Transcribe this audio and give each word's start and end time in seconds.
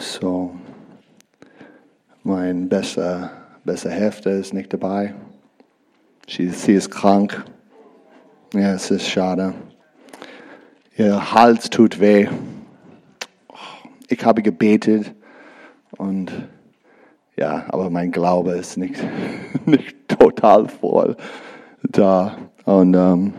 So, 0.00 0.54
mein 2.22 2.68
bester, 2.68 3.32
bester 3.64 3.90
Hälfte 3.90 4.30
ist 4.30 4.54
nicht 4.54 4.72
dabei. 4.72 5.12
Sie, 6.28 6.50
sie 6.50 6.74
ist 6.74 6.90
krank. 6.92 7.44
Ja, 8.54 8.74
es 8.74 8.92
ist 8.92 9.08
schade. 9.08 9.54
Ihr 10.96 11.32
Hals 11.34 11.68
tut 11.68 11.98
weh. 11.98 12.28
Ich 14.06 14.24
habe 14.24 14.40
gebetet 14.40 15.12
und 15.96 16.30
ja, 17.36 17.64
aber 17.68 17.90
mein 17.90 18.12
Glaube 18.12 18.52
ist 18.52 18.76
nicht, 18.76 19.02
nicht 19.66 19.96
total 20.08 20.68
voll 20.68 21.16
da. 21.82 22.36
Und, 22.64 22.94
ähm, 22.94 23.34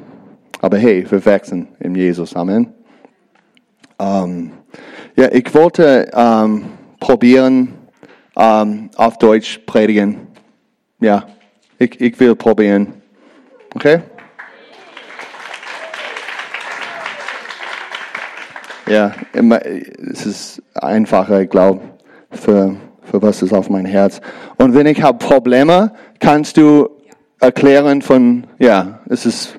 aber 0.60 0.78
hey, 0.78 1.10
wir 1.10 1.26
wachsen 1.26 1.70
in 1.80 1.96
Jesus. 1.96 2.36
Amen. 2.36 2.74
Ähm, 3.98 4.52
ja, 5.20 5.28
ich 5.34 5.54
wollte 5.54 6.10
ähm, 6.14 6.64
probieren, 7.02 7.74
ähm, 8.38 8.90
auf 8.96 9.18
Deutsch 9.18 9.60
predigen. 9.66 10.28
Ja, 11.02 11.26
ich, 11.78 12.00
ich 12.00 12.18
will 12.22 12.36
probieren. 12.36 12.94
Okay? 13.76 14.00
Ja, 18.88 19.12
es 19.34 20.26
ist 20.26 20.64
einfacher, 20.74 21.42
ich 21.42 21.50
glaube, 21.50 21.82
für, 22.32 22.78
für 23.04 23.22
was 23.22 23.42
ist 23.42 23.52
auf 23.52 23.70
mein 23.70 23.86
Herz. 23.86 24.22
Und 24.58 24.74
wenn 24.74 24.88
ich 24.88 25.04
habe 25.04 25.18
Probleme, 25.18 25.92
kannst 26.20 26.56
du 26.56 26.90
erklären 27.42 28.02
von, 28.02 28.48
ja, 28.58 29.02
es 29.10 29.26
ist 29.26 29.59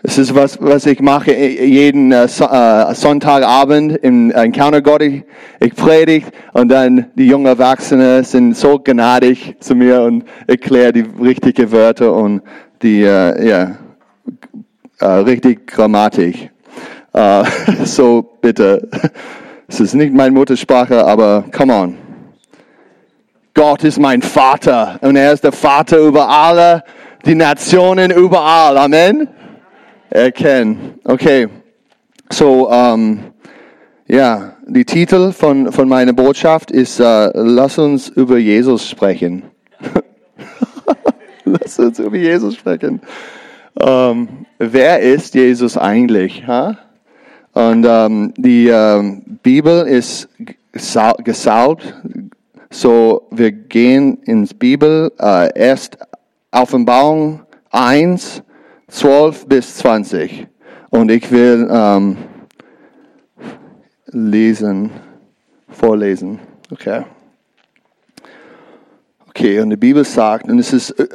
es 0.00 0.16
ist 0.16 0.32
was, 0.32 0.60
was 0.60 0.86
ich 0.86 1.00
mache 1.00 1.34
jeden 1.34 2.12
äh, 2.12 2.24
äh 2.24 2.94
Sonntagabend 2.94 3.96
im 3.96 4.30
Encounter 4.30 4.80
Gott. 4.80 5.02
Ich, 5.02 5.74
predige 5.74 6.28
und 6.52 6.68
dann 6.68 7.06
die 7.16 7.26
jungen 7.26 7.46
Erwachsenen 7.46 8.22
sind 8.22 8.56
so 8.56 8.78
gnadig 8.78 9.56
zu 9.58 9.74
mir 9.74 10.02
und 10.02 10.24
erkläre 10.46 10.92
die 10.92 11.04
richtigen 11.20 11.72
Wörter 11.72 12.12
und 12.14 12.42
die, 12.80 13.02
äh, 13.02 13.48
ja, 13.48 13.76
äh, 15.00 15.04
richtig 15.04 15.66
Grammatik. 15.66 16.50
Äh, 17.12 17.44
so 17.84 18.22
bitte. 18.40 18.88
Es 19.66 19.80
ist 19.80 19.94
nicht 19.94 20.14
meine 20.14 20.30
Muttersprache, 20.30 21.04
aber 21.04 21.44
come 21.54 21.74
on. 21.74 21.98
Gott 23.52 23.82
ist 23.82 23.98
mein 23.98 24.22
Vater 24.22 25.00
und 25.00 25.16
er 25.16 25.32
ist 25.32 25.42
der 25.42 25.50
Vater 25.50 25.98
über 25.98 26.28
alle 26.28 26.84
die 27.26 27.34
Nationen 27.34 28.12
überall. 28.12 28.78
Amen 28.78 29.28
erkennen. 30.10 30.94
Okay, 31.04 31.48
so 32.30 32.70
um, 32.70 33.20
ja, 34.06 34.56
die 34.66 34.84
Titel 34.84 35.32
von, 35.32 35.72
von 35.72 35.88
meiner 35.88 36.12
Botschaft 36.12 36.70
ist 36.70 37.00
uh, 37.00 37.30
Lass 37.34 37.78
uns 37.78 38.08
über 38.08 38.38
Jesus 38.38 38.88
sprechen. 38.88 39.42
Lass 41.44 41.78
uns 41.78 41.98
über 41.98 42.16
Jesus 42.16 42.56
sprechen. 42.56 43.00
Um, 43.74 44.46
wer 44.58 45.00
ist 45.00 45.34
Jesus 45.34 45.76
eigentlich? 45.76 46.44
Huh? 46.46 46.74
Und 47.52 47.86
um, 47.86 48.32
die 48.36 48.72
Bibel 49.42 49.86
ist 49.86 50.28
gesaugt, 50.72 51.94
so 52.70 53.26
wir 53.30 53.52
gehen 53.52 54.18
ins 54.24 54.54
Bibel, 54.54 55.12
uh, 55.18 55.48
erst 55.54 55.98
Offenbarung 56.50 57.40
1, 57.70 58.42
12 58.88 59.46
bis 59.46 59.76
20. 59.76 60.46
Und 60.90 61.10
ich 61.10 61.30
will 61.30 61.68
ähm, 61.70 62.16
lesen, 64.06 64.90
vorlesen. 65.68 66.38
Okay. 66.70 67.04
Okay, 69.28 69.60
und 69.60 69.70
die 69.70 69.76
Bibel 69.76 70.04
sagt, 70.04 70.48
und 70.48 70.58
es 70.58 70.72
ist 70.72 70.90
äh, 70.90 71.06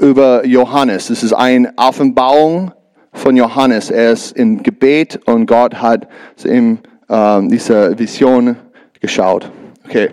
über 0.00 0.46
Johannes, 0.46 1.10
es 1.10 1.22
ist 1.22 1.32
eine 1.32 1.72
Offenbarung 1.76 2.72
von 3.12 3.36
Johannes. 3.36 3.90
Er 3.90 4.12
ist 4.12 4.36
im 4.36 4.62
Gebet 4.62 5.20
und 5.26 5.46
Gott 5.46 5.74
hat 5.74 6.08
ihm 6.44 6.78
ähm, 7.08 7.48
diese 7.48 7.98
Vision 7.98 8.56
geschaut. 9.00 9.50
Okay. 9.84 10.10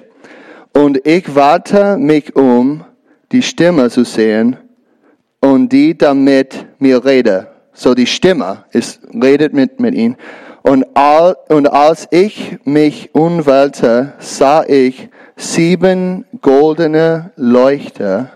Und 0.73 1.05
ich 1.05 1.35
warte 1.35 1.97
mich 1.97 2.35
um, 2.35 2.83
die 3.31 3.41
Stimme 3.41 3.89
zu 3.89 4.03
sehen, 4.03 4.57
und 5.43 5.73
die 5.73 5.97
damit 5.97 6.65
mir 6.79 7.03
rede. 7.03 7.47
So 7.73 7.93
die 7.93 8.07
Stimme 8.07 8.63
ist, 8.71 9.01
redet 9.13 9.53
mit, 9.53 9.77
mit 9.77 9.93
ihm. 9.93 10.15
Und, 10.61 10.85
all, 10.93 11.35
und 11.49 11.67
als 11.67 12.07
ich 12.11 12.59
mich 12.63 13.13
umwählte, 13.13 14.13
sah 14.19 14.63
ich 14.63 15.09
sieben 15.35 16.23
goldene 16.41 17.31
Leuchter 17.35 18.31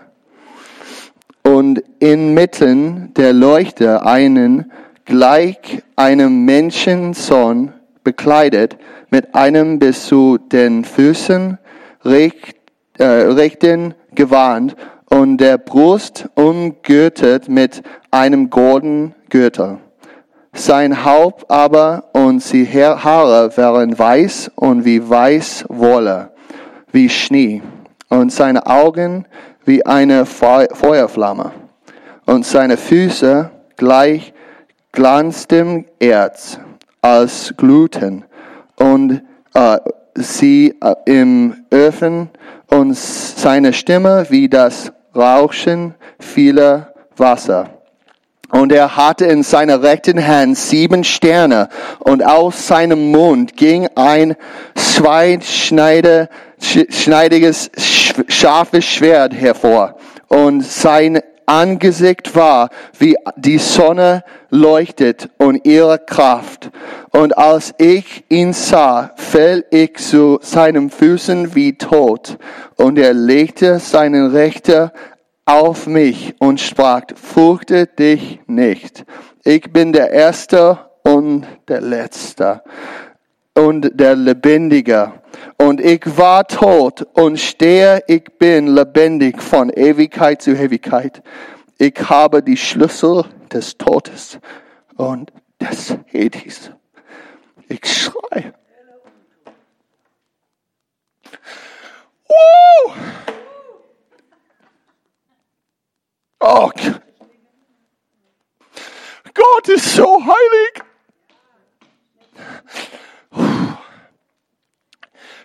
und 1.42 1.82
inmitten 1.98 3.14
der 3.14 3.32
Leuchter 3.32 4.04
einen 4.04 4.70
gleich 5.06 5.82
einem 5.96 6.44
Menschensohn 6.44 7.72
bekleidet 8.04 8.76
mit 9.08 9.34
einem 9.34 9.78
bis 9.78 10.04
zu 10.04 10.36
den 10.36 10.84
Füßen 10.84 11.56
recht, 12.04 12.54
äh, 12.98 13.04
rechten 13.04 13.94
Gewand 14.14 14.76
und 15.10 15.38
der 15.38 15.58
Brust 15.58 16.28
umgürtet 16.34 17.48
mit 17.48 17.82
einem 18.10 18.50
goldenen 18.50 19.14
Gürtel. 19.30 19.78
Sein 20.52 21.04
Haupt 21.04 21.50
aber 21.50 22.04
und 22.12 22.52
die 22.52 22.66
Haare 22.66 23.56
waren 23.56 23.98
weiß 23.98 24.50
und 24.56 24.84
wie 24.84 25.08
weiß 25.08 25.66
Wolle, 25.68 26.30
wie 26.90 27.08
Schnee, 27.08 27.62
und 28.08 28.32
seine 28.32 28.66
Augen 28.66 29.26
wie 29.64 29.84
eine 29.84 30.24
Feuerflamme, 30.26 31.52
und 32.26 32.46
seine 32.46 32.76
Füße 32.76 33.50
gleich 33.76 34.32
glanzdem 34.92 35.84
Erz 36.00 36.58
als 37.02 37.54
Gluten, 37.56 38.24
und 38.76 39.22
äh, 39.54 39.78
sie 40.14 40.74
äh, 40.80 40.94
im 41.04 41.54
Öfen, 41.70 42.30
und 42.70 42.96
seine 42.96 43.72
Stimme 43.72 44.26
wie 44.28 44.48
das 44.48 44.92
Rauschen 45.14 45.94
vieler 46.18 46.92
Wasser. 47.16 47.70
Und 48.50 48.72
er 48.72 48.96
hatte 48.96 49.26
in 49.26 49.42
seiner 49.42 49.82
rechten 49.82 50.26
Hand 50.26 50.56
sieben 50.56 51.04
Sterne 51.04 51.68
und 51.98 52.24
aus 52.24 52.66
seinem 52.66 53.10
Mund 53.10 53.54
ging 53.56 53.88
ein 53.94 54.36
zweischneidiges, 54.74 57.70
scharfes 58.28 58.86
Schwert 58.86 59.34
hervor. 59.34 59.98
Und 60.28 60.64
sein 60.64 61.20
Angesicht 61.48 62.34
war, 62.36 62.70
wie 62.98 63.16
die 63.36 63.58
Sonne 63.58 64.22
leuchtet 64.50 65.30
und 65.38 65.66
ihre 65.66 65.98
Kraft. 65.98 66.70
Und 67.10 67.36
als 67.36 67.74
ich 67.78 68.24
ihn 68.28 68.52
sah, 68.52 69.12
fell 69.16 69.64
ich 69.70 69.96
zu 69.96 70.38
seinen 70.42 70.90
Füßen 70.90 71.54
wie 71.54 71.78
tot. 71.78 72.38
Und 72.76 72.98
er 72.98 73.14
legte 73.14 73.78
seinen 73.78 74.30
Rechter 74.30 74.92
auf 75.46 75.86
mich 75.86 76.34
und 76.38 76.60
sprach, 76.60 77.02
fürchte 77.14 77.86
dich 77.86 78.40
nicht. 78.46 79.04
Ich 79.44 79.72
bin 79.72 79.92
der 79.92 80.10
Erste 80.10 80.78
und 81.02 81.46
der 81.68 81.80
Letzte 81.80 82.62
und 83.58 83.90
der 83.98 84.14
Lebendige. 84.14 85.12
Und 85.56 85.80
ich 85.80 86.02
war 86.16 86.46
tot 86.46 87.06
und 87.14 87.38
stehe, 87.38 88.02
ich 88.06 88.24
bin 88.38 88.68
lebendig 88.68 89.42
von 89.42 89.70
Ewigkeit 89.70 90.40
zu 90.40 90.52
Ewigkeit. 90.52 91.22
Ich 91.76 91.94
habe 92.08 92.42
die 92.42 92.56
Schlüssel 92.56 93.24
des 93.52 93.76
Todes 93.76 94.38
und 94.96 95.32
des 95.60 95.96
Hades. 96.12 96.70
Ich 97.68 97.84
schreie. 97.84 98.54
Woo! 102.28 102.92
Oh, 106.40 106.70
Gott 109.34 109.68
ist 109.68 109.94
so 109.94 110.20
heilig. 110.22 110.88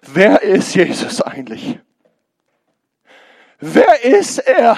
Wer 0.05 0.41
ist 0.41 0.75
Jesus 0.75 1.21
eigentlich? 1.21 1.79
Wer 3.59 4.03
ist 4.03 4.39
er? 4.39 4.77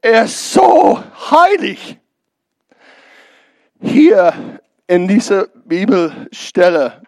Er 0.00 0.24
ist 0.24 0.52
so 0.52 1.02
heilig. 1.30 1.98
Hier 3.80 4.60
in 4.86 5.06
dieser 5.06 5.48
Bibelstelle, 5.48 7.02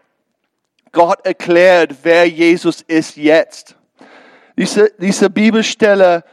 Gott 0.93 1.25
erklärt, 1.25 1.95
wer 2.03 2.29
Jesus 2.29 2.83
ist 2.83 3.17
jetzt. 3.17 3.75
Diese, 4.57 4.93
diese 4.99 5.31
Bibelstelle 5.31 6.25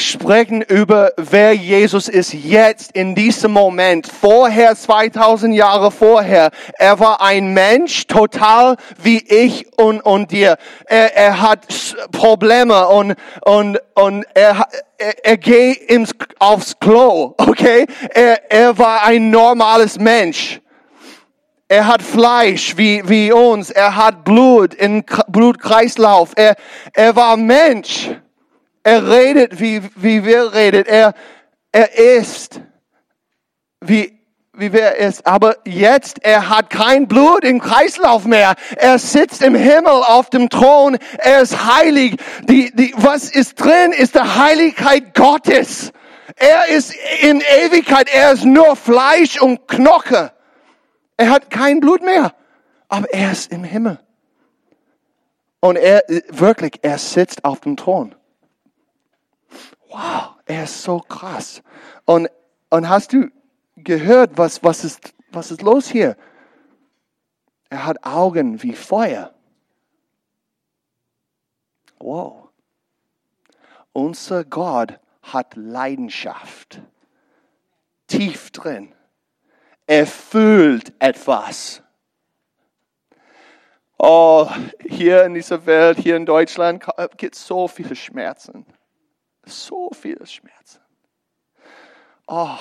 sprechen 0.00 0.62
über 0.62 1.12
wer 1.16 1.52
Jesus 1.54 2.08
ist 2.08 2.32
jetzt 2.32 2.92
in 2.92 3.14
diesem 3.14 3.52
Moment. 3.52 4.06
Vorher, 4.06 4.76
2000 4.76 5.54
Jahre 5.54 5.90
vorher, 5.90 6.50
er 6.78 7.00
war 7.00 7.20
ein 7.20 7.52
Mensch, 7.52 8.06
total 8.06 8.76
wie 9.02 9.18
ich 9.18 9.66
und, 9.76 10.00
und 10.00 10.30
dir. 10.30 10.56
Er, 10.86 11.16
er 11.16 11.40
hat 11.40 11.66
Probleme 12.12 12.88
und, 12.88 13.14
und, 13.42 13.78
und 13.94 14.24
er, 14.34 14.66
er, 14.98 15.24
er 15.24 15.36
geht 15.36 15.78
ins, 15.90 16.12
aufs 16.38 16.78
Klo, 16.78 17.34
okay? 17.38 17.86
Er, 18.10 18.50
er 18.50 18.78
war 18.78 19.04
ein 19.04 19.30
normales 19.30 19.98
Mensch. 19.98 20.60
Er 21.70 21.86
hat 21.86 22.00
Fleisch 22.00 22.78
wie, 22.78 23.06
wie 23.06 23.30
uns. 23.30 23.70
Er 23.70 23.94
hat 23.94 24.24
Blut 24.24 24.72
in 24.72 25.04
Blutkreislauf. 25.28 26.30
Er, 26.34 26.56
er 26.94 27.14
war 27.14 27.36
Mensch. 27.36 28.10
Er 28.88 29.06
redet, 29.06 29.60
wie, 29.60 29.82
wie 29.96 30.24
wir 30.24 30.54
reden. 30.54 30.86
Er, 30.86 31.12
er 31.72 31.98
ist, 31.98 32.58
wie, 33.82 34.18
wie 34.54 34.72
wir 34.72 34.94
ist. 34.94 35.26
Aber 35.26 35.58
jetzt, 35.66 36.24
er 36.24 36.48
hat 36.48 36.70
kein 36.70 37.06
Blut 37.06 37.44
im 37.44 37.60
Kreislauf 37.60 38.24
mehr. 38.24 38.54
Er 38.76 38.98
sitzt 38.98 39.42
im 39.42 39.54
Himmel 39.54 39.92
auf 39.92 40.30
dem 40.30 40.48
Thron. 40.48 40.96
Er 41.18 41.42
ist 41.42 41.66
heilig. 41.66 42.16
Die, 42.48 42.74
die, 42.74 42.94
was 42.96 43.30
ist 43.30 43.56
drin, 43.56 43.92
ist 43.92 44.14
die 44.14 44.20
Heiligkeit 44.20 45.12
Gottes. 45.14 45.92
Er 46.36 46.68
ist 46.68 46.94
in 47.20 47.42
Ewigkeit. 47.42 48.08
Er 48.10 48.32
ist 48.32 48.46
nur 48.46 48.74
Fleisch 48.74 49.38
und 49.38 49.68
Knoche. 49.68 50.32
Er 51.18 51.28
hat 51.28 51.50
kein 51.50 51.80
Blut 51.80 52.02
mehr. 52.02 52.32
Aber 52.88 53.12
er 53.12 53.32
ist 53.32 53.52
im 53.52 53.64
Himmel. 53.64 54.00
Und 55.60 55.76
er, 55.76 56.04
wirklich, 56.30 56.78
er 56.80 56.96
sitzt 56.96 57.44
auf 57.44 57.60
dem 57.60 57.76
Thron 57.76 58.14
wow, 59.88 60.36
er 60.46 60.64
ist 60.64 60.82
so 60.82 61.00
krass. 61.00 61.62
Und, 62.04 62.28
und 62.70 62.88
hast 62.88 63.12
du 63.12 63.30
gehört, 63.76 64.36
was, 64.36 64.62
was, 64.62 64.84
ist, 64.84 65.14
was 65.30 65.50
ist 65.50 65.62
los 65.62 65.88
hier? 65.88 66.16
Er 67.70 67.84
hat 67.84 68.04
Augen 68.04 68.62
wie 68.62 68.74
Feuer. 68.74 69.34
Wow. 71.98 72.48
Unser 73.92 74.44
Gott 74.44 74.98
hat 75.22 75.56
Leidenschaft. 75.56 76.80
Tief 78.06 78.50
drin. 78.50 78.94
Er 79.86 80.06
fühlt 80.06 80.92
etwas. 80.98 81.82
Oh, 83.98 84.48
hier 84.88 85.24
in 85.24 85.34
dieser 85.34 85.66
Welt, 85.66 85.98
hier 85.98 86.16
in 86.16 86.24
Deutschland, 86.24 86.84
gibt 87.16 87.34
es 87.34 87.46
so 87.46 87.66
viele 87.66 87.96
Schmerzen. 87.96 88.64
So 89.48 89.90
viel 89.92 90.24
Schmerzen. 90.26 90.80
Oh, 92.26 92.58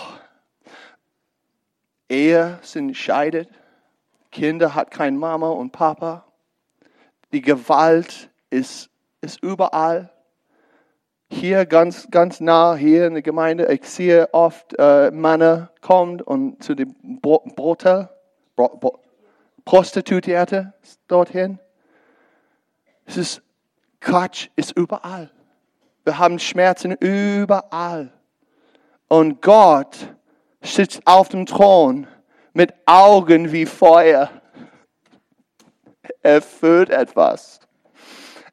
Ehe 2.09 2.59
sind 2.61 2.95
scheidet. 2.95 3.49
Kinder 4.31 4.73
hat 4.75 4.91
kein 4.91 5.17
Mama 5.17 5.49
und 5.49 5.71
Papa. 5.71 6.25
Die 7.33 7.41
Gewalt 7.41 8.29
ist, 8.49 8.89
ist 9.19 9.43
überall. 9.43 10.11
Hier 11.29 11.65
ganz, 11.65 12.07
ganz 12.09 12.39
nah, 12.39 12.75
hier 12.75 13.07
in 13.07 13.13
der 13.13 13.21
Gemeinde, 13.21 13.71
ich 13.73 13.83
sehe 13.83 14.33
oft 14.33 14.73
äh, 14.79 15.11
Männer 15.11 15.71
kommen 15.81 16.21
und 16.21 16.63
zu 16.63 16.73
dem 16.73 16.95
Brotel, 17.21 18.09
Bro, 18.55 18.77
Bro, 18.77 18.99
Prostituierte 19.65 20.73
dorthin. 21.09 21.59
Es 23.05 23.17
ist 23.17 23.41
Quatsch, 23.99 24.47
ist 24.55 24.71
überall. 24.71 25.29
Wir 26.07 26.19
haben 26.19 26.39
Schmerzen 26.39 26.93
überall. 26.93 28.13
Und 29.09 29.41
Gott 29.41 30.15
sitzt 30.61 31.01
auf 31.05 31.27
dem 31.27 31.45
Thron 31.45 32.07
mit 32.53 32.73
Augen 32.85 33.51
wie 33.51 33.65
Feuer. 33.65 34.31
Er 36.21 36.41
fühlt 36.41 36.91
etwas. 36.91 37.59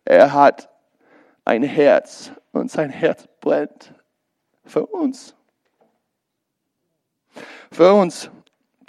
Er 0.05 0.33
hat 0.33 0.69
ein 1.45 1.63
Herz 1.63 2.33
und 2.51 2.73
sein 2.73 2.91
Herz 2.91 3.29
brennt 3.41 3.95
für 4.65 4.87
uns. 4.87 5.37
Für 7.71 7.95
uns. 7.95 8.31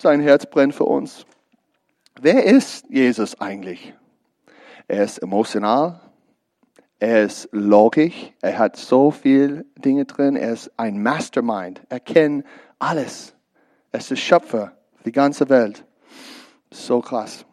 Sein 0.01 0.21
Herz 0.21 0.47
brennt 0.47 0.73
für 0.73 0.85
uns. 0.85 1.27
Wer 2.19 2.43
ist 2.43 2.89
Jesus 2.89 3.39
eigentlich? 3.39 3.93
Er 4.87 5.03
ist 5.03 5.19
emotional, 5.19 6.01
er 6.99 7.23
ist 7.23 7.49
logisch, 7.51 8.31
er 8.41 8.57
hat 8.57 8.77
so 8.77 9.11
viele 9.11 9.65
Dinge 9.77 10.05
drin, 10.05 10.35
er 10.35 10.53
ist 10.53 10.71
ein 10.77 11.01
Mastermind, 11.01 11.81
er 11.89 11.99
kennt 11.99 12.45
alles. 12.79 13.35
Er 13.91 13.99
ist 13.99 14.11
der 14.11 14.15
Schöpfer, 14.15 14.71
die 15.05 15.11
ganze 15.11 15.49
Welt. 15.49 15.85
So 16.71 17.01
krass. 17.01 17.45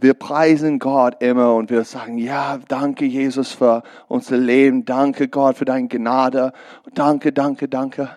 Wir 0.00 0.14
preisen 0.14 0.78
Gott 0.78 1.22
immer 1.22 1.54
und 1.54 1.70
wir 1.70 1.84
sagen, 1.84 2.18
ja, 2.18 2.58
danke 2.68 3.04
Jesus 3.04 3.52
für 3.52 3.82
unser 4.08 4.36
Leben, 4.36 4.84
danke 4.84 5.28
Gott 5.28 5.58
für 5.58 5.64
deine 5.64 5.86
Gnade, 5.86 6.52
danke, 6.94 7.32
danke, 7.32 7.68
danke. 7.68 8.10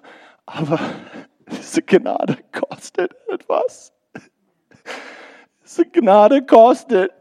Aber 0.46 0.80
diese 1.52 1.82
Gnade 1.84 2.38
kostet 2.52 3.14
etwas. 3.28 3.94
Diese 5.64 5.86
Gnade 5.86 6.46
kostet 6.46 7.12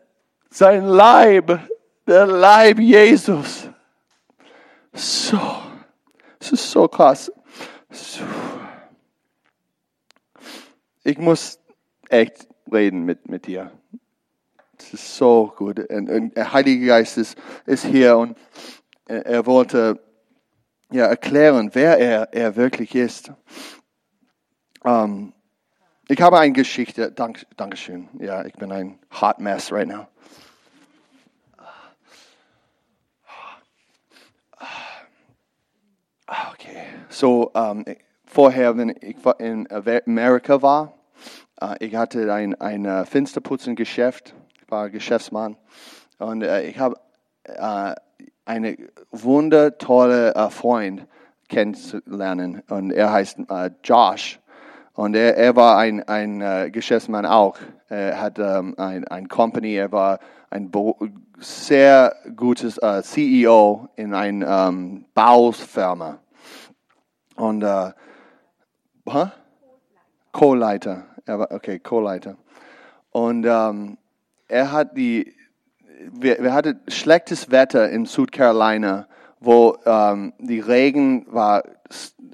sein 0.54 0.84
Leib, 0.84 1.58
der 2.06 2.26
Leib 2.26 2.78
Jesus. 2.78 3.68
So, 4.92 5.40
es 6.38 6.52
ist 6.52 6.70
so 6.70 6.86
krass. 6.86 7.32
So. 7.90 8.22
Ich 11.02 11.18
muss 11.18 11.58
echt 12.08 12.46
reden 12.72 13.04
mit, 13.04 13.28
mit 13.28 13.46
dir. 13.46 13.72
Es 14.78 14.94
ist 14.94 15.16
so 15.16 15.52
gut. 15.56 15.80
Und, 15.90 16.08
und 16.08 16.36
der 16.36 16.52
Heilige 16.52 16.86
Geist 16.86 17.18
ist, 17.18 17.36
ist 17.66 17.84
hier 17.84 18.16
und 18.16 18.38
er 19.06 19.44
wollte 19.46 20.00
ja, 20.92 21.06
erklären, 21.06 21.70
wer 21.72 21.98
er, 21.98 22.32
er 22.32 22.54
wirklich 22.54 22.94
ist. 22.94 23.32
Um, 24.84 25.32
ich 26.06 26.20
habe 26.20 26.38
eine 26.38 26.52
Geschichte. 26.52 27.10
Dank, 27.10 27.44
Dankeschön. 27.56 28.08
Ja, 28.20 28.44
ich 28.44 28.52
bin 28.52 28.70
ein 28.70 28.98
hot 29.10 29.40
mess 29.40 29.72
right 29.72 29.88
now. 29.88 30.06
Ah, 36.26 36.52
okay, 36.52 36.86
so 37.14 37.50
ähm, 37.54 37.84
vorher, 38.26 38.76
wenn 38.76 38.90
ich 38.90 39.16
in 39.38 39.68
Amerika 39.70 40.62
war, 40.62 40.94
äh, 41.60 41.84
ich 41.84 41.94
hatte 41.94 42.32
ein, 42.32 42.54
ein 42.60 42.84
äh, 42.84 43.04
Fensterputzengeschäft, 43.04 44.34
ich 44.60 44.70
war 44.70 44.90
Geschäftsmann 44.90 45.56
und 46.18 46.42
äh, 46.42 46.64
ich 46.64 46.78
habe 46.78 46.96
äh, 47.44 47.94
eine 48.44 48.76
wundertolle 49.10 50.34
äh, 50.34 50.50
Freund 50.50 51.06
kennenzulernen 51.48 52.62
und 52.68 52.90
er 52.90 53.12
heißt 53.12 53.38
äh, 53.48 53.70
Josh 53.82 54.40
und 54.94 55.14
er, 55.14 55.36
er 55.36 55.56
war 55.56 55.78
ein, 55.78 56.02
ein 56.08 56.40
äh, 56.40 56.70
Geschäftsmann 56.70 57.26
auch. 57.26 57.58
Er 57.88 58.20
hat 58.20 58.38
ähm, 58.38 58.74
ein, 58.76 59.06
ein 59.06 59.28
Company, 59.28 59.74
er 59.74 59.92
war 59.92 60.18
ein 60.50 60.70
sehr 61.38 62.14
gutes 62.36 62.78
äh, 62.78 63.02
CEO 63.02 63.88
in 63.96 64.14
einer 64.14 64.68
ähm, 64.68 65.04
Baufirma. 65.14 66.18
Und, 67.36 67.62
äh, 67.62 67.92
huh? 69.06 69.28
Co-Leiter. 70.32 71.04
Er 71.26 71.38
war, 71.38 71.50
okay, 71.52 71.78
Co-Leiter. 71.78 72.36
Und 73.10 73.46
ähm, 73.46 73.96
er 74.48 74.72
hat 74.72 74.96
die, 74.96 75.34
wir, 76.12 76.42
wir 76.42 76.52
hatten 76.52 76.80
schlechtes 76.88 77.50
Wetter 77.50 77.88
in 77.88 78.06
Südcarolina, 78.06 79.06
wo 79.40 79.76
ähm, 79.86 80.32
die 80.38 80.60
Regen 80.60 81.26
war 81.32 81.62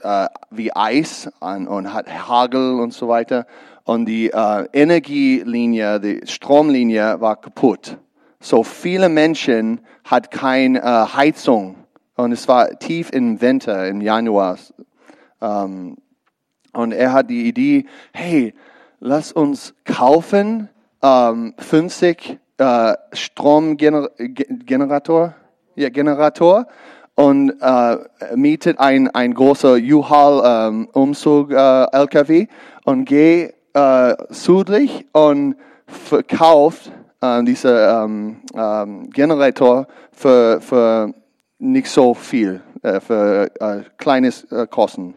äh, 0.02 0.28
wie 0.50 0.74
Eis 0.74 1.30
an, 1.40 1.68
und 1.68 1.92
hat 1.92 2.08
Hagel 2.08 2.80
und 2.80 2.92
so 2.92 3.08
weiter. 3.08 3.46
Und 3.84 4.06
die 4.06 4.30
äh, 4.30 4.66
Energielinie, 4.72 6.00
die 6.00 6.20
Stromlinie 6.24 7.20
war 7.20 7.36
kaputt. 7.36 7.98
So 8.40 8.62
viele 8.62 9.08
Menschen 9.08 9.80
hat 10.04 10.30
keine 10.30 10.80
äh, 10.80 10.84
Heizung. 10.84 11.76
Und 12.16 12.32
es 12.32 12.48
war 12.48 12.78
tief 12.78 13.10
im 13.12 13.40
Winter, 13.40 13.88
im 13.88 14.00
Januar. 14.00 14.58
Ähm, 15.40 15.96
und 16.72 16.92
er 16.92 17.12
hat 17.12 17.30
die 17.30 17.48
Idee, 17.48 17.86
hey, 18.12 18.54
lass 19.00 19.32
uns 19.32 19.74
kaufen 19.84 20.68
ähm, 21.02 21.54
50 21.58 22.38
äh, 22.58 22.94
Stromgenerator 23.12 25.34
ja, 25.76 25.88
Generator 25.88 26.66
und 27.14 27.54
äh, 27.60 27.96
mietet 28.34 28.78
ein, 28.78 29.08
ein 29.08 29.34
großer 29.34 29.74
U-Haul-Umzug 29.74 31.50
ähm, 31.50 31.56
äh, 31.56 32.46
und 32.84 33.04
geht 33.04 33.54
äh, 33.72 34.14
südlich 34.28 35.06
und 35.12 35.56
verkauft 35.86 36.92
äh, 37.20 37.42
dieser 37.44 38.04
ähm, 38.04 38.36
ähm, 38.54 39.10
Generator 39.10 39.86
für, 40.12 40.60
für 40.60 41.12
nicht 41.58 41.88
so 41.88 42.14
viel, 42.14 42.60
äh, 42.82 43.00
für 43.00 43.50
äh, 43.60 43.82
kleines 43.98 44.44
äh, 44.50 44.66
Kosten. 44.66 45.14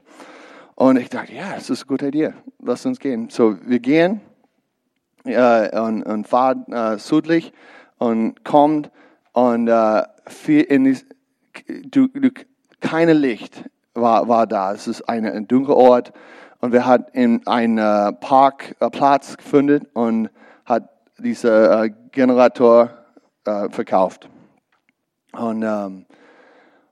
Und 0.76 0.98
ich 0.98 1.10
dachte, 1.10 1.34
ja, 1.34 1.54
das 1.54 1.70
ist 1.70 1.82
eine 1.82 1.88
gute 1.88 2.08
Idee. 2.08 2.34
Lass 2.60 2.86
uns 2.86 3.00
gehen. 3.00 3.30
So, 3.30 3.58
wir 3.66 3.80
gehen 3.80 4.22
äh, 5.24 5.80
und, 5.80 6.04
und 6.04 6.28
fahren 6.28 6.66
äh, 6.72 6.98
südlich 6.98 7.54
und 7.98 8.44
kommt 8.44 8.92
und 9.34 9.68
äh, 9.68 10.04
viel 10.28 10.62
in 10.62 10.86
die, 10.86 10.98
du, 11.90 12.08
du, 12.08 12.30
keine 12.80 13.14
Licht 13.14 13.70
war, 13.94 14.28
war 14.28 14.48
da. 14.48 14.74
Es 14.74 14.88
ist 14.88 15.04
eine, 15.04 15.32
ein 15.32 15.48
dunkler 15.48 15.76
Ort 15.76 16.14
und 16.60 16.72
wir 16.72 16.86
haben 16.86 17.06
in 17.14 17.46
einen 17.46 17.78
äh, 17.78 18.14
Parkplatz 18.14 19.38
gefunden 19.38 19.88
und 19.94 20.30
hat 20.66 20.90
dieser 21.20 21.84
äh, 21.84 21.92
Generator 22.12 22.90
äh, 23.46 23.70
verkauft. 23.70 24.30
Und, 25.34 25.64
ähm, 25.64 26.06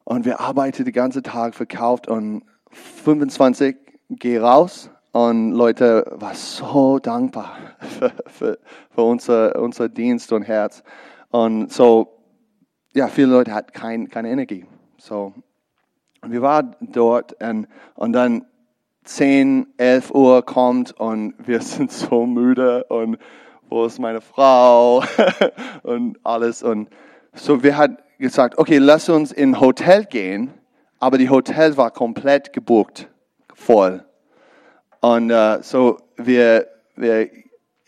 und 0.03 0.25
wir 0.25 0.39
arbeiten 0.39 0.83
den 0.83 0.93
ganzen 0.93 1.23
Tag 1.23 1.55
verkauft 1.55 2.07
und 2.07 2.43
25 2.71 3.75
geh 4.09 4.37
raus 4.37 4.89
und 5.11 5.51
Leute 5.51 6.05
waren 6.15 6.35
so 6.35 6.99
dankbar 6.99 7.57
für, 7.79 8.11
für, 8.27 8.59
für 8.89 9.01
unser, 9.01 9.61
unser 9.61 9.89
Dienst 9.89 10.31
und 10.31 10.43
Herz. 10.43 10.83
Und 11.29 11.71
so, 11.71 12.17
ja, 12.93 13.07
viele 13.07 13.27
Leute 13.27 13.53
hatten 13.53 13.71
kein, 13.73 14.09
keine 14.09 14.29
Energie. 14.29 14.65
So, 14.97 15.33
wir 16.25 16.41
waren 16.41 16.75
dort 16.79 17.41
und, 17.41 17.67
und 17.95 18.13
dann 18.13 18.45
10, 19.03 19.67
11 19.77 20.11
Uhr 20.11 20.45
kommt 20.45 20.91
und 20.99 21.33
wir 21.39 21.61
sind 21.61 21.91
so 21.91 22.25
müde 22.25 22.85
und 22.85 23.17
wo 23.69 23.85
ist 23.85 23.99
meine 23.99 24.21
Frau 24.21 25.03
und 25.83 26.19
alles. 26.23 26.61
Und 26.63 26.89
so, 27.33 27.63
wir 27.63 27.77
haben 27.77 27.97
gesagt, 28.19 28.57
okay, 28.57 28.77
lass 28.77 29.09
uns 29.09 29.31
in 29.31 29.51
ein 29.51 29.59
Hotel 29.59 30.05
gehen, 30.05 30.53
aber 31.01 31.17
die 31.17 31.29
Hotel 31.29 31.75
war 31.75 31.91
komplett 31.91 32.53
gebucht, 32.53 33.09
voll. 33.53 34.05
Und 35.01 35.31
uh, 35.31 35.57
so, 35.61 35.97
wir, 36.15 36.67
wir 36.95 37.27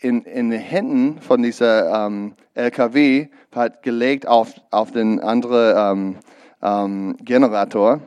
in, 0.00 0.22
in 0.22 0.50
den 0.50 0.60
Händen 0.60 1.20
von 1.20 1.42
dieser 1.42 2.06
ähm, 2.06 2.34
LKW 2.54 3.28
hat 3.54 3.82
gelegt 3.84 4.26
auf, 4.26 4.52
auf 4.70 4.90
den 4.90 5.20
anderen 5.20 5.98
ähm, 5.98 6.16
ähm, 6.60 7.16
Generator 7.20 8.00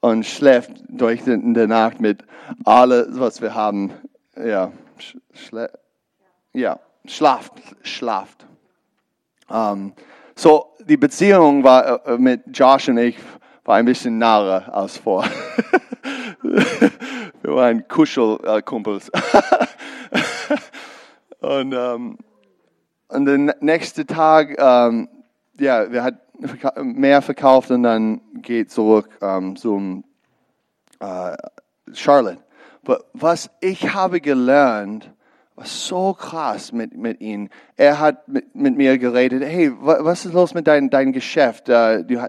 und 0.00 0.26
schläft 0.26 0.72
durch 0.88 1.24
die, 1.24 1.36
die 1.36 1.66
Nacht 1.66 2.00
mit 2.00 2.22
alles, 2.64 3.18
was 3.18 3.40
wir 3.40 3.54
haben. 3.54 3.92
Ja, 4.36 4.70
schlä 5.32 5.68
ja 6.52 6.78
schlaft, 7.06 7.54
schlaft. 7.82 8.46
Um, 9.48 9.92
so, 10.34 10.74
die 10.80 10.96
Beziehung 10.96 11.64
war 11.64 12.06
äh, 12.06 12.18
mit 12.18 12.42
Josh 12.52 12.88
und 12.88 12.98
ich 12.98 13.16
war 13.64 13.76
ein 13.76 13.84
bisschen 13.84 14.18
nahe 14.18 14.72
als 14.72 14.98
vor. 14.98 15.24
wir 16.42 17.54
waren 17.54 17.86
Kuschelkumpels. 17.88 19.10
und, 21.40 21.72
ähm, 21.72 22.18
und 23.08 23.26
den 23.26 23.52
nächsten 23.60 24.06
Tag, 24.06 24.50
um, 24.58 24.64
ähm, 24.64 25.08
ja, 25.58 25.90
wir 25.90 26.02
hatten 26.02 26.18
mehr 26.82 27.22
verkauft 27.22 27.70
und 27.70 27.84
dann 27.84 28.20
geht 28.42 28.70
zurück 28.70 29.08
um, 29.20 29.56
zum 29.56 30.04
uh, 31.02 31.34
Charlotte. 31.92 32.38
Aber 32.82 33.04
was 33.12 33.50
ich 33.60 33.94
habe 33.94 34.20
gelernt, 34.20 35.10
war 35.54 35.64
so 35.64 36.12
krass 36.12 36.72
mit, 36.72 36.96
mit 36.96 37.20
ihm. 37.20 37.48
Er 37.76 38.00
hat 38.00 38.28
mit, 38.28 38.54
mit 38.54 38.76
mir 38.76 38.98
geredet, 38.98 39.42
hey, 39.44 39.72
was 39.78 40.26
ist 40.26 40.34
los 40.34 40.52
mit 40.52 40.66
deinem 40.66 40.90
dein 40.90 41.12
Geschäft? 41.12 41.68
Uh, 41.68 42.02
du, 42.02 42.26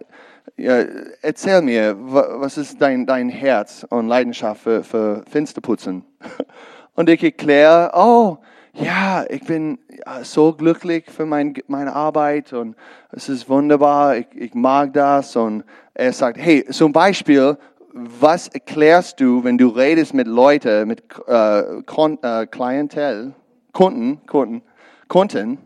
ja, 0.58 0.84
erzähl 1.22 1.62
mir, 1.62 1.96
was 2.00 2.58
ist 2.58 2.82
dein, 2.82 3.06
dein 3.06 3.30
Herz 3.30 3.86
und 3.90 4.08
Leidenschaft 4.08 4.62
für, 4.62 4.84
für 4.84 5.24
Fensterputzen? 5.30 6.06
Und 6.96 7.10
ich 7.10 7.22
erkläre, 7.22 7.92
oh, 7.94 8.38
ja, 8.72 9.26
ich 9.28 9.44
bin 9.44 9.80
so 10.24 10.54
glücklich 10.54 11.12
für 11.12 11.26
mein, 11.26 11.54
meine 11.68 11.94
Arbeit 11.94 12.54
und 12.54 12.76
es 13.12 13.28
ist 13.28 13.50
wunderbar, 13.50 14.16
ich, 14.16 14.28
ich 14.34 14.54
mag 14.54 14.94
das. 14.94 15.36
Und 15.36 15.66
er 15.94 16.14
sagt, 16.14 16.38
hey, 16.38 16.66
zum 16.70 16.94
Beispiel, 16.94 17.58
was 17.92 18.48
erklärst 18.48 19.20
du, 19.20 19.44
wenn 19.44 19.58
du 19.58 19.68
redest 19.68 20.14
mit 20.14 20.28
Leuten, 20.28 20.88
mit 20.88 21.04
äh, 21.28 21.82
Kon 21.86 22.18
äh, 22.22 22.46
Klientel, 22.48 23.34
Kunden, 23.74 24.26
Kunden, 24.26 24.62
Kunden 25.10 25.58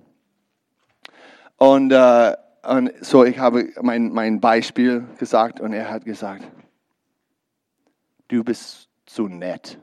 und, 1.57 1.91
äh, 1.91 2.33
und 2.63 2.91
so 3.03 3.23
ich 3.23 3.39
habe 3.39 3.71
mein, 3.81 4.11
mein 4.11 4.39
Beispiel 4.39 5.05
gesagt 5.17 5.59
und 5.59 5.73
er 5.73 5.89
hat 5.89 6.05
gesagt, 6.05 6.43
du 8.27 8.43
bist 8.43 8.89
zu 9.05 9.27
nett. 9.27 9.79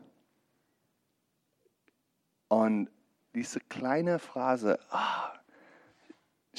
Und 2.48 2.88
diese 3.34 3.60
kleine 3.60 4.18
Phrase 4.18 4.78
oh, 4.92 6.58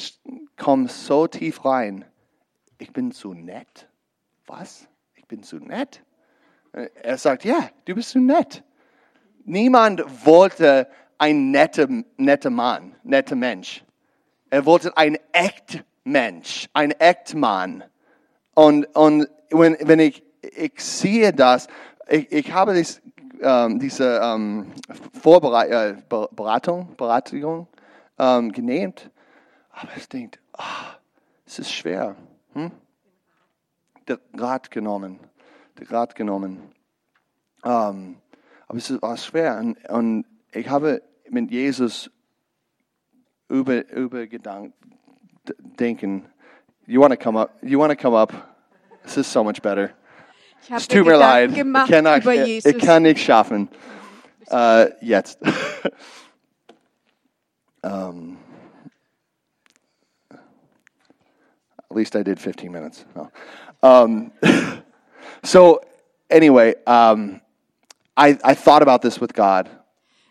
kommt 0.58 0.92
so 0.92 1.28
tief 1.28 1.64
rein. 1.64 2.06
Ich 2.78 2.92
bin 2.92 3.12
zu 3.12 3.34
nett. 3.34 3.88
Was? 4.46 4.88
bin 5.28 5.44
zu 5.44 5.58
nett. 5.58 6.04
Er 6.72 7.18
sagt, 7.18 7.44
ja, 7.44 7.70
du 7.86 7.96
bist 7.96 8.12
zu 8.12 8.20
nett. 8.20 8.64
Niemand 9.46 10.04
wollte 10.26 10.88
ein 11.18 11.52
netter, 11.52 11.88
netter 12.18 12.50
Mann, 12.50 12.96
netter 13.04 13.36
Mensch. 13.36 13.84
Er 14.50 14.66
wollte 14.66 14.96
ein 14.96 15.18
echt 15.32 15.84
Mensch, 16.08 16.70
ein 16.74 16.92
echt 16.92 17.36
Mann. 17.36 17.84
Und, 18.54 18.86
und 18.96 19.28
wenn, 19.50 19.78
wenn 19.82 20.00
ich, 20.00 20.24
ich 20.42 20.80
sehe 20.80 21.34
das, 21.34 21.68
ich, 22.08 22.32
ich 22.32 22.52
habe 22.52 22.78
das, 22.78 23.02
ähm, 23.42 23.80
diese 23.80 24.20
ähm, 24.24 24.74
Vorbereitung, 25.22 25.74
äh, 25.74 26.28
Beratung, 26.32 26.96
Beratung 26.98 27.68
ähm, 28.18 28.52
genehmt, 28.52 29.12
aber 29.72 29.92
ich 29.96 30.10
denke, 30.10 30.40
oh, 30.58 30.96
es 31.46 31.60
ist 31.60 31.72
schwer. 31.72 32.16
Hm? 32.54 32.72
der 34.08 34.20
Rat 34.34 34.72
genommen. 34.72 35.20
Der 35.78 35.92
Rat 35.92 36.16
genommen. 36.16 36.72
Um, 37.64 38.18
aber 38.68 38.78
es 38.78 39.02
war 39.02 39.18
schwer. 39.18 39.58
Und, 39.60 39.90
und, 39.90 40.26
ich 40.52 40.70
habe 40.70 41.02
mit 41.30 41.52
Jesus 41.52 42.10
über, 43.50 43.88
über 43.90 44.28
Gedanken 44.28 44.97
denken. 45.77 46.24
You 46.86 47.01
want 47.01 47.12
to 47.12 47.18
come 47.18 47.36
up? 47.36 47.58
You 47.62 47.80
want 47.80 47.92
to 47.92 47.96
come 47.96 48.13
up? 48.13 48.34
This 49.04 49.18
is 49.18 49.27
so 49.27 49.44
much 49.44 49.62
better. 49.62 49.94
es 50.70 50.88
tut 50.88 51.06
mir 51.06 51.18
leid. 51.18 51.51
Ich 51.51 51.58
kann, 51.88 52.06
ich, 52.06 52.66
ich 52.66 52.77
kann 52.80 53.04
nicht 53.04 53.24
schaffen. 53.24 53.70
Uh, 54.50 54.88
jetzt. 55.01 55.39
um, 57.84 58.38
at 60.32 61.96
least 61.96 62.16
I 62.16 62.24
did 62.24 62.39
15 62.39 62.72
minutes. 62.72 63.06
No. 63.16 63.32
Um, 63.84 64.32
so, 65.44 65.82
anyway, 66.30 66.75
um, 66.86 67.42
I, 68.16 68.38
I 68.44 68.54
thought 68.54 68.82
about 68.82 69.01
this 69.01 69.20
with 69.20 69.34
God. 69.34 69.70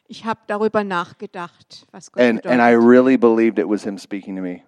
Ich 0.09 0.25
habe 0.25 0.41
darüber 0.47 0.85
nachgedacht, 0.85 1.85
was 1.91 2.11
Gott 2.13 2.23
and, 2.23 2.47
and 2.47 2.63
I 2.63 2.71
really 2.71 3.17
believed 3.17 3.59
it 3.59 3.69
was 3.69 3.85
Him 3.85 3.99
speaking 3.99 4.37
to 4.37 4.43
me. 4.43 4.63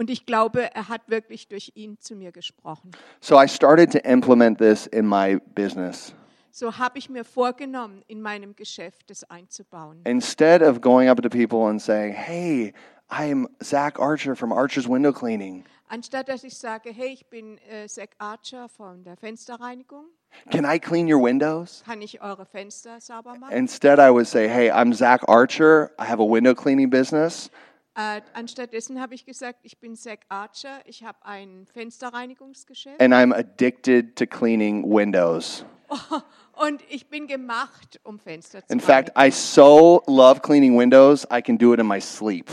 Und 0.00 0.08
ich 0.08 0.24
glaube, 0.24 0.74
er 0.74 0.88
hat 0.88 1.02
wirklich 1.08 1.48
durch 1.48 1.72
ihn 1.74 1.98
zu 2.00 2.16
mir 2.16 2.32
gesprochen. 2.32 2.90
So 3.20 3.38
I 3.38 3.46
started 3.46 3.92
to 3.92 3.98
implement 3.98 4.56
this 4.56 4.86
in 4.86 5.06
my 5.06 5.38
business. 5.54 6.14
So 6.50 6.78
habe 6.78 6.98
ich 6.98 7.10
mir 7.10 7.22
vorgenommen, 7.22 8.02
in 8.06 8.22
meinem 8.22 8.56
Geschäft 8.56 9.10
das 9.10 9.24
einzubauen. 9.24 10.00
Instead 10.06 10.62
of 10.62 10.80
going 10.80 11.10
up 11.10 11.20
to 11.20 11.28
people 11.28 11.68
and 11.68 11.82
saying, 11.82 12.14
"Hey, 12.14 12.72
I'm 13.10 13.46
Zach 13.62 14.00
Archer 14.00 14.34
from 14.34 14.52
Archer's 14.52 14.88
Window 14.88 15.12
Cleaning." 15.12 15.66
Anstatt 15.88 16.30
dass 16.30 16.44
ich 16.44 16.56
sage, 16.56 16.92
hey, 16.92 17.08
ich 17.08 17.26
bin 17.26 17.58
äh, 17.68 17.86
Zach 17.86 18.08
Archer 18.16 18.70
von 18.70 19.04
der 19.04 19.18
Fensterreinigung. 19.18 20.06
Can 20.50 20.64
I 20.64 20.78
clean 20.78 21.12
your 21.12 21.22
windows? 21.22 21.82
Kann 21.84 22.00
ich 22.00 22.22
eure 22.22 22.46
Fenster 22.46 23.00
sauber 23.00 23.34
machen? 23.34 23.52
Instead, 23.52 23.98
I 23.98 24.10
would 24.10 24.26
say, 24.26 24.48
hey, 24.48 24.70
I'm 24.70 24.94
Zach 24.94 25.28
Archer. 25.28 25.90
I 25.98 26.06
have 26.06 26.22
a 26.22 26.26
window 26.26 26.54
cleaning 26.54 26.88
business. 26.88 27.50
Äh, 27.96 28.20
anstattdessen 28.34 29.00
habe 29.00 29.14
ich 29.14 29.26
gesagt, 29.26 29.60
ich 29.62 29.78
bin 29.78 29.96
Zach 29.96 30.18
Archer. 30.28 30.80
Ich 30.84 31.02
habe 31.02 31.18
ein 31.22 31.66
Fensterreinigungsgeschäft. 31.72 33.00
And 33.00 33.12
I'm 33.12 33.34
addicted 33.34 34.16
to 34.16 34.26
cleaning 34.26 34.84
windows. 34.84 35.64
Und 36.52 36.82
ich 36.88 37.08
bin 37.08 37.26
gemacht, 37.26 37.98
um 38.04 38.18
Fenster 38.18 38.64
zu 38.64 38.72
In 38.72 38.80
fact, 38.80 39.10
I 39.18 39.30
so 39.30 40.02
love 40.06 40.40
cleaning 40.40 40.78
windows, 40.78 41.26
I 41.32 41.42
can 41.42 41.58
do 41.58 41.72
it 41.74 41.80
in 41.80 41.86
my 41.86 42.00
sleep. 42.00 42.48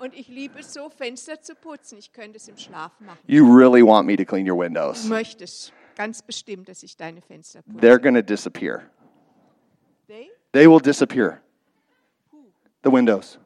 Und 0.00 0.12
ich 0.14 0.28
liebe 0.28 0.58
es 0.58 0.74
so, 0.74 0.90
Fenster 0.90 1.40
zu 1.40 1.54
putzen. 1.54 1.98
Ich 1.98 2.12
könnte 2.12 2.36
es 2.36 2.48
im 2.48 2.56
Schlaf 2.56 2.98
machen. 3.00 3.18
You 3.26 3.46
really 3.46 3.82
want 3.82 4.06
me 4.06 4.16
to 4.16 4.24
clean 4.24 4.48
your 4.48 4.58
windows. 4.58 5.02
Du 5.04 5.08
möchtest 5.08 5.72
ganz 5.94 6.20
bestimmt, 6.20 6.68
dass 6.68 6.82
ich 6.82 6.96
deine 6.96 7.22
Fenster 7.22 7.62
putze. 7.62 7.78
They're 7.78 8.00
going 8.00 8.14
to 8.16 8.22
disappear. 8.22 8.90
They? 10.08 10.30
They 10.52 10.68
will 10.68 10.80
disappear. 10.80 11.40
The 12.82 12.90
windows. 12.90 13.38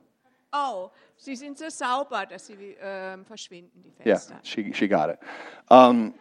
Oh, 0.52 0.90
Sie 1.20 1.34
sind 1.34 1.58
so 1.58 1.68
sauber, 1.68 2.26
dass 2.26 2.46
sie 2.46 2.76
ähm, 2.80 3.24
verschwinden, 3.24 3.82
die 3.82 4.08
Yeah, 4.08 4.20
she, 4.44 4.72
she 4.72 4.86
got 4.86 5.10
it. 5.10 5.18
Um, 5.68 6.14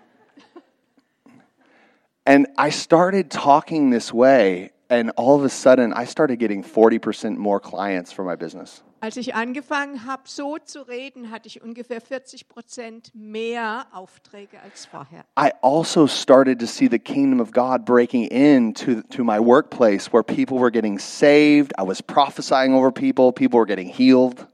and 2.26 2.48
I 2.58 2.72
started 2.72 3.30
talking 3.30 3.92
this 3.92 4.12
way, 4.12 4.72
and 4.90 5.12
all 5.12 5.36
of 5.36 5.46
a 5.46 5.50
sudden, 5.50 5.94
I 5.94 6.06
started 6.06 6.40
getting 6.40 6.64
40% 6.64 7.38
more 7.38 7.60
clients 7.60 8.12
for 8.12 8.26
my 8.26 8.36
business. 8.36 8.84
Als 9.00 9.16
ich 9.18 9.36
angefangen 9.36 10.08
habe, 10.08 10.24
so 10.26 10.58
zu 10.58 10.82
reden, 10.82 11.30
hatte 11.30 11.48
ich 11.48 11.62
ungefähr 11.62 12.02
40 12.02 12.48
Prozent 12.48 13.12
mehr 13.14 13.86
Aufträge 13.92 14.60
als 14.64 14.88
vorher. 14.88 15.24
I 15.40 15.52
also 15.62 16.08
started 16.08 16.60
to 16.60 16.66
see 16.66 16.88
the 16.90 16.98
kingdom 16.98 17.40
of 17.40 17.52
God 17.52 17.86
breaking 17.86 18.24
into 18.32 19.04
to 19.04 19.24
my 19.24 19.40
workplace 19.40 20.12
where 20.12 20.24
people 20.24 20.58
were 20.58 20.72
getting 20.72 20.98
saved. 20.98 21.74
I 21.80 21.84
was 21.84 22.02
prophesying 22.02 22.74
over 22.74 22.92
people, 22.92 23.32
people 23.32 23.60
were 23.60 23.68
getting 23.68 23.88
healed. 23.88 24.48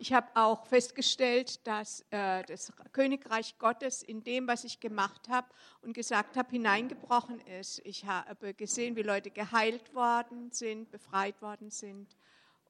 Ich 0.00 0.12
habe 0.12 0.28
auch 0.34 0.66
festgestellt, 0.66 1.66
dass 1.66 2.04
äh, 2.10 2.42
das 2.44 2.72
Königreich 2.92 3.58
Gottes 3.58 4.02
in 4.02 4.22
dem, 4.22 4.46
was 4.46 4.64
ich 4.64 4.78
gemacht 4.78 5.28
habe 5.28 5.48
und 5.82 5.92
gesagt 5.92 6.36
habe, 6.36 6.50
hineingebrochen 6.50 7.40
ist. 7.60 7.80
Ich 7.84 8.04
habe 8.04 8.54
gesehen, 8.54 8.96
wie 8.96 9.02
Leute 9.02 9.30
geheilt 9.30 9.94
worden 9.94 10.50
sind, 10.52 10.90
befreit 10.90 11.40
worden 11.42 11.70
sind 11.70 12.16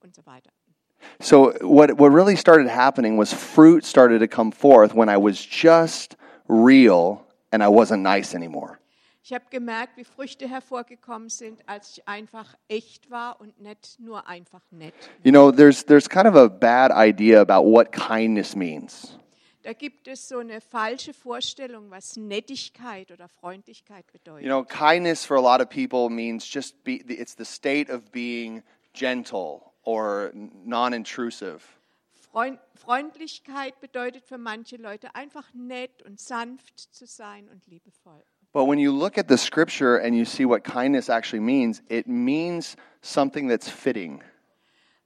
und 0.01 0.15
so 0.15 0.25
weiter. 0.25 0.51
So 1.21 1.53
what 1.61 1.99
what 1.99 2.13
really 2.13 2.37
started 2.37 2.69
happening 2.69 3.19
was 3.19 3.33
fruit 3.33 3.85
started 3.85 4.21
to 4.21 4.27
come 4.27 4.51
forth 4.51 4.95
when 4.95 5.09
I 5.09 5.17
was 5.17 5.39
just 5.39 6.17
real 6.49 7.25
and 7.53 7.63
I 7.63 7.69
wasn't 7.69 8.03
nice 8.03 8.35
anymore. 8.35 8.79
Ich 9.29 9.35
habe 9.35 9.45
gemerkt, 9.51 9.99
wie 9.99 10.05
Früchte 10.05 10.49
hervorgekommen 10.49 11.29
sind, 11.29 11.61
als 11.69 11.99
ich 11.99 12.09
einfach 12.09 12.57
echt 12.67 13.11
war 13.11 13.39
und 13.43 13.61
nicht 13.61 14.01
nur 14.01 14.27
einfach 14.27 14.63
nett. 14.71 14.95
You 15.23 15.31
know, 15.31 15.53
there's 15.53 15.85
there's 15.85 16.09
kind 16.09 16.25
of 16.25 16.35
a 16.35 16.49
bad 16.49 16.91
idea 16.91 17.43
about 17.43 17.71
what 17.71 17.93
kindness 17.93 18.57
means. 18.57 19.19
Da 19.65 19.75
gibt 19.75 20.09
es 20.09 20.27
so 20.27 20.39
eine 20.39 20.63
falsche 20.63 21.13
Vorstellung, 21.13 21.91
was 21.91 22.17
Nettigkeit 22.17 23.11
oder 23.11 23.29
Freundlichkeit 23.29 24.11
bedeutet. 24.11 24.47
You 24.47 24.49
know, 24.49 24.65
kindness 24.65 25.27
for 25.27 25.37
a 25.37 25.43
lot 25.43 25.61
of 25.61 25.69
people 25.69 26.09
means 26.09 26.51
just 26.51 26.83
be 26.83 26.95
it's 27.07 27.37
the 27.37 27.45
state 27.45 27.93
of 27.93 28.11
being 28.11 28.63
gentle 28.95 29.61
or 29.83 30.31
non-intrusive. 30.33 31.61
Freund, 32.15 32.59
Freundlichkeit 32.77 33.79
bedeutet 33.81 34.25
für 34.25 34.39
manche 34.39 34.79
Leute 34.79 35.15
einfach 35.15 35.53
nett 35.53 36.03
und 36.03 36.19
sanft 36.19 36.79
zu 36.95 37.07
sein 37.07 37.51
und 37.51 37.67
liebevoll. 37.67 38.25
But 38.53 38.65
when 38.65 38.79
you 38.79 38.93
look 38.93 39.19
at 39.19 39.29
the 39.29 39.37
scripture 39.37 39.97
and 39.97 40.17
you 40.17 40.25
see 40.25 40.45
what 40.45 40.65
kindness 40.65 41.09
actually 41.09 41.41
means, 41.41 41.83
it 41.89 42.09
means 42.09 42.77
something 43.03 43.49
that's 43.49 43.69
fitting. 43.69 44.23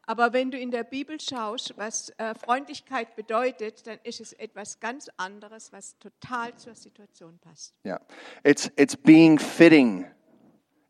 Aber 0.06 0.32
wenn 0.32 0.50
du 0.50 0.58
in 0.58 0.70
der 0.70 0.84
Bibel 0.84 1.20
schaust, 1.20 1.74
was 1.76 2.10
äh, 2.18 2.34
Freundlichkeit 2.34 3.14
bedeutet, 3.14 3.86
dann 3.86 3.98
ist 4.02 4.20
es 4.20 4.32
etwas 4.32 4.80
ganz 4.80 5.08
anderes, 5.16 5.72
was 5.72 5.96
total 5.98 6.54
zur 6.56 6.74
Situation 6.74 7.38
passt. 7.38 7.74
Yeah. 7.84 8.00
It's 8.44 8.70
it's 8.76 8.96
being 8.96 9.38
fitting. 9.38 10.06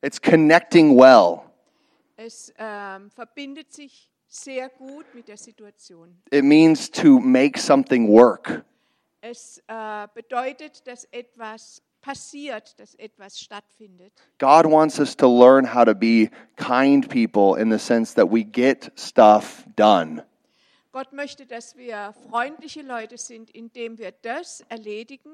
It's 0.03 0.21
connecting 0.21 0.97
well. 0.97 1.43
Es 2.17 2.53
ähm, 2.59 3.11
verbindet 3.11 3.73
sich 3.73 4.11
sehr 4.29 4.71
gut 4.71 5.07
mit 5.15 5.29
der 5.29 5.37
Situation. 5.37 6.17
It 6.31 6.45
means 6.45 6.91
to 6.91 7.21
make 7.21 7.59
something 7.59 8.09
work. 8.09 8.65
Es 9.21 9.63
äh, 9.69 10.09
bedeutet, 10.15 10.87
dass 10.87 11.05
etwas 11.13 11.83
passiert, 12.03 12.79
dass 12.79 12.95
etwas 12.97 13.41
stattfindet. 13.41 14.13
God 14.39 14.67
wants 14.67 14.99
us 14.99 15.17
to 15.17 15.27
learn 15.27 15.73
how 15.73 15.85
to 15.85 15.95
be 15.95 16.31
kind 16.57 17.09
people 17.09 17.61
in 17.61 17.71
the 17.71 17.79
sense 17.79 18.15
that 18.15 18.31
we 18.31 18.45
get 18.45 18.93
stuff 18.97 19.65
done. 19.77 20.23
Gott 20.93 21.13
möchte, 21.15 21.47
dass 21.47 21.77
wir 21.77 22.13
freundliche 22.29 22.83
Leute 22.83 23.17
sind, 23.17 23.51
indem 23.51 23.97
wir 23.97 24.13
das 24.21 24.63
erledigen, 24.69 25.31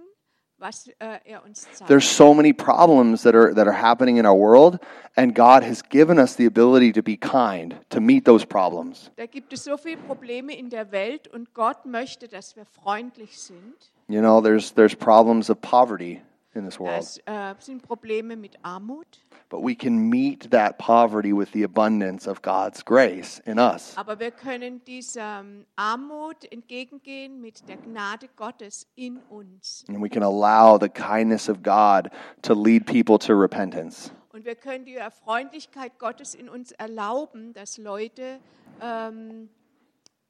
was 0.59 0.89
äh, 0.99 1.19
er 1.25 1.45
uns 1.45 1.63
zeigt. 1.73 1.89
There's 1.89 2.17
so 2.17 2.33
many 2.35 2.53
problems 2.53 3.23
that 3.23 3.35
are 3.35 3.53
that 3.55 3.67
are 3.67 3.83
happening 3.83 4.19
in 4.19 4.27
our 4.27 4.37
world 4.37 4.79
and 5.17 5.35
God 5.35 5.65
has 5.65 5.83
given 5.83 6.19
us 6.19 6.37
the 6.37 6.47
ability 6.47 6.93
to 6.93 7.03
be 7.03 7.17
kind, 7.17 7.75
to 7.91 8.01
meet 8.01 8.25
those 8.25 8.47
problems. 8.47 9.11
Da 9.17 9.27
gibt 9.27 9.53
es 9.53 9.65
so 9.65 9.77
viele 9.77 9.97
Probleme 9.97 10.57
in 10.57 10.71
der 10.71 10.93
Welt 10.93 11.29
und 11.29 11.55
Gott 11.55 11.87
möchte, 11.87 12.29
dass 12.29 12.55
wir 12.55 12.65
freundlich 12.65 13.39
sind. 13.39 13.75
You 14.09 14.21
know, 14.21 14.41
there's 14.41 14.73
there's 14.73 14.95
problems 14.95 15.51
of 15.51 15.61
poverty 15.61 16.21
in 16.55 16.65
this 16.65 16.79
world. 16.79 17.05
Äh, 17.27 17.55
sind 17.59 17.83
Probleme 17.83 18.37
mit 18.37 18.57
Armut, 18.63 19.25
But 19.51 19.63
we 19.63 19.75
can 19.75 20.09
meet 20.11 20.51
that 20.51 20.79
poverty 20.79 21.33
with 21.33 21.53
the 21.53 21.63
abundance 21.63 22.27
of 22.29 22.43
God's 22.43 22.85
grace 22.85 23.41
in 23.47 23.59
us. 23.59 23.97
aber 23.97 24.19
wir 24.19 24.31
können 24.31 24.85
dieser 24.85 25.41
ähm, 25.41 25.65
Armut 25.77 26.51
entgegengehen 26.53 27.41
mit 27.41 27.69
der 27.69 27.77
Gnade 27.77 28.29
Gottes 28.37 28.87
in 28.95 29.19
uns. 29.31 29.85
And 29.89 30.03
we 30.03 30.09
can 30.09 30.23
allow 30.23 30.79
the 30.79 30.89
kindness 30.89 31.49
of 31.49 31.63
God 31.63 32.11
to 32.43 32.55
lead 32.55 32.87
people 32.87 33.19
to 33.19 33.35
repentance. 33.35 34.11
Und 34.33 34.45
wir 34.45 34.55
können 34.55 34.85
die 34.85 34.99
Freundlichkeit 35.25 35.99
Gottes 35.99 36.35
in 36.35 36.49
uns 36.49 36.73
erlauben, 36.73 37.55
dass 37.55 37.79
Leute 37.79 38.39
ähm, 38.81 39.49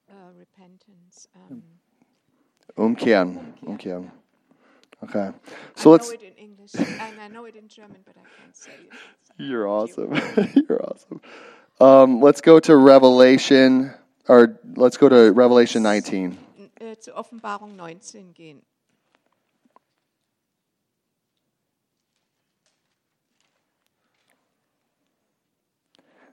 äh, 0.06 0.12
Repentance. 0.38 1.28
Ähm, 1.50 1.62
um 2.76 2.84
um 2.84 2.90
Umkehren. 2.92 3.54
Umkehren. 3.62 4.10
Okay. 5.04 5.30
So 5.76 5.90
know 5.90 5.92
let's. 5.92 6.08
Know 6.08 6.14
it 6.14 6.22
in 6.22 6.34
English 6.34 6.74
and 6.74 7.20
I 7.20 7.28
know 7.28 7.44
it 7.44 7.56
in 7.56 7.68
German, 7.68 7.98
but 8.04 8.16
I 8.16 8.24
can't 8.40 8.56
say 8.56 8.72
it. 8.72 8.92
You're 9.38 9.68
awesome. 9.68 10.14
You're 10.68 10.84
awesome. 10.84 11.20
Um, 11.80 12.20
let's 12.20 12.40
go 12.40 12.58
to 12.58 12.76
Revelation, 12.76 13.94
or 14.26 14.58
let's 14.74 14.96
go 14.96 15.08
to 15.08 15.32
Revelation 15.32 15.82
19. 15.82 16.36
Äh, 16.80 16.98
zur 16.98 17.16
Offenbarung 17.16 17.76
19 17.76 18.34
gehen. 18.34 18.62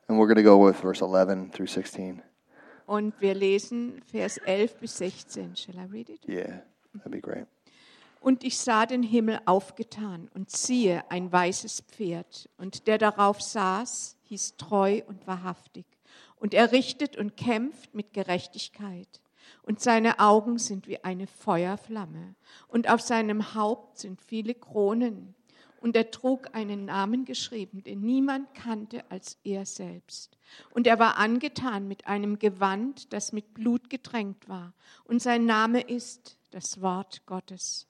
And 0.08 0.20
we're 0.20 0.28
going 0.28 0.38
to 0.38 0.44
go 0.44 0.58
with 0.58 0.80
verse 0.80 1.02
11 1.02 1.52
through 1.52 1.68
16. 1.68 2.22
Und 2.88 3.14
wir 3.20 3.34
lesen 3.34 4.02
Vers 4.06 4.38
11 4.46 4.80
bis 4.80 4.98
16. 4.98 5.56
Shall 5.56 5.80
I 5.80 5.86
read 5.86 6.10
it? 6.10 6.20
Yeah, 6.28 6.62
that'd 6.96 7.12
be 7.12 7.20
great. 7.20 7.46
Und 8.26 8.44
ich 8.44 8.58
sah 8.58 8.88
den 8.88 9.04
Himmel 9.04 9.40
aufgetan 9.46 10.32
und 10.34 10.50
siehe 10.50 11.04
ein 11.12 11.32
weißes 11.32 11.82
Pferd. 11.82 12.50
Und 12.58 12.88
der 12.88 12.98
darauf 12.98 13.40
saß, 13.40 14.18
hieß 14.24 14.58
treu 14.58 15.04
und 15.06 15.28
wahrhaftig. 15.28 15.86
Und 16.38 16.56
er 16.56 16.72
richtet 16.72 17.18
und 17.18 17.38
kämpft 17.38 17.94
mit 17.94 18.14
Gerechtigkeit. 18.14 19.22
Und 19.62 19.80
seine 19.80 20.18
Augen 20.18 20.58
sind 20.58 20.88
wie 20.88 21.04
eine 21.04 21.28
Feuerflamme. 21.28 22.34
Und 22.68 22.90
auf 22.90 23.00
seinem 23.00 23.54
Haupt 23.54 24.00
sind 24.00 24.20
viele 24.20 24.56
Kronen. 24.56 25.36
Und 25.80 25.96
er 25.96 26.10
trug 26.10 26.56
einen 26.56 26.86
Namen 26.86 27.26
geschrieben, 27.26 27.84
den 27.84 28.02
niemand 28.02 28.56
kannte 28.56 29.04
als 29.12 29.38
er 29.44 29.68
selbst. 29.68 30.36
Und 30.72 30.88
er 30.88 30.98
war 30.98 31.20
angetan 31.20 31.88
mit 31.88 32.08
einem 32.08 32.40
Gewand, 32.40 33.14
das 33.14 33.34
mit 33.34 33.54
Blut 33.54 33.92
getränkt 33.92 34.50
war. 34.50 34.74
Und 35.04 35.22
sein 35.22 35.46
Name 35.46 35.80
ist 35.82 36.40
das 36.50 36.82
Wort 36.82 37.24
Gottes. 37.28 37.86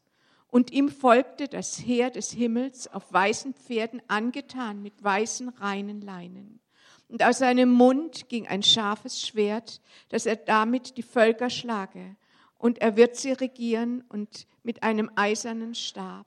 Und 0.47 0.71
ihm 0.71 0.89
folgte 0.89 1.47
das 1.47 1.79
Heer 1.79 2.09
des 2.11 2.31
Himmels 2.31 2.87
auf 2.87 3.11
weißen 3.11 3.53
Pferden 3.53 4.01
angetan 4.07 4.81
mit 4.81 5.03
weißen 5.03 5.49
reinen 5.49 6.01
Leinen. 6.01 6.59
Und 7.07 7.23
aus 7.23 7.39
seinem 7.39 7.71
Mund 7.71 8.29
ging 8.29 8.47
ein 8.47 8.63
scharfes 8.63 9.21
Schwert, 9.21 9.81
dass 10.09 10.25
er 10.25 10.37
damit 10.37 10.97
die 10.97 11.03
Völker 11.03 11.49
schlage. 11.49 12.15
Und 12.57 12.79
er 12.79 12.95
wird 12.95 13.15
sie 13.15 13.33
regieren 13.33 14.03
und 14.09 14.47
mit 14.63 14.81
einem 14.81 15.11
eisernen 15.15 15.75
Stab. 15.75 16.25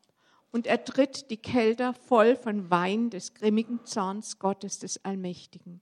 Und 0.50 0.66
er 0.66 0.84
tritt 0.84 1.30
die 1.30 1.36
Kelter 1.36 1.94
voll 1.94 2.36
von 2.36 2.70
Wein 2.70 3.10
des 3.10 3.34
grimmigen 3.34 3.84
Zorns 3.84 4.38
Gottes 4.38 4.78
des 4.78 5.04
Allmächtigen. 5.04 5.80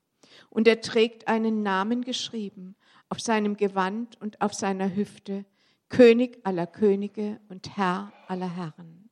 Und 0.51 0.67
er 0.67 0.81
trägt 0.81 1.29
einen 1.29 1.63
Namen 1.63 2.03
geschrieben 2.03 2.75
auf 3.09 3.21
seinem 3.21 3.57
Gewand 3.57 4.21
und 4.21 4.41
auf 4.41 4.55
seiner 4.55 4.95
Hüfte, 4.95 5.45
König 5.89 6.39
aller 6.45 6.67
Könige 6.67 7.41
und 7.49 7.77
Herr 7.77 8.13
aller 8.29 8.55
Herren. 8.55 9.09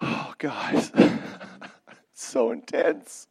Oh, 0.00 0.32
guys, 0.38 0.92
so 2.14 2.50
intense. 2.50 3.28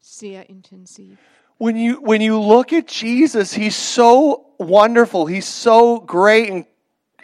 Sehr 0.00 0.48
intensiv. 0.48 1.18
When 1.58 1.76
you 1.76 2.00
when 2.02 2.20
you 2.20 2.38
look 2.40 2.72
at 2.72 2.88
Jesus, 2.88 3.52
he's 3.52 3.76
so 3.76 4.54
wonderful. 4.58 5.26
He's 5.26 5.46
so 5.46 6.00
great 6.00 6.50
and 6.50 6.66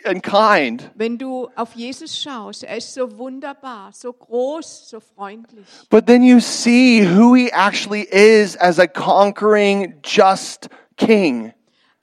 and 0.04 0.22
kind. 0.22 0.90
Wenn 0.94 1.18
du 1.18 1.48
auf 1.56 1.74
Jesus 1.74 2.18
schaust, 2.20 2.64
er 2.64 2.76
ist 2.76 2.92
so 2.92 3.18
wunderbar, 3.18 3.92
so 3.92 4.12
groß, 4.12 4.90
so 4.90 5.00
freundlich. 5.00 5.66
But 5.88 6.06
then 6.06 6.22
you 6.22 6.40
see 6.40 7.02
who 7.02 7.34
he 7.34 7.50
actually 7.52 8.06
is 8.10 8.56
as 8.56 8.78
a 8.78 8.86
conquering, 8.86 9.94
just 10.02 10.68
king. 10.96 11.52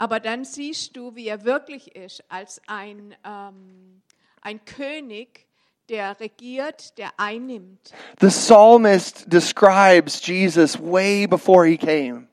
Aber 0.02 0.20
dann 0.20 0.46
siehst 0.46 0.98
du, 0.98 1.14
wie 1.14 1.28
er 1.28 1.46
wirklich 1.46 1.96
ist, 1.96 2.24
als 2.28 2.60
ein, 2.66 3.16
ähm, 3.24 4.02
ein 4.42 4.66
König, 4.66 5.46
der 5.90 6.20
regiert, 6.20 6.98
der 6.98 7.12
einnimmt. 7.18 7.92
The 8.20 8.30
psalmist 8.30 9.32
describes 9.32 10.26
Jesus 10.26 10.80
way 10.82 11.28
before 11.28 11.68
he 11.68 11.78
came. 11.78 12.28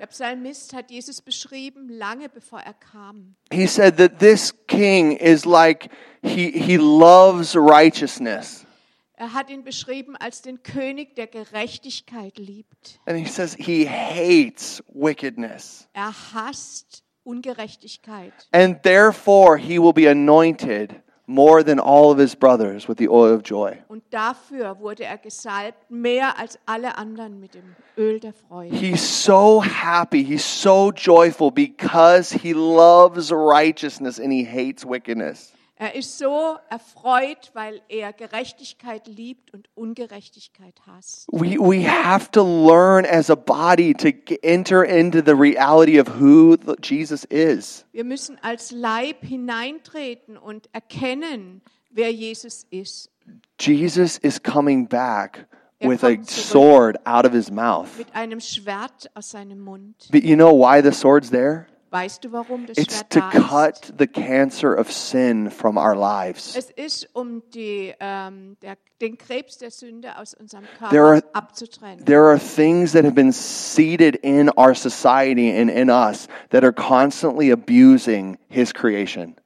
Der 0.00 0.08
Psalmist 0.08 0.74
hat 0.74 0.90
Jesus 0.90 1.22
beschrieben, 1.22 1.88
lange 1.90 2.28
bevor 2.28 2.58
er 2.58 2.74
kam. 2.74 3.36
He 3.52 3.68
said 3.68 3.98
that 3.98 4.18
this 4.18 4.52
king 4.66 5.12
is 5.12 5.44
like 5.44 5.90
he, 6.24 6.50
he 6.50 6.76
loves 6.76 7.54
righteousness. 7.54 8.66
Er 9.14 9.32
hat 9.32 9.48
ihn 9.48 9.62
beschrieben 9.62 10.16
als 10.16 10.42
den 10.42 10.64
König, 10.64 11.14
der 11.14 11.28
Gerechtigkeit 11.28 12.36
liebt. 12.38 12.98
And 13.06 13.16
he 13.16 13.26
says 13.26 13.54
he 13.56 13.88
hates 13.88 14.82
wickedness. 14.88 15.86
Er 15.92 16.12
hasst 16.34 17.04
Ungerechtigkeit. 17.24 18.32
And 18.52 18.82
therefore 18.82 19.58
he 19.58 19.78
will 19.78 19.92
be 19.92 20.06
anointed 20.06 21.02
more 21.26 21.62
than 21.62 21.78
all 21.78 22.10
of 22.10 22.18
his 22.18 22.34
brothers 22.34 22.88
with 22.88 22.98
the 22.98 23.08
oil 23.08 23.32
of 23.32 23.42
joy. 23.42 23.78
Und 23.88 24.02
dafür 24.10 24.78
wurde 24.80 25.04
er 25.04 25.18
gesalbt, 25.18 25.90
mehr 25.90 26.38
als 26.38 26.58
alle 26.66 26.96
anderen 26.98 27.40
mit 27.40 27.54
dem 27.54 27.74
Öl 27.96 28.20
der 28.20 28.32
Freude. 28.32 28.74
He's 28.74 29.02
so 29.02 29.60
happy, 29.60 30.24
he's 30.24 30.44
so 30.44 30.90
joyful 30.90 31.50
because 31.50 32.32
he 32.32 32.52
loves 32.52 33.30
righteousness 33.32 34.18
and 34.18 34.32
he 34.32 34.44
hates 34.44 34.84
wickedness. 34.84 35.52
Er 35.82 35.96
ist 35.96 36.16
so 36.16 36.58
erfreut, 36.70 37.50
weil 37.54 37.82
er 37.88 38.12
Gerechtigkeit 38.12 39.08
liebt 39.08 39.52
und 39.52 39.68
Ungerechtigkeit 39.74 40.76
hasst. 40.86 41.26
We, 41.32 41.58
we 41.58 41.84
have 41.90 42.30
to 42.30 42.44
learn 42.44 43.04
as 43.04 43.28
a 43.30 43.34
body 43.34 43.92
to 43.94 44.10
enter 44.44 44.84
into 44.84 45.20
the 45.20 45.34
reality 45.34 45.98
of 45.98 46.20
who 46.20 46.56
Jesus 46.84 47.24
is. 47.24 47.84
Wir 47.90 48.04
müssen 48.04 48.38
als 48.42 48.70
Leib 48.70 49.24
hineintreten 49.24 50.36
und 50.36 50.68
erkennen, 50.72 51.62
wer 51.90 52.12
Jesus 52.12 52.64
ist. 52.70 53.10
Jesus 53.58 54.18
is 54.18 54.40
coming 54.40 54.86
back 54.86 55.48
with 55.80 56.04
a 56.04 56.16
sword 56.22 56.96
out 57.04 57.26
of 57.26 57.32
his 57.32 57.50
mouth. 57.50 57.88
Mit 57.98 58.14
einem 58.14 58.38
Schwert 58.38 59.10
aus 59.14 59.30
seinem 59.30 59.58
Mund. 59.58 59.96
But 60.12 60.22
you 60.22 60.36
know 60.36 60.52
why 60.52 60.80
the 60.80 60.92
sword's 60.92 61.30
there? 61.30 61.66
Weißt 61.92 62.24
du, 62.24 62.32
warum 62.32 62.64
das 62.66 62.78
It's 62.78 62.94
Schwert 62.94 63.10
to 63.10 63.20
da 63.20 63.30
ist? 63.30 63.48
cut 63.48 63.94
the 63.98 64.06
cancer 64.06 64.78
of 64.78 64.90
sin 64.90 65.50
from 65.50 65.76
our 65.76 65.94
lives. 65.94 66.56
Es 66.56 66.70
ist, 66.70 67.14
um 67.14 67.42
die, 67.50 67.92
ähm, 68.00 68.56
der, 68.62 68.78
den 69.02 69.18
Krebs 69.18 69.58
der 69.58 69.70
Sünde 69.70 70.16
aus 70.16 70.32
unserem 70.32 70.64
Körper 70.78 70.88
There 70.88 71.04
are- 71.04 71.22
abzutrennen. 71.34 72.02
There 72.06 72.22
are 72.22 72.38
things 72.38 72.92
that 72.92 73.04
have 73.04 73.14
been 73.14 73.30
seeded 73.30 74.16
in 74.22 74.48
our 74.56 74.74
society 74.74 75.50
and 75.54 75.70
in 75.70 75.90
us 75.90 76.28
that 76.48 76.64
are 76.64 76.72
constantly 76.72 77.52
abusing 77.52 78.38
his 78.48 78.72
creation. 78.72 79.36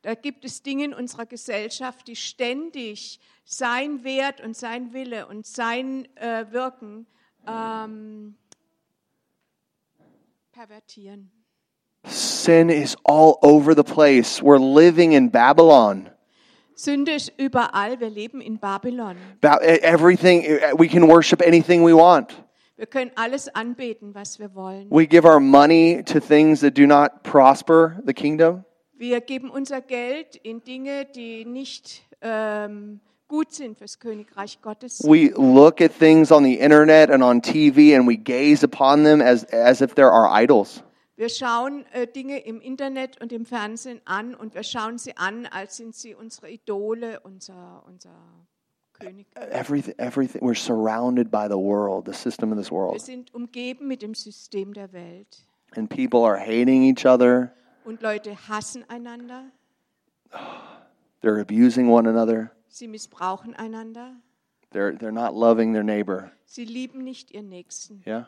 Da 0.00 0.14
gibt 0.14 0.46
es 0.46 0.62
Dinge 0.62 0.86
in 0.86 0.94
unserer 0.94 1.26
Gesellschaft, 1.26 2.08
die 2.08 2.16
ständig 2.16 3.20
sein 3.44 4.04
Wert 4.04 4.40
und 4.40 4.56
sein 4.56 4.94
Wille 4.94 5.26
und 5.26 5.46
sein 5.46 6.08
äh, 6.16 6.46
Wirken 6.50 7.06
ähm, 7.46 8.36
pervertieren. 10.52 11.30
Sin 12.04 12.70
is 12.70 12.96
all 13.04 13.38
over 13.42 13.74
the 13.74 13.84
place. 13.84 14.42
We're 14.42 14.58
living 14.58 15.12
in 15.12 15.28
Babylon. 15.28 16.08
Sünde 16.74 17.12
ist 17.14 17.30
überall. 17.38 18.00
Wir 18.00 18.08
leben 18.08 18.40
in 18.40 18.56
Babylon. 18.56 19.16
Ba- 19.42 19.58
everything 19.62 20.42
we 20.78 20.88
can 20.88 21.06
worship 21.08 21.42
anything 21.42 21.84
we 21.84 21.92
want. 21.94 22.34
Wir 22.76 22.86
können 22.86 23.10
alles 23.16 23.48
anbeten, 23.54 24.14
was 24.14 24.38
wir 24.38 24.54
wollen. 24.54 24.88
We 24.90 25.06
give 25.06 25.26
our 25.26 25.40
money 25.40 26.02
to 26.04 26.18
things 26.20 26.60
that 26.60 26.74
do 26.74 26.86
not 26.86 27.22
prosper 27.22 28.00
the 28.06 28.14
kingdom. 28.14 28.64
Wir 28.96 29.20
geben 29.20 29.50
unser 29.50 29.82
Geld 29.82 30.36
in 30.36 30.62
Dinge, 30.64 31.04
die 31.04 31.44
nicht 31.44 32.02
ähm, 32.22 33.00
gut 33.28 33.52
sind 33.52 33.76
fürs 33.76 33.98
Königreich 33.98 34.62
Gottes. 34.62 35.02
We 35.04 35.30
look 35.36 35.82
at 35.82 35.92
things 35.92 36.32
on 36.32 36.42
the 36.44 36.54
internet 36.58 37.10
and 37.10 37.22
on 37.22 37.42
TV 37.42 37.94
and 37.94 38.08
we 38.08 38.16
gaze 38.16 38.64
upon 38.64 39.04
them 39.04 39.20
as, 39.20 39.44
as 39.44 39.82
if 39.82 39.94
they're 39.94 40.10
our 40.10 40.28
idols. 40.30 40.82
Wir 41.20 41.28
schauen 41.28 41.84
äh, 41.92 42.06
Dinge 42.06 42.38
im 42.38 42.62
Internet 42.62 43.20
und 43.20 43.30
im 43.30 43.44
Fernsehen 43.44 44.00
an 44.06 44.34
und 44.34 44.54
wir 44.54 44.62
schauen 44.62 44.96
sie 44.96 45.18
an, 45.18 45.44
als 45.44 45.76
sind 45.76 45.94
sie 45.94 46.14
unsere 46.14 46.50
Idole, 46.50 47.20
unser, 47.20 47.82
unser 47.86 48.08
König. 48.94 49.26
Everything, 49.34 49.94
everything, 49.98 50.40
we're 50.40 50.54
surrounded 50.54 51.30
by 51.30 51.46
the 51.46 51.58
world, 51.58 52.06
the 52.06 52.14
system 52.14 52.52
of 52.52 52.56
this 52.56 52.70
Wir 52.70 52.78
world. 52.78 53.02
sind 53.02 53.34
umgeben 53.34 53.86
mit 53.86 54.00
dem 54.00 54.14
System 54.14 54.72
der 54.72 54.94
Welt. 54.94 55.44
And 55.76 55.90
people 55.90 56.24
are 56.24 56.38
hating 56.38 56.84
each 56.84 57.04
other, 57.04 57.52
Und 57.84 58.00
Leute 58.00 58.34
hassen 58.48 58.86
einander, 58.88 59.50
they're 61.20 61.38
abusing 61.42 61.90
one 61.90 62.08
another, 62.08 62.50
sie 62.68 62.88
missbrauchen 62.88 63.54
einander, 63.56 64.14
they're, 64.72 64.96
they're 64.96 65.12
not 65.12 65.34
loving 65.34 65.74
their 65.74 65.84
neighbor. 65.84 66.32
sie 66.46 66.64
lieben 66.64 67.04
nicht 67.04 67.30
ihren 67.30 67.50
Nächsten. 67.50 68.02
Yeah? 68.06 68.26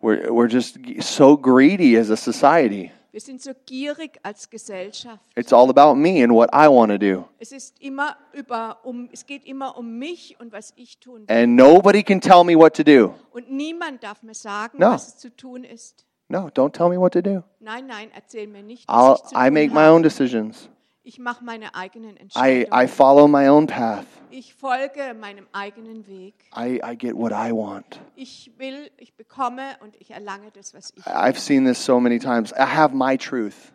We're, 0.00 0.30
we're 0.32 0.48
just 0.48 0.78
so 1.00 1.36
greedy 1.36 1.96
as 1.98 2.10
a 2.10 2.16
society. 2.16 2.92
Wir 3.12 3.20
sind 3.22 3.40
so 3.40 3.52
gierig 3.64 4.18
als 4.22 4.50
Gesellschaft. 4.50 5.24
It's 5.36 5.50
all 5.52 5.70
about 5.70 5.94
me 5.98 6.22
and 6.22 6.34
what 6.34 6.50
I 6.52 6.68
want 6.68 6.92
to 6.92 6.98
do. 6.98 7.24
Es 7.38 7.50
ist 7.50 7.74
immer 7.80 8.14
über 8.34 8.78
um 8.84 9.08
es 9.10 9.24
geht 9.24 9.46
immer 9.46 9.78
um 9.78 9.98
mich 9.98 10.36
und 10.38 10.52
was 10.52 10.74
ich 10.76 10.98
tun 10.98 11.26
will. 11.26 11.34
And 11.34 11.56
nobody 11.56 12.02
can 12.02 12.20
tell 12.20 12.44
me 12.44 12.54
what 12.54 12.74
to 12.74 12.82
do. 12.84 13.14
Und 13.32 13.50
niemand 13.50 14.02
darf 14.04 14.22
mir 14.22 14.34
sagen, 14.34 14.78
No. 14.78 14.90
was 14.92 15.16
zu 15.16 15.34
tun 15.34 15.64
ist. 15.64 16.04
No, 16.28 16.48
don't 16.48 16.72
tell 16.72 16.90
me 16.90 16.98
what 17.00 17.12
to 17.14 17.22
do. 17.22 17.42
Nein, 17.60 17.86
nein, 17.86 18.10
erzähl 18.14 18.48
mir 18.48 18.62
nicht, 18.62 18.86
I'll, 18.88 19.14
ich 19.14 19.22
zu 19.22 19.34
I 19.34 19.44
tun 19.46 19.54
make 19.54 19.68
my 19.72 19.80
habe. 19.82 19.92
own 19.94 20.02
decisions. 20.02 20.68
Ich 21.08 21.20
mache 21.20 21.44
meine 21.44 21.72
eigenen 21.76 22.16
I, 22.16 22.20
Entscheidungen. 22.20 22.84
I 22.84 22.88
follow 22.88 23.28
my 23.28 23.48
own 23.48 23.68
path. 23.68 24.06
ich 24.28 24.52
folge 24.54 25.14
meinem 25.14 25.46
eigenen 25.52 26.04
Weg. 26.08 26.34
I, 26.52 26.80
I 26.84 26.96
get 26.98 27.14
what 27.14 27.30
I 27.30 27.52
want. 27.52 28.00
Ich 28.16 28.50
will, 28.58 28.90
ich 28.96 29.14
bekomme 29.14 29.76
und 29.84 29.94
ich 30.00 30.10
erlange 30.10 30.50
das, 30.50 30.74
was 30.74 30.92
ich 30.96 31.06
will. 31.06 31.12
I've 31.12 31.38
seen 31.38 31.64
this 31.64 31.78
so 31.82 32.00
many 32.00 32.18
times. 32.18 32.50
I 32.54 32.64
have 32.64 32.92
my 32.92 33.16
truth. 33.16 33.72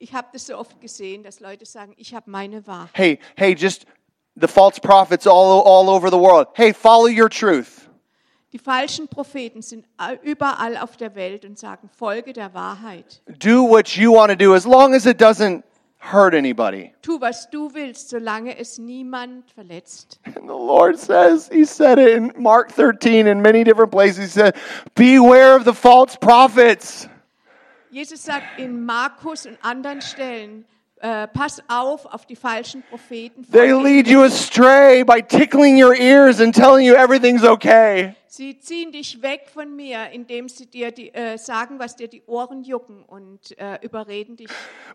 Ich 0.00 0.12
habe 0.12 0.26
das 0.32 0.46
so 0.46 0.58
oft 0.58 0.80
gesehen, 0.80 1.22
dass 1.22 1.38
Leute 1.38 1.64
sagen, 1.66 1.94
ich 1.98 2.12
habe 2.16 2.28
meine 2.28 2.66
Wahrheit. 2.66 2.90
Hey, 2.94 3.20
hey, 3.36 3.54
just 3.54 3.86
the 4.34 4.48
false 4.48 4.80
prophets 4.80 5.24
all, 5.24 5.62
all 5.64 5.88
over 5.88 6.10
the 6.10 6.18
world. 6.18 6.48
Hey, 6.54 6.74
follow 6.74 7.06
your 7.06 7.30
truth. 7.30 7.88
Die 8.52 8.58
falschen 8.58 9.06
Propheten 9.06 9.62
sind 9.62 9.86
überall 10.24 10.76
auf 10.78 10.96
der 10.96 11.14
Welt 11.14 11.44
und 11.44 11.60
sagen, 11.60 11.88
folge 11.96 12.32
der 12.32 12.52
Wahrheit. 12.54 13.22
Do 13.38 13.62
what 13.68 13.90
you 13.90 14.12
want 14.12 14.32
to 14.32 14.36
do 14.36 14.52
as 14.52 14.64
long 14.64 14.94
as 14.94 15.06
it 15.06 15.20
doesn't 15.20 15.62
hurt 15.98 16.34
anybody. 16.34 16.92
Tu, 17.02 17.16
was 17.16 17.46
du 17.50 17.68
willst, 17.68 18.10
solange 18.10 18.54
es 18.58 18.78
niemand 18.78 19.44
verletzt. 19.54 20.18
And 20.24 20.48
the 20.48 20.54
Lord 20.54 20.98
says, 20.98 21.48
He 21.52 21.64
said 21.64 21.98
it 21.98 22.16
in 22.16 22.32
Mark 22.36 22.70
13 22.72 23.26
in 23.26 23.42
many 23.42 23.64
different 23.64 23.90
places. 23.90 24.18
He 24.18 24.40
said, 24.40 24.56
Beware 24.94 25.56
of 25.56 25.64
the 25.64 25.74
false 25.74 26.16
prophets. 26.16 27.08
Jesus 27.90 28.20
sagt 28.20 28.58
in 28.58 28.84
Markus 28.84 29.46
und 29.46 29.58
anderen 29.62 30.02
Stellen, 30.02 30.64
äh, 31.06 31.28
pass 31.28 31.62
auf 31.68 32.04
auf 32.06 32.26
die 32.26 32.34
falschen 32.34 32.82
Propheten. 32.82 33.46
They 33.52 33.70
lead 33.70 34.08
you 34.08 34.22
astray 34.24 35.04
by 35.04 35.22
tickling 35.22 35.80
your 35.82 35.94
ears 35.94 36.40
and 36.40 36.54
telling 36.54 36.84
you 36.84 36.94
everything's 36.94 37.44
okay. 37.44 38.14
Sie 38.26 38.58
ziehen 38.58 38.90
dich 38.90 39.22
weg 39.22 39.48
von 39.52 39.74
mir, 39.76 40.10
indem 40.10 40.48
sie 40.48 40.66
dir 40.66 40.90
die, 40.90 41.14
äh, 41.14 41.38
sagen, 41.38 41.78
was 41.78 41.94
dir 41.94 42.08
die 42.08 42.22
Ohren 42.26 42.64
jucken 42.64 43.04
und 43.04 43.56
äh, 43.56 43.78
überreden 43.82 44.36
dich. 44.36 44.48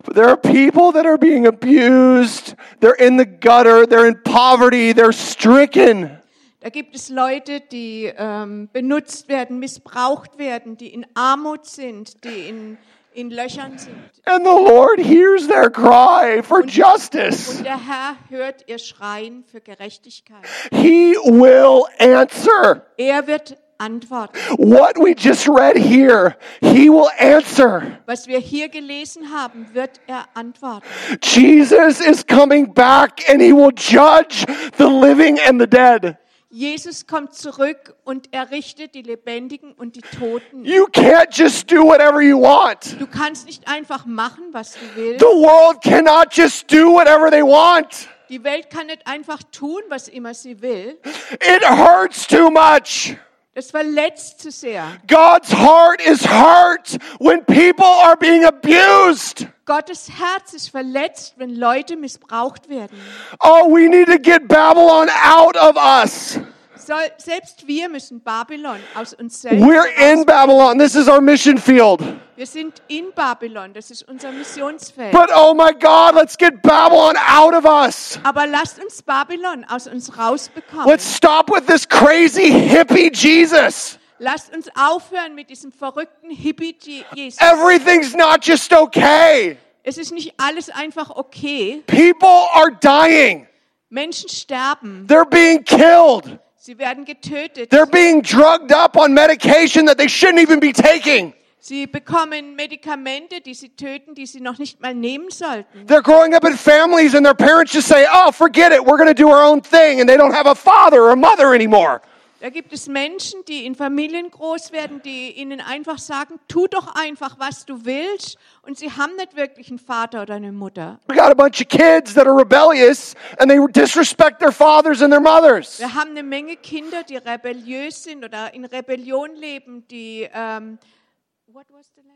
But 0.04 0.14
there 0.14 0.28
are 0.28 0.36
people 0.36 0.92
that 0.92 1.06
are 1.06 1.18
being 1.18 1.46
abused. 1.46 2.56
They're 2.80 3.00
in 3.00 3.18
the 3.18 3.24
gutter. 3.24 3.84
They're 3.84 4.06
in 4.06 4.22
poverty. 4.22 4.92
They're 4.92 5.12
stricken. 5.12 6.18
Da 6.60 6.68
gibt 6.68 6.94
es 6.94 7.08
Leute, 7.08 7.60
die 7.60 8.12
ähm, 8.16 8.68
benutzt 8.72 9.28
werden, 9.28 9.58
missbraucht 9.58 10.38
werden, 10.38 10.76
die 10.76 10.92
in 10.92 11.06
Armut 11.14 11.64
sind, 11.64 12.22
die 12.22 12.48
in. 12.48 12.78
And 13.14 14.44
the 14.44 14.50
Lord 14.50 14.98
hears 14.98 15.46
their 15.46 15.70
cry 15.70 16.42
for 16.42 16.62
justice. 16.64 17.58
Und 17.58 17.64
der 17.64 17.86
Herr 17.86 18.16
hört 18.28 18.64
ihr 18.68 18.78
Schreien 18.78 19.44
für 19.50 19.60
Gerechtigkeit. 19.60 20.44
He 20.70 21.14
will 21.16 21.84
answer. 21.98 22.86
Er 22.96 23.26
wird 23.26 23.56
antworten. 23.82 24.38
What 24.58 24.96
we 24.96 25.14
just 25.14 25.48
read 25.48 25.76
here, 25.76 26.36
He 26.60 26.88
will 26.88 27.10
answer. 27.18 27.98
Was 28.06 28.26
wir 28.26 28.38
hier 28.38 28.68
gelesen 28.68 29.32
haben, 29.32 29.66
wird 29.72 30.00
er 30.06 30.26
antworten. 30.34 30.86
Jesus 31.22 32.00
is 32.00 32.24
coming 32.24 32.72
back 32.72 33.28
and 33.28 33.42
He 33.42 33.52
will 33.52 33.72
judge 33.72 34.46
the 34.78 34.86
living 34.86 35.38
and 35.40 35.60
the 35.60 35.66
dead. 35.66 36.16
Jesus 36.54 37.06
kommt 37.06 37.34
zurück 37.34 37.94
und 38.04 38.28
er 38.30 38.50
richtet 38.50 38.94
die 38.94 39.00
Lebendigen 39.00 39.72
und 39.72 39.96
die 39.96 40.02
Toten. 40.02 40.66
You 40.66 40.84
can't 40.84 41.28
just 41.32 41.72
do 41.72 41.76
whatever 41.76 42.20
you 42.20 42.38
want. 42.38 43.00
Du 43.00 43.06
kannst 43.06 43.46
nicht 43.46 43.66
einfach 43.66 44.04
machen, 44.04 44.44
was 44.52 44.74
du 44.74 44.80
willst. 44.94 45.20
The 45.20 45.34
world 45.34 45.82
cannot 45.82 46.34
just 46.34 46.70
do 46.70 46.92
whatever 46.92 47.30
they 47.30 47.40
want. 47.40 48.06
Die 48.28 48.44
Welt 48.44 48.68
kann 48.68 48.88
nicht 48.88 49.06
einfach 49.06 49.42
tun, 49.50 49.80
was 49.88 50.08
immer 50.08 50.34
sie 50.34 50.60
will. 50.60 50.98
It 51.40 51.66
hurts 51.66 52.26
too 52.26 52.50
much. 52.50 53.16
Das 53.54 53.70
verletzt 53.70 54.40
zu 54.40 54.50
sehr. 54.50 54.84
God's 55.08 55.50
heart 55.54 56.02
is 56.06 56.26
hurt 56.28 56.98
when 57.18 57.42
people 57.46 57.86
are 57.86 58.16
being 58.18 58.44
abused. 58.44 59.46
Gottes 59.72 60.10
Herz 60.10 60.52
ist 60.52 60.68
verletzt, 60.68 61.32
wenn 61.38 61.56
Leute 61.56 61.96
missbraucht 61.96 62.68
werden. 62.68 63.00
Oh, 63.42 63.74
we 63.74 63.88
need 63.88 64.06
to 64.06 64.18
get 64.18 64.46
Babylon 64.46 65.08
out 65.24 65.56
of 65.56 65.76
us. 65.76 66.38
Soll, 66.76 66.98
selbst 67.16 67.66
wir 67.66 67.88
müssen 67.88 68.20
Babylon 68.20 68.80
aus 68.94 69.14
uns 69.14 69.40
selbst. 69.40 69.64
We're 69.64 69.86
in 70.12 70.26
Babylon. 70.26 70.78
This 70.78 70.94
is 70.94 71.08
our 71.08 71.22
mission 71.22 71.56
field. 71.56 72.02
Wir 72.36 72.44
sind 72.44 72.82
in 72.88 73.12
Babylon, 73.14 73.72
das 73.72 73.90
ist 73.90 74.06
unser 74.06 74.30
Missionsfeld. 74.30 75.12
But 75.12 75.30
oh 75.34 75.54
my 75.54 75.72
God, 75.72 76.16
let's 76.16 76.36
get 76.36 76.60
Babylon 76.60 77.14
out 77.26 77.54
of 77.54 77.64
us. 77.64 78.20
Aber 78.24 78.46
lasst 78.46 78.78
uns 78.78 79.00
Babylon 79.00 79.64
aus 79.70 79.86
uns 79.86 80.18
rausbekommen. 80.18 80.86
Let's 80.86 81.16
stop 81.16 81.48
with 81.48 81.64
this 81.66 81.88
crazy 81.88 82.50
hippie 82.50 83.10
Jesus. 83.10 83.98
Lasst 84.24 84.54
uns 84.54 84.68
aufhören 84.76 85.34
mit 85.34 85.50
diesem 85.50 85.72
verrückten 85.72 86.30
Hippie 86.30 86.76
Jesus. 87.12 87.40
Everything's 87.40 88.14
not 88.14 88.40
just 88.46 88.72
okay. 88.72 89.56
Es 89.82 89.98
ist 89.98 90.12
nicht 90.12 90.34
alles 90.36 90.70
einfach 90.70 91.10
okay. 91.10 91.82
People 91.88 92.28
are 92.54 92.70
dying. 92.70 93.48
Menschen 93.90 94.28
sterben, 94.28 95.08
They're 95.08 95.28
being 95.28 95.64
killed. 95.64 96.38
sie 96.56 96.78
werden 96.78 97.04
getötet, 97.04 97.70
They're 97.70 97.84
being 97.84 98.22
drugged 98.22 98.72
up 98.72 98.96
on 98.96 99.12
medication 99.12 99.86
that 99.86 99.98
they 99.98 100.08
shouldn't 100.08 100.40
even 100.40 100.60
be 100.60 100.72
taking. 100.72 101.34
sie 101.58 101.88
bekommen 101.88 102.54
Medikamente, 102.54 103.40
die 103.40 103.54
sie 103.54 103.70
töten, 103.70 104.14
die 104.14 104.26
sie 104.26 104.40
noch 104.40 104.58
nicht 104.58 104.80
mal 104.80 104.94
nehmen 104.94 105.30
sollten. 105.30 105.84
They're 105.88 106.00
growing 106.00 106.32
up 106.32 106.44
in 106.44 106.56
families 106.56 107.16
and 107.16 107.26
their 107.26 107.34
parents 107.34 107.72
just 107.72 107.88
say, 107.88 108.06
oh, 108.08 108.30
forget 108.30 108.70
it. 108.70 108.84
We're 108.86 108.98
going 108.98 109.12
to 109.12 109.20
do 109.20 109.28
our 109.30 109.42
own 109.42 109.62
thing. 109.62 109.98
And 110.00 110.08
they 110.08 110.16
don't 110.16 110.32
have 110.32 110.46
a 110.46 110.54
father 110.54 111.02
or 111.02 111.10
a 111.10 111.16
mother 111.16 111.54
anymore. 111.54 112.02
Da 112.42 112.50
gibt 112.50 112.72
es 112.72 112.88
Menschen, 112.88 113.44
die 113.46 113.64
in 113.64 113.76
Familien 113.76 114.28
groß 114.28 114.72
werden, 114.72 115.00
die 115.00 115.30
ihnen 115.30 115.60
einfach 115.60 115.98
sagen, 115.98 116.40
tu 116.48 116.66
doch 116.66 116.92
einfach, 116.96 117.38
was 117.38 117.66
du 117.66 117.84
willst. 117.84 118.36
Und 118.62 118.76
sie 118.76 118.90
haben 118.90 119.14
nicht 119.14 119.36
wirklich 119.36 119.68
einen 119.68 119.78
Vater 119.78 120.22
oder 120.22 120.34
eine 120.34 120.50
Mutter. 120.50 120.98
We 121.06 121.14
got 121.14 121.30
a 121.30 121.34
bunch 121.34 121.60
of 121.60 121.68
kids 121.68 122.14
that 122.14 122.26
are 122.26 122.36
rebellious 122.36 123.14
and 123.38 123.48
they 123.48 123.64
disrespect 123.70 124.40
their 124.40 124.50
fathers 124.50 125.02
and 125.02 125.12
their 125.12 125.20
mothers. 125.20 125.78
Wir 125.78 125.94
haben 125.94 126.10
eine 126.10 126.24
Menge 126.24 126.56
Kinder, 126.56 127.04
die 127.04 127.16
rebelliös 127.16 128.02
sind 128.02 128.24
oder 128.24 128.52
in 128.52 128.64
Rebellion 128.64 129.36
leben, 129.36 129.86
die, 129.86 130.28
ähm? 130.34 130.80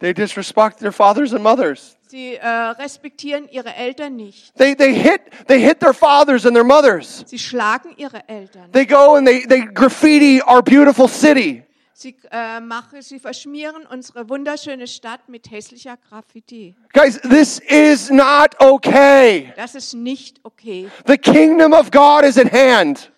They 0.01 0.13
disrespect 0.13 0.79
their 0.79 0.93
fathers 0.93 1.33
and 1.33 1.43
mothers. 1.43 1.97
sie 2.09 2.35
äh, 2.35 2.49
respektieren 2.49 3.49
ihre 3.49 3.75
Eltern 3.75 4.17
nicht. 4.17 4.55
They, 4.57 4.75
they, 4.75 4.95
hit, 4.95 5.21
they 5.49 5.61
hit 5.61 5.81
their 5.81 5.95
fathers 5.95 6.47
and 6.47 6.55
their 6.55 6.65
mothers. 6.65 7.25
Sie 7.27 7.39
schlagen 7.39 7.95
ihre 7.97 8.29
Eltern. 8.29 8.71
They 8.73 8.87
go 8.87 9.17
and 9.17 9.27
they, 9.27 9.47
they 9.47 9.67
graffiti 9.67 10.41
our 10.43 10.63
beautiful 10.63 11.09
city. 11.09 11.63
Sie, 11.99 12.15
äh, 12.31 12.61
machen, 12.61 13.01
sie 13.01 13.19
verschmieren 13.19 13.87
unsere 13.87 14.29
wunderschöne 14.29 14.87
Stadt 14.87 15.31
mit 15.31 15.51
hässlicher 15.51 15.97
Graffiti. 16.11 16.77
Guys, 16.93 17.19
this 17.23 17.59
is 17.59 18.11
not 18.11 18.55
okay. 18.61 19.51
Das 19.57 19.75
ist 19.75 19.95
nicht 19.95 20.39
okay. 20.43 20.91
The 21.07 21.17
kingdom 21.17 21.73
of 21.73 21.91
God 21.91 22.25
is 22.25 22.37
at 22.37 22.53
hand. 22.53 23.11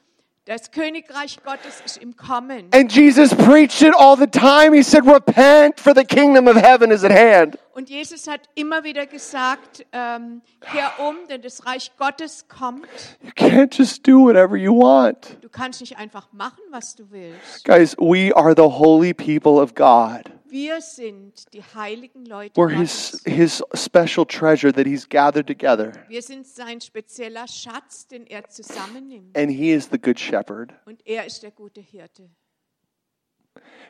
Das 0.49 0.71
Königreich 0.71 1.41
Gottes 1.45 1.83
ist 1.85 1.99
im 1.99 2.17
Kommen. 2.17 2.71
And 2.73 2.91
Jesus 2.91 3.35
preached 3.35 3.83
it 3.83 3.95
all 3.95 4.17
the 4.17 4.27
time. 4.27 4.73
He 4.75 4.83
said, 4.83 5.05
Repent, 5.05 5.79
for 5.79 5.95
the 5.95 6.05
kingdom 6.05 6.49
of 6.49 6.57
heaven 6.57 6.91
is 6.91 7.05
at 7.05 7.13
hand. 7.13 7.59
Und 7.75 7.91
Jesus 7.91 8.27
hat 8.27 8.49
immer 8.55 8.83
wieder 8.83 9.05
gesagt, 9.05 9.85
ähm, 9.93 10.41
kehr 10.63 10.91
um, 11.07 11.17
denn 11.29 11.43
das 11.43 11.67
Reich 11.67 11.93
Gottes 11.99 12.49
kommt. 12.49 12.89
You 13.23 13.31
can't 13.37 13.77
just 13.77 14.09
do 14.09 14.21
whatever 14.25 14.57
you 14.57 14.73
want. 14.75 15.37
Du 15.43 15.51
kannst 15.51 15.83
nicht 15.83 15.99
einfach 15.99 16.33
machen, 16.33 16.63
was 16.71 16.97
du 16.97 17.11
willst. 17.11 17.67
Guys, 17.67 17.95
we 17.99 18.35
are 18.35 18.55
the 18.57 18.63
holy 18.63 19.13
people 19.13 19.61
of 19.61 19.75
God. 19.75 20.23
Wir 20.51 20.81
sind 20.81 21.53
die 21.53 21.63
heiligen 21.63 22.25
Leute 22.25 22.55
We're 22.59 22.71
his, 22.71 23.21
his 23.27 23.63
special 23.75 24.25
treasure 24.25 24.73
that 24.73 24.87
he's 24.87 25.07
gathered 25.09 25.47
together. 25.47 25.93
Wir 26.09 26.23
sind 26.23 26.47
sein 26.47 26.81
spezieller 26.81 27.47
Schatz, 27.47 28.07
den 28.07 28.27
er 28.27 28.49
zusammennimmt. 28.49 29.37
And 29.37 29.51
he 29.51 29.73
is 29.73 29.89
the 29.91 29.99
good 29.99 30.19
shepherd. 30.19 30.73
Und 30.87 31.07
er 31.07 31.27
ist 31.27 31.43
der 31.43 31.51
gute 31.51 31.81
Hirte. 31.81 32.31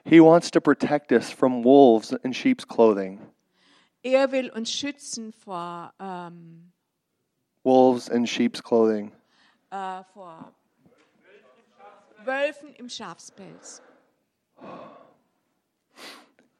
He 0.04 0.20
wants 0.20 0.50
to 0.50 0.60
protect 0.60 1.12
us 1.12 1.30
from 1.30 1.62
wolves 1.62 2.12
in 2.24 2.32
sheep's 2.32 2.66
clothing. 2.66 3.20
Er 4.02 4.32
will 4.32 4.50
uns 4.50 4.72
schützen 4.72 5.32
vor, 5.32 5.92
ähm, 6.00 6.72
Wolves 7.62 8.08
in 8.08 8.26
sheep's 8.26 8.62
clothing. 8.62 9.12
äh, 9.70 10.02
vor 10.14 10.52
Wölfen 12.24 12.74
im 12.74 12.88
Schafspelz. 12.88 13.82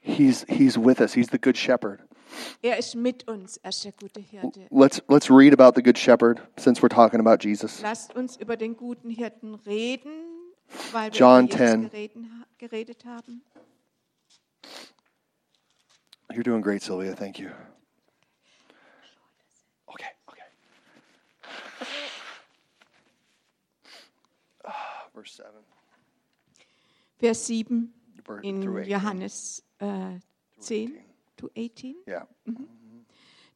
He's, 0.08 0.44
he's 0.48 0.78
with 0.78 1.00
us. 1.00 1.12
He's 1.12 1.28
the 1.28 1.38
good 1.38 1.56
shepherd. 1.56 2.00
Er 2.62 2.78
ist 2.78 2.94
mit 2.94 3.28
uns, 3.28 3.58
er 3.58 3.70
ist 3.70 3.84
der 3.84 3.92
gute 3.92 4.20
Hirte. 4.20 4.66
Let's, 4.70 5.00
let's 5.08 5.30
read 5.30 5.52
about 5.52 5.74
the 5.74 5.82
good 5.82 5.98
shepherd 5.98 6.40
since 6.56 6.82
we're 6.82 6.88
talking 6.88 7.20
about 7.20 7.40
Jesus. 7.40 7.82
Lasst 7.82 8.14
uns 8.16 8.36
über 8.36 8.56
den 8.56 8.76
guten 8.76 9.10
Hirten 9.10 9.54
reden, 9.54 10.10
weil 10.92 11.12
wir 11.12 11.18
John 11.18 11.46
über 11.46 11.56
Jesus 11.56 11.70
10. 11.70 11.90
gereden, 11.90 12.44
geredet 12.58 13.04
haben. 13.04 13.42
You're 16.32 16.42
doing 16.42 16.62
great, 16.62 16.82
Sylvia. 16.82 17.14
Thank 17.14 17.38
you. 17.38 17.50
Okay, 19.88 20.08
okay. 20.28 20.42
Ah, 24.64 25.08
verse 25.14 25.32
7. 25.32 25.48
Vers 27.18 27.46
7 27.46 27.92
in 28.42 28.62
through 28.62 28.78
18. 28.80 28.90
Johannes 28.90 29.62
äh, 29.78 30.18
10 30.58 30.98
to 31.36 31.50
18. 31.56 31.96
Yeah. 32.06 32.28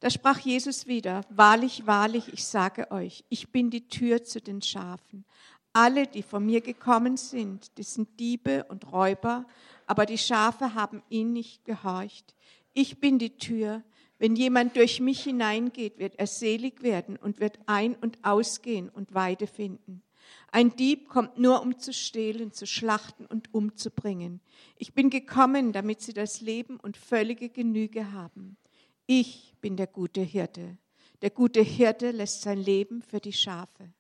Da 0.00 0.10
sprach 0.10 0.40
Jesus 0.40 0.88
wieder, 0.88 1.20
wahrlich, 1.30 1.86
wahrlich, 1.86 2.32
ich 2.32 2.44
sage 2.44 2.90
euch, 2.90 3.24
ich 3.28 3.50
bin 3.50 3.70
die 3.70 3.86
Tür 3.86 4.24
zu 4.24 4.40
den 4.40 4.60
Schafen. 4.60 5.24
Alle, 5.72 6.06
die 6.06 6.22
von 6.22 6.44
mir 6.44 6.60
gekommen 6.60 7.16
sind, 7.16 7.78
die 7.78 7.84
sind 7.84 8.18
Diebe 8.18 8.64
und 8.64 8.92
Räuber, 8.92 9.46
aber 9.86 10.04
die 10.04 10.18
Schafe 10.18 10.74
haben 10.74 11.02
ihn 11.08 11.32
nicht 11.32 11.64
gehorcht. 11.64 12.34
Ich 12.72 13.00
bin 13.00 13.18
die 13.18 13.36
Tür. 13.36 13.82
Wenn 14.18 14.36
jemand 14.36 14.76
durch 14.76 15.00
mich 15.00 15.22
hineingeht, 15.22 15.98
wird 15.98 16.18
er 16.18 16.26
selig 16.26 16.82
werden 16.82 17.16
und 17.16 17.40
wird 17.40 17.58
ein- 17.66 17.96
und 17.96 18.18
ausgehen 18.22 18.88
und 18.88 19.14
Weide 19.14 19.46
finden. 19.46 20.02
Ein 20.50 20.76
Dieb 20.76 21.08
kommt 21.08 21.38
nur, 21.38 21.62
um 21.62 21.78
zu 21.78 21.92
stehlen, 21.92 22.52
zu 22.52 22.66
schlachten 22.66 23.26
und 23.26 23.54
umzubringen. 23.54 24.40
Ich 24.76 24.92
bin 24.92 25.08
gekommen, 25.08 25.72
damit 25.72 26.02
sie 26.02 26.12
das 26.12 26.40
Leben 26.40 26.78
und 26.78 26.96
völlige 26.96 27.48
Genüge 27.48 28.12
haben. 28.12 28.56
Ich 29.06 29.54
bin 29.60 29.76
der 29.76 29.86
gute 29.86 30.20
Hirte. 30.20 30.76
Der 31.22 31.30
gute 31.30 31.62
Hirte 31.62 32.10
lässt 32.10 32.42
sein 32.42 32.58
Leben 32.58 33.00
für 33.02 33.20
die 33.20 33.32
Schafe. 33.32 33.92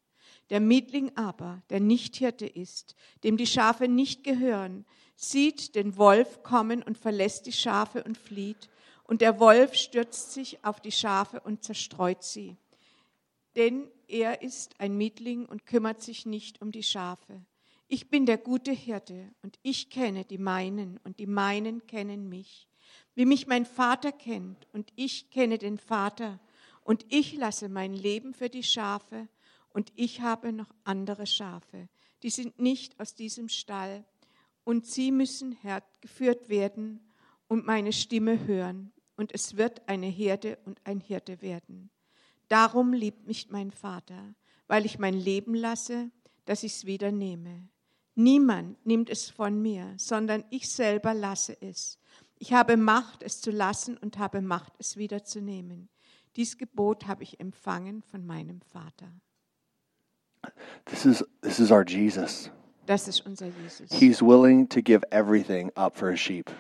Der 0.50 0.60
Mietling 0.60 1.12
aber, 1.16 1.62
der 1.70 1.80
nicht 1.80 2.16
Hirte 2.16 2.46
ist, 2.46 2.94
dem 3.24 3.36
die 3.36 3.46
Schafe 3.46 3.88
nicht 3.88 4.24
gehören, 4.24 4.84
sieht 5.16 5.74
den 5.74 5.96
Wolf 5.96 6.42
kommen 6.42 6.82
und 6.82 6.98
verlässt 6.98 7.46
die 7.46 7.52
Schafe 7.52 8.04
und 8.04 8.18
flieht. 8.18 8.68
Und 9.04 9.20
der 9.20 9.40
Wolf 9.40 9.74
stürzt 9.74 10.32
sich 10.32 10.64
auf 10.64 10.80
die 10.80 10.92
Schafe 10.92 11.40
und 11.40 11.64
zerstreut 11.64 12.22
sie. 12.22 12.56
Denn 13.56 13.88
er 14.12 14.42
ist 14.42 14.78
ein 14.78 14.96
Mietling 14.96 15.46
und 15.46 15.64
kümmert 15.64 16.02
sich 16.02 16.26
nicht 16.26 16.60
um 16.60 16.70
die 16.70 16.82
Schafe. 16.82 17.44
Ich 17.88 18.10
bin 18.10 18.26
der 18.26 18.38
gute 18.38 18.72
Hirte 18.72 19.32
und 19.42 19.58
ich 19.62 19.90
kenne 19.90 20.24
die 20.24 20.38
meinen 20.38 21.00
und 21.04 21.18
die 21.18 21.26
meinen 21.26 21.86
kennen 21.86 22.28
mich. 22.28 22.68
Wie 23.14 23.24
mich 23.24 23.46
mein 23.46 23.64
Vater 23.64 24.12
kennt 24.12 24.68
und 24.72 24.92
ich 24.96 25.30
kenne 25.30 25.58
den 25.58 25.78
Vater 25.78 26.40
und 26.82 27.06
ich 27.08 27.34
lasse 27.34 27.68
mein 27.68 27.94
Leben 27.94 28.34
für 28.34 28.50
die 28.50 28.62
Schafe 28.62 29.28
und 29.70 29.92
ich 29.96 30.20
habe 30.20 30.52
noch 30.52 30.74
andere 30.84 31.26
Schafe, 31.26 31.88
die 32.22 32.30
sind 32.30 32.58
nicht 32.58 33.00
aus 33.00 33.14
diesem 33.14 33.48
Stall 33.48 34.04
und 34.64 34.86
sie 34.86 35.10
müssen 35.10 35.56
geführt 36.00 36.48
werden 36.48 37.00
und 37.48 37.66
meine 37.66 37.92
Stimme 37.92 38.46
hören 38.46 38.92
und 39.16 39.34
es 39.34 39.56
wird 39.56 39.88
eine 39.88 40.06
Herde 40.06 40.58
und 40.64 40.80
ein 40.84 41.00
Hirte 41.00 41.40
werden. 41.40 41.90
Darum 42.52 42.92
liebt 42.92 43.26
mich 43.26 43.48
mein 43.48 43.70
Vater, 43.70 44.34
weil 44.66 44.84
ich 44.84 44.98
mein 44.98 45.14
Leben 45.14 45.54
lasse, 45.54 46.10
dass 46.44 46.64
ich 46.64 46.74
es 46.74 46.84
wieder 46.84 47.10
nehme. 47.10 47.66
Niemand 48.14 48.76
nimmt 48.84 49.08
es 49.08 49.30
von 49.30 49.62
mir, 49.62 49.94
sondern 49.96 50.44
ich 50.50 50.68
selber 50.68 51.14
lasse 51.14 51.56
es. 51.62 51.98
Ich 52.38 52.52
habe 52.52 52.76
Macht, 52.76 53.22
es 53.22 53.40
zu 53.40 53.50
lassen 53.50 53.96
und 53.96 54.18
habe 54.18 54.42
Macht, 54.42 54.74
es 54.78 54.98
wieder 54.98 55.24
zu 55.24 55.40
nehmen. 55.40 55.88
Dies 56.36 56.58
Gebot 56.58 57.06
habe 57.06 57.22
ich 57.22 57.40
empfangen 57.40 58.02
von 58.02 58.26
meinem 58.26 58.60
Vater. 58.60 59.10
This 60.84 61.06
is, 61.06 61.24
this 61.40 61.58
is 61.58 61.70
our 61.70 61.86
Jesus. 61.86 62.50
Das 62.84 63.08
ist 63.08 63.24
unser 63.24 63.46
Jesus. 63.46 63.90
He's 63.90 64.20
willing 64.20 64.68
to 64.68 64.82
give 64.82 65.06
everything 65.10 65.72
up 65.74 65.96
for 65.96 66.10
his 66.10 66.20
sheep. 66.20 66.50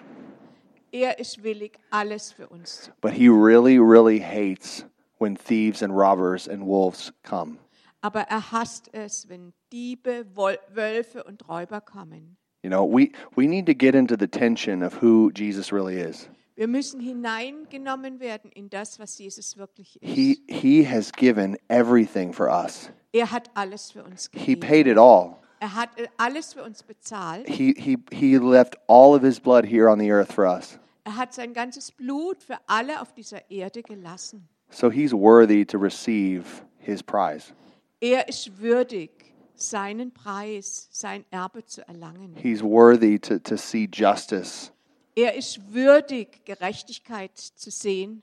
Er 0.90 1.18
ist 1.18 1.42
willig, 1.42 1.78
alles 1.90 2.32
für 2.32 2.48
uns 2.48 2.84
zu 2.84 2.92
But 3.02 3.12
he 3.12 3.28
really, 3.28 3.78
really 3.78 4.20
hates 4.20 4.86
when 5.22 5.36
thieves 5.36 5.82
and 5.82 5.96
robbers 5.96 6.48
and 6.48 6.66
wolves 6.66 7.12
come. 7.22 7.58
Aber 8.00 8.22
er 8.22 8.50
hasst 8.52 8.88
es, 8.92 9.28
wenn 9.28 9.52
Diebe, 9.72 10.26
Wol- 10.34 10.58
Wölfe 10.74 11.22
und 11.24 11.48
Räuber 11.48 11.80
kommen. 11.80 12.36
You 12.64 12.70
know, 12.70 12.84
we, 12.84 13.12
we 13.36 13.46
need 13.46 13.66
to 13.66 13.74
get 13.74 13.94
into 13.94 14.16
the 14.18 14.26
tension 14.28 14.82
of 14.82 15.00
who 15.00 15.30
Jesus 15.34 15.72
really 15.72 15.98
is. 16.00 16.28
Wir 16.56 16.68
müssen 16.68 17.00
hineingenommen 17.00 18.20
werden 18.20 18.50
in 18.52 18.68
das, 18.68 18.98
was 18.98 19.18
Jesus 19.18 19.56
wirklich 19.56 20.00
ist. 20.02 20.10
He, 20.14 20.42
he 20.48 20.84
has 20.86 21.10
given 21.12 21.56
everything 21.68 22.32
for 22.32 22.48
us, 22.50 22.90
er 23.12 23.30
hat 23.30 23.50
alles 23.54 23.90
für 23.92 24.02
uns 24.04 24.28
He 24.32 24.54
gegeben. 24.54 24.60
paid 24.68 24.86
it 24.86 24.98
all. 24.98 25.36
Er 25.60 25.74
hat 25.74 25.90
äh, 25.98 26.08
alles 26.18 26.54
für 26.54 26.62
uns 26.64 26.82
bezahlt. 26.82 27.48
He, 27.48 27.74
he, 27.78 27.96
he 28.12 28.36
left 28.36 28.76
all 28.88 29.14
of 29.16 29.22
his 29.22 29.38
blood 29.40 29.64
here 29.64 29.88
on 29.88 29.98
the 29.98 30.10
earth 30.12 30.32
for 30.32 30.44
us. 30.46 30.78
Er 31.04 31.16
hat 31.16 31.32
sein 31.34 31.52
ganzes 31.54 31.90
Blut 31.92 32.42
für 32.42 32.58
alle 32.66 33.00
auf 33.00 33.12
dieser 33.14 33.50
Erde 33.50 33.82
gelassen. 33.82 34.48
So 34.72 34.90
he's 34.90 35.12
worthy 35.12 35.64
to 35.66 35.78
receive 35.78 36.64
his 36.78 37.02
prize. 37.02 37.52
Er 38.00 38.28
ist 38.28 38.58
würdig, 38.58 39.10
seinen 39.54 40.12
Preis, 40.12 40.88
sein 40.90 41.24
Erbe 41.30 41.64
zu 41.64 41.86
erlangen. 41.86 42.34
He's 42.36 42.62
worthy 42.62 43.18
to, 43.18 43.38
to 43.38 43.56
see 43.56 43.86
justice. 43.86 44.72
Er 45.14 45.34
ist 45.34 45.72
würdig, 45.72 46.44
Gerechtigkeit 46.44 47.36
zu 47.36 47.70
sehen. 47.70 48.22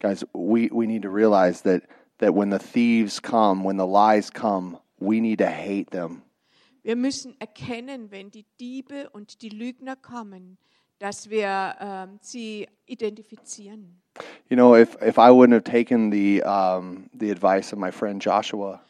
Guys, 0.00 0.24
we, 0.32 0.68
we 0.70 0.86
need 0.86 1.02
to 1.02 1.10
realize 1.10 1.62
that, 1.62 1.82
that 2.18 2.34
when 2.34 2.50
the 2.50 2.58
thieves 2.58 3.20
come, 3.20 3.64
when 3.64 3.76
the 3.76 3.86
lies 3.86 4.30
come, 4.30 4.78
we 5.00 5.20
need 5.20 5.38
to 5.38 5.50
hate 5.50 5.90
them. 5.90 6.22
Wir 6.82 6.96
müssen 6.96 7.34
erkennen, 7.40 8.10
wenn 8.10 8.30
die 8.30 8.44
Diebe 8.60 9.08
und 9.10 9.40
die 9.40 9.48
Lügner 9.48 9.96
kommen, 9.96 10.58
dass 10.98 11.30
wir 11.30 11.76
ähm, 11.80 12.18
sie 12.20 12.68
identifizieren. 12.86 14.02
You 14.48 14.56
know, 14.56 14.74
if, 14.74 14.96
if 15.00 15.18
I 15.18 15.30
wouldn't 15.30 15.54
have 15.54 15.64
taken 15.64 16.10
the, 16.10 16.42
um, 16.42 17.10
the 17.14 17.30
advice 17.30 17.72
of 17.72 17.78
my 17.78 17.90
friend 17.90 18.20
Joshua, 18.20 18.80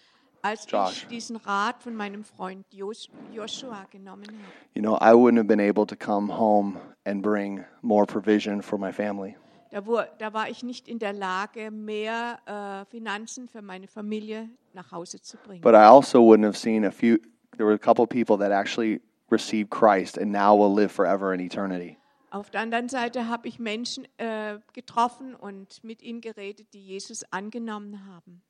Als 0.42 0.66
Josh. 0.66 1.04
ich 1.04 1.08
diesen 1.08 1.36
Rat 1.36 1.82
von 1.82 1.94
meinem 1.96 2.22
Freund 2.24 2.66
Joshua 2.70 3.86
genommen 3.90 4.26
habe, 4.28 4.52
you 4.74 4.82
know, 4.82 4.98
I 5.00 5.14
wouldn't 5.14 5.38
have 5.38 5.46
been 5.46 5.60
able 5.60 5.86
to 5.86 5.96
come 5.96 6.28
home 6.28 6.78
and 7.06 7.22
bring 7.22 7.64
more 7.82 8.04
provision 8.04 8.60
for 8.60 8.78
my 8.78 8.92
family. 8.92 9.36
da, 9.74 9.84
wo, 9.84 10.02
da 10.18 10.32
war 10.32 10.48
ich 10.48 10.62
nicht 10.62 10.88
in 10.88 10.98
der 10.98 11.12
Lage, 11.12 11.70
mehr 11.70 12.38
äh, 12.46 12.84
Finanzen 12.90 13.48
für 13.48 13.60
meine 13.60 13.88
Familie 13.88 14.48
nach 14.72 14.92
Hause 14.92 15.20
zu 15.20 15.36
bringen. 15.36 15.62
But 15.62 15.74
I 15.74 15.84
also 15.84 16.20
wouldn't 16.22 16.44
have 16.44 16.56
seen 16.56 16.84
a 16.84 16.92
few, 16.92 17.18
there 17.56 17.66
were 17.66 17.74
a 17.74 17.78
couple 17.78 18.06
people 18.06 18.36
that 18.38 18.52
actually 18.52 19.00
received 19.30 19.70
Christ 19.70 20.16
and 20.16 20.30
now 20.30 20.54
will 20.54 20.72
live 20.72 20.92
forever 20.92 21.34
in 21.34 21.40
eternity. 21.40 21.98
Auf 22.34 22.50
der 22.50 22.62
anderen 22.62 22.88
Seite 22.88 23.28
habe 23.28 23.46
ich 23.46 23.60
Menschen 23.60 24.08
äh, 24.16 24.58
getroffen 24.72 25.36
und 25.36 25.84
mit 25.84 26.02
ihnen 26.02 26.20
geredet, 26.20 26.66
die 26.74 26.84
Jesus 26.84 27.22
angenommen 27.30 28.06
haben. 28.08 28.42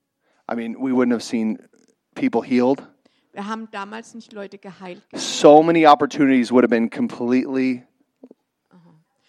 I 0.51 0.55
mean, 0.55 0.75
we 0.77 0.91
wouldn't 0.91 1.13
have 1.13 1.21
seen 1.21 1.59
people 2.15 2.43
healed. 2.43 2.83
Wir 3.35 3.47
haben 3.47 3.69
damals 3.73 4.15
nicht 4.15 4.33
Leute 4.33 4.57
geheilt. 4.57 5.03
So 5.15 5.63
many 5.63 5.87
opportunities 5.87 6.51
would 6.51 6.65
have 6.65 6.71
been 6.71 6.89
completely 6.89 7.83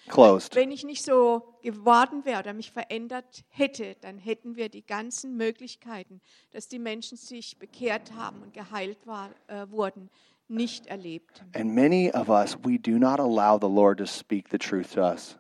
closed. 0.08 0.56
Wenn 0.56 0.72
ich 0.72 0.86
nicht 0.86 1.04
so 1.04 1.58
geworden 1.62 2.24
wäre 2.24 2.40
oder 2.40 2.54
mich 2.54 2.72
verändert 2.72 3.44
hätte, 3.50 3.98
dann 4.00 4.18
hätten 4.18 4.56
wir 4.56 4.70
die 4.70 4.86
ganzen 4.86 5.36
Möglichkeiten, 5.36 6.22
dass 6.52 6.70
die 6.70 6.80
Menschen 6.80 7.18
sich 7.18 7.60
bekehrt 7.60 8.14
haben 8.14 8.42
und 8.42 8.54
geheilt 8.54 9.06
war, 9.06 9.32
äh, 9.48 9.70
wurden, 9.70 10.10
nicht 10.48 10.88
erlebt. 10.88 11.44
And 11.54 11.74
many 11.74 12.12
of 12.12 12.30
us, 12.30 12.58
we 12.64 12.78
do 12.78 12.98
not 12.98 13.20
allow 13.20 13.58
the 13.60 13.70
Lord 13.70 13.98
to 14.00 14.06
speak 14.06 14.50
the 14.50 14.58
truth 14.58 14.94
to 14.94 15.02
us. 15.02 15.38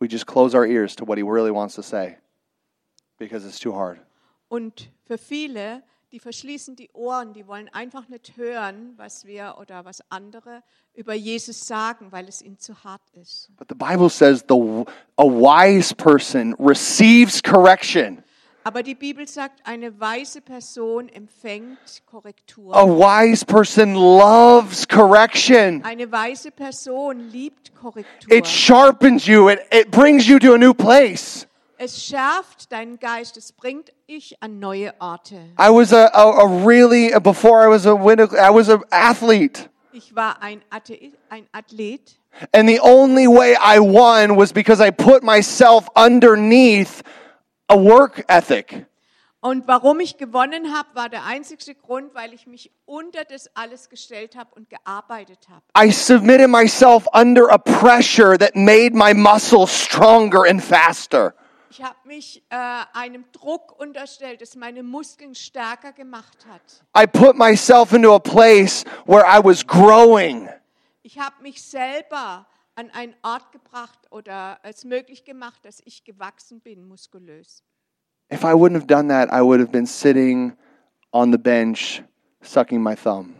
We 0.00 0.08
just 0.08 0.26
close 0.26 0.56
our 0.56 0.66
ears 0.66 0.96
to 0.96 1.04
what 1.04 1.18
He 1.18 1.22
really 1.22 1.50
wants 1.50 1.74
to 1.76 1.82
say 1.82 2.18
because 3.18 3.46
it's 3.46 3.58
too 3.58 3.72
hard. 3.72 4.00
Und 4.48 4.90
für 5.04 5.18
viele, 5.18 5.82
die 6.12 6.18
verschließen 6.20 6.76
die 6.76 6.90
Ohren, 6.92 7.32
die 7.32 7.46
wollen 7.46 7.68
einfach 7.70 8.08
nicht 8.08 8.36
hören, 8.36 8.94
was 8.96 9.24
wir 9.24 9.56
oder 9.58 9.84
was 9.84 10.00
andere 10.10 10.62
über 10.94 11.14
Jesus 11.14 11.66
sagen, 11.66 12.12
weil 12.12 12.28
es 12.28 12.42
ihnen 12.42 12.58
zu 12.58 12.84
hart 12.84 13.02
ist. 13.14 13.50
But 13.56 13.68
the 13.68 13.74
Bible 13.74 14.08
says 14.08 14.44
the, 14.48 14.84
a 15.16 15.24
wise 15.24 15.94
person 15.94 16.54
receives 16.58 17.42
correction. 17.42 18.23
Aber 18.66 18.82
die 18.82 18.94
Bibel 18.94 19.28
sagt, 19.28 19.60
eine 19.64 20.00
weise 20.00 20.40
Person 20.40 21.10
empfängt 21.10 22.02
Korrektur. 22.06 22.74
A 22.74 22.86
wise 22.86 23.44
person 23.44 23.94
loves 23.94 24.88
correction. 24.88 25.84
Eine 25.84 26.10
weise 26.10 26.50
Person 26.50 27.30
liebt 27.30 27.74
Korrektur. 27.74 28.32
It 28.32 28.46
sharpens 28.46 29.26
you, 29.26 29.50
it, 29.50 29.60
it 29.70 29.90
brings 29.90 30.26
you 30.26 30.38
to 30.38 30.54
a 30.54 30.58
new 30.58 30.72
place. 30.72 31.46
Es 31.76 32.02
schärft 32.02 32.72
deinen 32.72 32.98
Geist, 32.98 33.36
es 33.36 33.52
bringt 33.52 33.92
dich 34.08 34.34
an 34.40 34.60
neue 34.60 34.94
Orte. 34.98 35.36
I 35.58 35.68
was 35.68 35.92
a, 35.92 36.06
a, 36.14 36.44
a 36.44 36.64
really, 36.64 37.12
before 37.20 37.62
I 37.62 37.68
was 37.68 37.84
a 37.84 37.94
window, 37.94 38.26
I 38.34 38.48
was 38.50 38.70
an 38.70 38.82
athlete. 38.90 39.68
Ich 39.92 40.16
war 40.16 40.42
ein, 40.42 40.62
Athe 40.70 41.12
ein 41.28 41.46
Athlet 41.52 42.18
And 42.52 42.68
the 42.68 42.80
only 42.80 43.28
way 43.28 43.54
I 43.54 43.78
won 43.78 44.36
was 44.36 44.52
because 44.52 44.80
I 44.80 44.90
put 44.90 45.22
myself 45.22 45.88
underneath 45.94 47.02
a 47.68 47.76
work 47.76 48.24
ethic. 48.28 48.86
und 49.40 49.68
warum 49.68 50.00
ich 50.00 50.16
gewonnen 50.16 50.74
habe, 50.74 50.88
war 50.94 51.10
der 51.10 51.24
einzige 51.24 51.74
Grund, 51.74 52.14
weil 52.14 52.32
ich 52.32 52.46
mich 52.46 52.70
unter 52.86 53.24
das 53.24 53.50
alles 53.54 53.90
gestellt 53.90 54.36
habe 54.36 54.54
und 54.54 54.70
gearbeitet 54.70 55.48
habe. 55.50 55.62
I 55.78 55.92
submitted 55.92 56.48
myself 56.48 57.06
under 57.12 57.50
a 57.50 57.58
pressure 57.58 58.38
that 58.38 58.56
made 58.56 58.92
my 58.94 59.12
muscles 59.12 59.70
stronger 59.70 60.44
and 60.48 60.62
faster. 60.64 61.34
Ich 61.76 61.82
habe 61.82 61.96
mich 62.04 62.42
äh, 62.50 62.56
einem 62.92 63.24
Druck 63.32 63.78
unterstellt, 63.80 64.40
das 64.40 64.54
meine 64.54 64.82
Muskeln 64.82 65.34
stärker 65.34 65.92
gemacht 65.92 66.46
hat. 66.48 66.62
I 66.96 67.06
put 67.06 67.36
myself 67.36 67.92
into 67.92 68.14
a 68.14 68.20
place 68.20 68.84
where 69.06 69.24
I 69.26 69.44
was 69.44 69.66
growing. 69.66 70.48
Ich 71.02 71.18
habe 71.18 71.34
mich 71.42 71.62
selber 71.62 72.46
an 72.76 72.90
einen 72.90 73.14
Ort 73.22 73.52
gebracht 73.52 73.98
oder 74.10 74.58
es 74.62 74.84
möglich 74.84 75.24
gemacht, 75.24 75.64
dass 75.64 75.80
ich 75.84 76.04
gewachsen 76.04 76.60
bin, 76.60 76.86
muskulös. 76.86 77.62
If 78.32 78.42
I 78.42 78.52
wouldn't 78.54 78.74
have 78.74 78.86
done 78.86 79.08
that, 79.08 79.28
I 79.30 79.42
would 79.42 79.60
have 79.60 79.70
been 79.70 79.86
sitting 79.86 80.56
on 81.12 81.30
the 81.30 81.38
bench 81.38 82.02
sucking 82.42 82.82
my 82.82 82.94
thumb. 82.96 83.34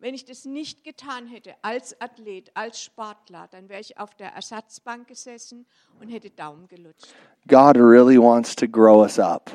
Wenn 0.00 0.14
ich 0.14 0.24
das 0.24 0.44
nicht 0.44 0.84
getan 0.84 1.26
hätte 1.26 1.54
als 1.62 2.00
Athlet, 2.00 2.52
als 2.54 2.80
Sportler, 2.80 3.48
dann 3.50 3.68
wäre 3.68 3.80
ich 3.80 3.98
auf 3.98 4.14
der 4.14 4.32
Ersatzbank 4.32 5.08
gesessen 5.08 5.66
und 6.00 6.08
hätte 6.08 6.30
Daumen 6.30 6.68
gelutscht. 6.68 7.12
God 7.48 7.76
really 7.76 8.16
wants 8.16 8.54
to 8.54 8.68
grow 8.68 9.02
us 9.02 9.18
up. 9.18 9.50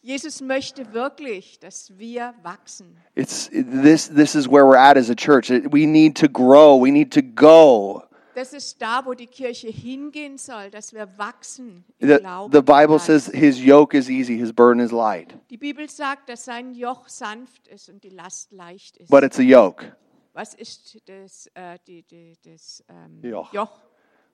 Jesus 0.00 0.40
möchte 0.40 0.92
wirklich, 0.92 1.58
dass 1.58 1.96
wir 1.98 2.34
wachsen. 2.42 2.96
It's 3.16 3.50
this 3.50 4.08
this 4.08 4.36
is 4.36 4.48
where 4.48 4.64
we're 4.64 4.78
at 4.78 4.96
as 4.96 5.10
a 5.10 5.14
church. 5.14 5.50
We 5.50 5.86
need 5.86 6.16
to 6.18 6.28
grow. 6.28 6.80
We 6.80 6.92
need 6.92 7.12
to 7.12 7.22
go. 7.22 8.02
Das 8.34 8.52
ist 8.54 8.80
da, 8.80 9.04
wo 9.04 9.12
die 9.14 9.26
Kirche 9.26 9.68
hingehen 9.68 10.38
soll, 10.38 10.70
dass 10.70 10.92
wir 10.94 11.06
wachsen 11.18 11.84
im 11.98 12.08
The, 12.08 12.16
Glauben. 12.18 12.52
the 12.52 12.62
Bible 12.62 12.98
says 12.98 13.26
his 13.26 13.62
yoke 13.62 13.94
is 13.96 14.08
easy, 14.08 14.36
his 14.38 14.52
burden 14.52 14.80
is 14.80 14.90
light. 14.90 15.34
die 15.50 15.58
Bibel 15.58 15.88
sagt, 15.88 16.28
dass 16.30 16.44
sein 16.46 16.72
Joch 16.74 17.08
sanft 17.08 17.68
ist 17.68 17.88
und 17.90 18.02
die 18.02 18.08
Last 18.10 18.52
leicht 18.52 18.96
ist. 18.96 19.10
But 19.10 19.22
it's 19.22 19.38
a 19.38 19.42
yoke. 19.42 19.94
Was 20.32 20.54
ist 20.54 20.96
das, 21.06 21.46
äh, 21.54 21.78
die, 21.86 22.02
die, 22.04 22.34
das 22.42 22.82
ähm, 22.88 23.20
Joch. 23.22 23.52
Joch? 23.52 23.70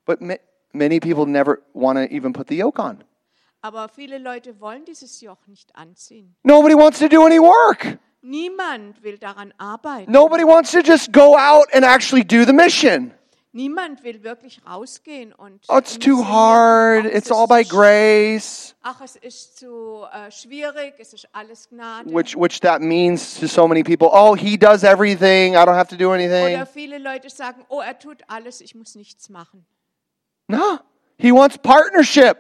But 0.07 0.21
ma- 0.21 0.37
many 0.73 1.01
people 1.01 1.27
never 1.27 1.59
want 1.75 1.99
to 1.99 2.05
even 2.15 2.33
put 2.33 2.47
the 2.49 2.57
yoke 2.57 2.81
on. 2.81 3.03
Aber 3.63 3.89
viele 3.89 4.19
Leute 4.19 4.61
wollen 4.61 4.85
dieses 4.85 5.21
Joch 5.21 5.45
nicht 5.49 5.75
anziehen. 5.75 6.37
Nobody 6.45 6.77
wants 6.77 7.01
to 7.01 7.09
do 7.09 7.25
any 7.27 7.41
work. 7.41 7.99
Niemand 8.23 9.03
will 9.03 9.19
daran 9.19 9.53
arbeiten. 9.59 10.13
Nobody 10.13 10.45
wants 10.45 10.71
to 10.71 10.79
just 10.85 11.13
go 11.13 11.37
out 11.37 11.67
and 11.75 11.85
actually 11.85 12.25
do 12.25 12.45
the 12.45 12.53
mission. 12.53 13.13
Niemand 13.53 14.05
will 14.05 14.23
wirklich 14.23 14.61
rausgehen 14.69 15.33
und. 15.33 15.65
Oh, 15.69 15.79
it's 15.79 15.99
too 15.99 16.23
hard. 16.23 17.07
It's 17.07 17.33
all 17.33 17.47
by 17.47 17.65
grace. 17.65 18.75
Ach, 18.83 19.01
es 19.01 19.17
ist 19.17 19.59
zu 19.59 20.05
äh, 20.13 20.31
schwierig, 20.31 20.95
es 20.99 21.15
ist 21.15 21.29
alles 21.33 21.69
Gnade. 21.71 22.13
Which 22.13 22.37
which 22.37 22.61
that 22.61 22.83
means 22.83 23.41
to 23.41 23.47
so 23.47 23.67
many 23.67 23.83
people, 23.83 24.11
oh, 24.13 24.35
he 24.35 24.59
does 24.59 24.85
everything. 24.85 25.55
I 25.55 25.65
don't 25.65 25.75
have 25.75 25.89
to 25.89 25.97
do 25.97 26.13
anything. 26.13 26.55
Oder 26.55 26.67
viele 26.67 26.99
Leute 26.99 27.31
sagen, 27.31 27.65
oh, 27.69 27.81
er 27.81 27.99
tut 27.99 28.19
alles, 28.29 28.61
ich 28.61 28.75
muss 28.75 28.95
nichts 28.95 29.31
machen. 29.31 29.65
No. 30.47 30.79
He 31.17 31.33
wants 31.33 31.57
partnership. 31.59 32.37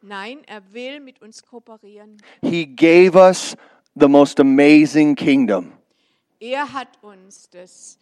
Nein, 0.00 0.42
er 0.46 0.62
will 0.72 1.00
mit 1.00 1.20
uns 1.22 1.42
kooperieren. 1.42 2.18
He 2.40 2.66
gave 2.66 3.16
us 3.16 3.56
the 3.94 4.08
most 4.08 4.40
amazing 4.40 5.14
kingdom. 5.16 5.72
Er 6.40 6.72
hat 6.72 6.88
uns 7.02 7.48
das 7.50 7.98
tollste 7.98 8.01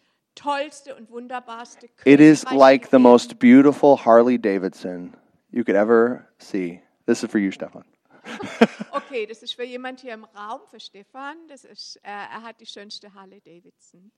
It 2.05 2.19
is 2.19 2.45
like 2.51 2.89
the 2.89 2.99
most 2.99 3.39
beautiful 3.39 3.95
Harley 3.95 4.37
Davidson 4.37 5.15
you 5.51 5.63
could 5.63 5.75
ever 5.75 6.27
see. 6.39 6.81
This 7.05 7.23
is 7.23 7.29
for 7.29 7.39
you, 7.39 7.51
Stefan. 7.51 7.83
Okay, 8.93 9.25
das 9.25 9.43
ist 9.43 9.55
für 9.55 9.65
jemand 9.65 9.99
hier 9.99 10.13
im 10.13 10.23
Raum, 10.23 10.61
für 10.69 10.79
Stefan. 10.79 11.35
Das 11.49 11.65
ist, 11.65 11.97
äh, 11.97 12.09
er 12.09 12.43
hat 12.43 12.61
die 12.61 12.65
schönste 12.65 13.13
Harley 13.13 13.41
Davidson. 13.41 14.11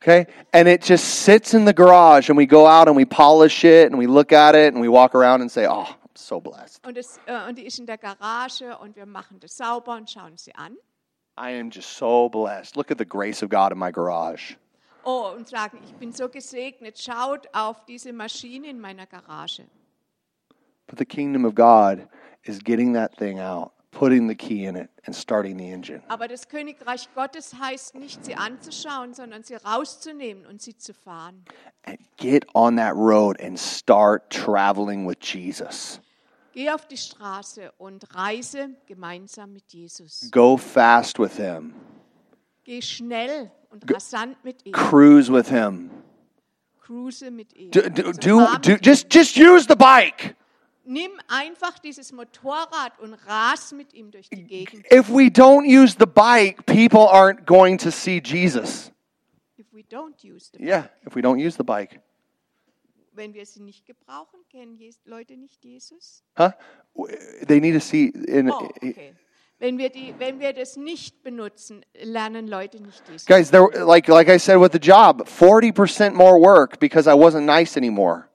Okay? 0.00 0.26
And 0.52 0.68
it 0.68 0.84
just 0.84 1.24
sits 1.24 1.52
in 1.52 1.66
the 1.66 1.74
garage, 1.74 2.28
and 2.28 2.38
we 2.38 2.46
go 2.46 2.66
out 2.66 2.86
and 2.86 2.96
we 2.96 3.04
polish 3.04 3.64
it, 3.64 3.90
and 3.90 3.98
we 3.98 4.06
look 4.06 4.32
at 4.32 4.54
it, 4.54 4.72
and 4.72 4.80
we 4.80 4.88
walk 4.88 5.16
around 5.16 5.40
and 5.40 5.50
say, 5.50 5.66
Oh, 5.66 5.86
I'm 5.86 6.14
so 6.14 6.40
blessed. 6.40 6.86
Und, 6.86 6.96
das, 6.96 7.18
äh, 7.26 7.48
und 7.48 7.58
die 7.58 7.66
ist 7.66 7.78
in 7.80 7.86
der 7.86 7.98
Garage 7.98 8.78
und 8.78 8.94
wir 8.94 9.06
machen 9.06 9.40
das 9.40 9.56
sauber 9.56 9.96
und 9.96 10.08
schauen 10.08 10.36
sie 10.36 10.54
an. 10.54 10.76
I 11.38 11.58
am 11.58 11.70
just 11.70 11.96
so 11.96 12.28
blessed. 12.28 12.76
Look 12.76 12.90
at 12.90 12.98
the 12.98 13.04
grace 13.04 13.42
of 13.42 13.50
God 13.50 13.72
in 13.72 13.78
my 13.78 13.90
garage. 13.90 14.56
Oh, 15.08 15.32
und 15.36 15.48
sagen, 15.48 15.78
ich 15.84 15.94
bin 15.94 16.12
so 16.12 16.28
gesegnet. 16.28 16.98
Schaut 17.00 17.46
auf 17.54 17.84
diese 17.84 18.12
Maschine 18.12 18.68
in 18.68 18.80
meiner 18.80 19.06
Garage. 19.06 19.62
But 20.88 20.98
the 20.98 21.04
kingdom 21.04 21.44
of 21.44 21.54
God 21.54 22.08
is 22.42 22.58
getting 22.58 22.92
that 22.94 23.16
thing 23.16 23.38
out, 23.38 23.70
putting 23.92 24.28
the 24.28 24.34
key 24.34 24.64
in 24.64 24.74
it 24.74 24.90
and 25.04 25.14
starting 25.14 25.58
the 25.58 25.70
engine. 25.70 26.02
Aber 26.08 26.26
das 26.26 26.48
Königreich 26.48 27.08
Gottes 27.14 27.54
heißt 27.54 27.94
nicht, 27.94 28.24
sie 28.24 28.34
anzuschauen, 28.34 29.14
sondern 29.14 29.44
sie 29.44 29.54
rauszunehmen 29.54 30.44
und 30.44 30.60
sie 30.60 30.76
zu 30.76 30.92
fahren. 30.92 31.44
And 31.84 32.00
get 32.16 32.44
on 32.56 32.76
that 32.76 32.96
road 32.96 33.40
and 33.40 33.56
start 33.56 34.28
traveling 34.28 35.06
with 35.06 35.18
Jesus. 35.20 36.00
Geh 36.52 36.68
auf 36.68 36.88
die 36.88 36.96
Straße 36.96 37.70
und 37.78 38.12
reise 38.12 38.70
gemeinsam 38.86 39.52
mit 39.52 39.72
Jesus. 39.72 40.28
Go 40.32 40.56
fast 40.56 41.20
with 41.20 41.36
him. 41.36 41.74
Geh 42.64 42.82
schnell 42.82 43.52
und 43.82 43.94
rasant 43.94 44.42
mit 44.44 44.64
ihm. 44.64 44.72
Cruise 44.72 45.32
with 45.32 45.48
him. 45.48 45.90
Cruise 46.80 47.30
mit 47.30 47.52
ihm. 47.54 47.70
Do, 47.70 47.82
do, 47.82 48.12
do, 48.12 48.56
do 48.58 48.76
just 48.80 49.12
just 49.12 49.36
use 49.36 49.66
the 49.66 49.76
bike. 49.76 50.34
Nimm 50.84 51.10
einfach 51.26 51.80
dieses 51.80 52.12
Motorrad 52.12 52.98
und 53.00 53.14
ras 53.26 53.72
mit 53.72 53.92
ihm 53.92 54.12
durch 54.12 54.28
die 54.28 54.44
Gegend. 54.44 54.86
If 54.92 55.08
we 55.08 55.28
don't 55.28 55.66
use 55.66 55.96
the 55.98 56.06
bike, 56.06 56.64
people 56.64 57.08
aren't 57.08 57.44
going 57.44 57.76
to 57.78 57.90
see 57.90 58.20
Jesus. 58.20 58.92
If 59.58 59.66
we 59.72 59.82
don't 59.82 60.22
use 60.22 60.50
the 60.52 60.58
bike. 60.58 60.68
Yeah, 60.68 60.88
if 61.04 61.16
we 61.16 61.22
don't 61.22 61.44
use 61.44 61.56
the 61.56 61.64
bike. 61.64 62.00
Wenn 63.12 63.34
wir 63.34 63.46
sie 63.46 63.62
nicht 63.62 63.84
gebrauchen, 63.86 64.40
kennen 64.50 64.78
Leute 65.06 65.36
nicht 65.36 65.64
Jesus? 65.64 66.22
Huh? 66.38 66.52
They 67.48 67.60
need 67.60 67.72
to 67.72 67.80
see 67.80 68.12
in 68.28 68.50
Oh, 68.50 68.66
okay. 68.66 69.14
Wenn 69.58 69.78
wir, 69.78 69.88
die, 69.88 70.14
wenn 70.18 70.38
wir 70.38 70.52
das 70.52 70.76
nicht 70.76 71.22
benutzen, 71.22 71.82
lernen 72.02 72.46
Leute 72.46 72.82
nicht 72.82 73.02
Jesus. 73.08 73.26
Guys, 73.26 73.50
there 73.50 73.68
like 73.86 74.06
like 74.06 74.28
I 74.28 74.38
said 74.38 74.60
with 74.60 74.72
the 74.72 74.78
job, 74.78 75.26
40% 75.26 76.12
more 76.12 76.38
work 76.38 76.78
because 76.78 77.08
I 77.08 77.14
wasn't 77.14 77.46
nice 77.46 77.76
anymore. 77.76 78.26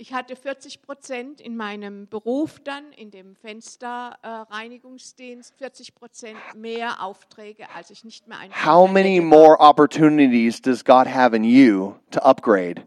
Ich 0.00 0.12
hatte 0.12 0.36
40 0.36 0.82
Prozent 0.82 1.40
in 1.40 1.56
meinem 1.56 2.06
Beruf 2.06 2.60
dann, 2.60 2.92
in 2.92 3.10
dem 3.10 3.34
Fensterreinigungsdienst, 3.34 5.56
40 5.56 5.96
Prozent 5.96 6.38
mehr 6.54 7.02
Aufträge, 7.02 7.66
als 7.74 7.90
ich 7.90 8.04
nicht 8.04 8.28
mehr 8.28 8.38
einfach. 8.38 8.64
How 8.64 8.88
many 8.88 9.20
more 9.20 9.58
opportunities 9.58 10.62
does 10.62 10.84
God 10.84 11.08
have 11.08 11.34
in 11.34 11.42
you 11.42 11.96
to 12.12 12.20
upgrade? 12.20 12.84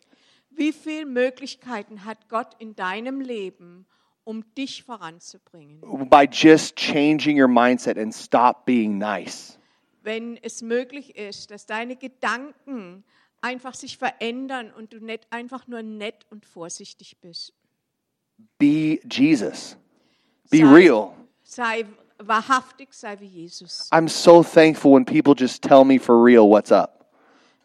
Wie 0.51 0.71
viele 0.71 1.05
Möglichkeiten 1.05 2.05
hat 2.05 2.29
Gott 2.29 2.55
in 2.59 2.77
deinem 2.77 3.19
Leben, 3.19 3.85
um 4.23 4.43
dich 4.55 4.83
voranzubringen? 4.83 5.81
By 6.09 6.27
just 6.31 6.75
changing 6.75 7.39
your 7.39 7.47
mindset 7.47 7.97
and 7.97 8.13
stop 8.13 8.65
being 8.65 8.97
nice. 8.97 9.57
Wenn 10.03 10.37
es 10.37 10.61
möglich 10.61 11.15
ist, 11.15 11.51
dass 11.51 11.65
deine 11.65 11.95
Gedanken 11.95 13.03
einfach 13.41 13.73
sich 13.73 13.97
verändern 13.97 14.71
und 14.71 14.93
du 14.93 15.03
nicht 15.03 15.27
einfach 15.31 15.67
nur 15.67 15.83
nett 15.83 16.25
und 16.29 16.45
vorsichtig 16.45 17.17
bist. 17.21 17.53
Be 18.57 18.99
Jesus. 19.11 19.77
Be 20.49 20.57
Sei- 20.57 20.73
real. 20.73 21.11
Sei 21.43 21.85
wahrhaftig, 22.17 22.93
sei 22.93 23.19
wie 23.19 23.25
Jesus. 23.25 23.91
I'm 23.91 24.07
so 24.07 24.43
thankful 24.43 24.93
when 24.93 25.05
people 25.05 25.33
just 25.37 25.63
tell 25.63 25.83
me 25.83 25.99
for 25.99 26.23
real 26.23 26.47
what's 26.49 26.71
up. 26.71 27.00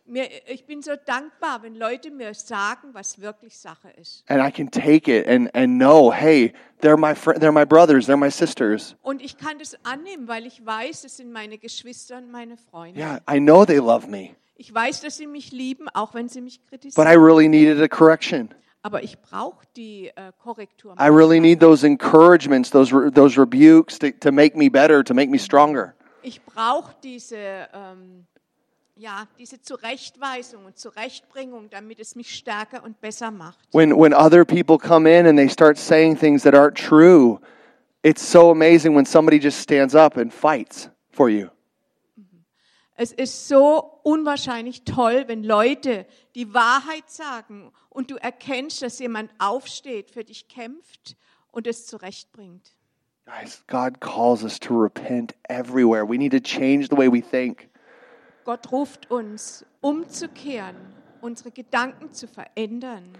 Mir, 0.08 0.28
ich 0.46 0.66
bin 0.66 0.82
so 0.82 0.92
dankbar, 1.04 1.62
wenn 1.62 1.74
Leute 1.74 2.10
mir 2.10 2.32
sagen, 2.34 2.90
was 2.92 3.20
wirklich 3.20 3.58
Sache 3.58 3.90
ist. 4.00 4.24
And 4.28 4.40
I 4.40 4.52
can 4.52 4.70
take 4.70 5.10
it 5.10 5.26
and, 5.26 5.52
and 5.54 5.78
know, 5.78 6.12
hey, 6.12 6.52
they're 6.80 6.96
my 6.96 7.14
fr- 7.14 7.32
they're 7.34 7.52
my 7.52 7.64
brothers, 7.64 8.06
they're 8.06 8.16
my 8.16 8.30
sisters. 8.30 8.94
Und 9.02 9.20
ich 9.20 9.36
kann 9.36 9.58
das 9.58 9.76
annehmen, 9.84 10.28
weil 10.28 10.46
ich 10.46 10.64
weiß, 10.64 11.04
es 11.04 11.16
sind 11.16 11.32
meine 11.32 11.58
Geschwister 11.58 12.18
und 12.18 12.30
meine 12.30 12.56
Freunde. 12.56 13.00
Yeah, 13.00 13.20
I 13.28 13.38
know 13.40 13.64
they 13.64 13.78
love 13.78 14.06
me. 14.08 14.36
Ich 14.54 14.72
weiß, 14.72 15.00
dass 15.02 15.16
sie 15.16 15.26
mich 15.26 15.50
lieben, 15.52 15.88
auch 15.92 16.14
wenn 16.14 16.28
sie 16.28 16.40
mich 16.40 16.60
But 16.70 16.84
I 16.84 16.88
kritisieren. 16.90 17.20
really 17.24 17.48
needed 17.48 17.80
a 17.82 17.88
correction. 17.88 18.50
Aber 18.82 19.02
ich 19.02 19.18
brauche 19.20 19.66
die 19.76 20.12
äh, 20.14 20.30
Korrektur. 20.40 20.94
I 21.00 21.08
really 21.08 21.40
need 21.40 21.58
those 21.58 21.84
encouragements, 21.84 22.70
those 22.70 22.94
re- 22.94 23.10
those 23.10 23.36
rebukes 23.38 23.98
to, 23.98 24.12
to 24.20 24.30
make 24.30 24.56
me 24.56 24.68
better, 24.70 25.02
to 25.02 25.12
make 25.12 25.28
me 25.30 25.38
stronger. 25.38 25.94
Ich 26.22 26.40
brauche 26.42 26.94
diese, 27.02 27.36
ähm, 27.74 28.26
ja, 28.96 29.28
diese 29.38 29.60
Zurechtweisung 29.60 30.64
und 30.64 30.78
Zurechtbringung, 30.78 31.68
damit 31.70 32.00
es 32.00 32.16
mich 32.16 32.34
stärker 32.34 32.82
und 32.82 33.00
besser 33.00 33.30
macht. 33.30 33.58
When 33.72 33.94
when 33.96 34.14
other 34.14 34.44
people 34.44 34.78
come 34.78 35.08
in 35.08 35.26
and 35.26 35.38
they 35.38 35.48
start 35.48 35.78
saying 35.78 36.18
things 36.18 36.42
that 36.42 36.54
aren't 36.54 36.74
true, 36.74 37.38
it's 38.02 38.22
so 38.22 38.50
amazing 38.50 38.96
when 38.96 39.04
somebody 39.04 39.38
just 39.38 39.60
stands 39.60 39.94
up 39.94 40.16
and 40.16 40.32
fights 40.32 40.88
for 41.10 41.28
you. 41.28 41.48
Es 42.98 43.12
ist 43.12 43.46
so 43.46 44.00
unwahrscheinlich 44.04 44.84
toll, 44.84 45.24
wenn 45.26 45.44
Leute 45.44 46.06
die 46.34 46.54
Wahrheit 46.54 47.10
sagen 47.10 47.70
und 47.90 48.10
du 48.10 48.16
erkennst, 48.16 48.80
dass 48.80 48.98
jemand 48.98 49.30
aufsteht, 49.38 50.10
für 50.10 50.24
dich 50.24 50.48
kämpft 50.48 51.16
und 51.50 51.66
es 51.66 51.86
zurechtbringt. 51.86 52.74
Guys, 53.26 53.62
God 53.66 54.00
calls 54.00 54.42
us 54.42 54.58
to 54.60 54.74
repent 54.74 55.34
everywhere. 55.50 56.08
We 56.08 56.16
need 56.16 56.32
to 56.32 56.40
change 56.40 56.88
the 56.88 56.96
way 56.96 57.08
we 57.12 57.20
think. 57.20 57.68
Gott 58.46 58.70
ruft 58.70 59.10
uns, 59.10 59.66
umzukehren, 59.80 60.76
unsere 61.20 61.50
Gedanken 61.50 62.12
zu 62.12 62.28
verändern. 62.28 63.12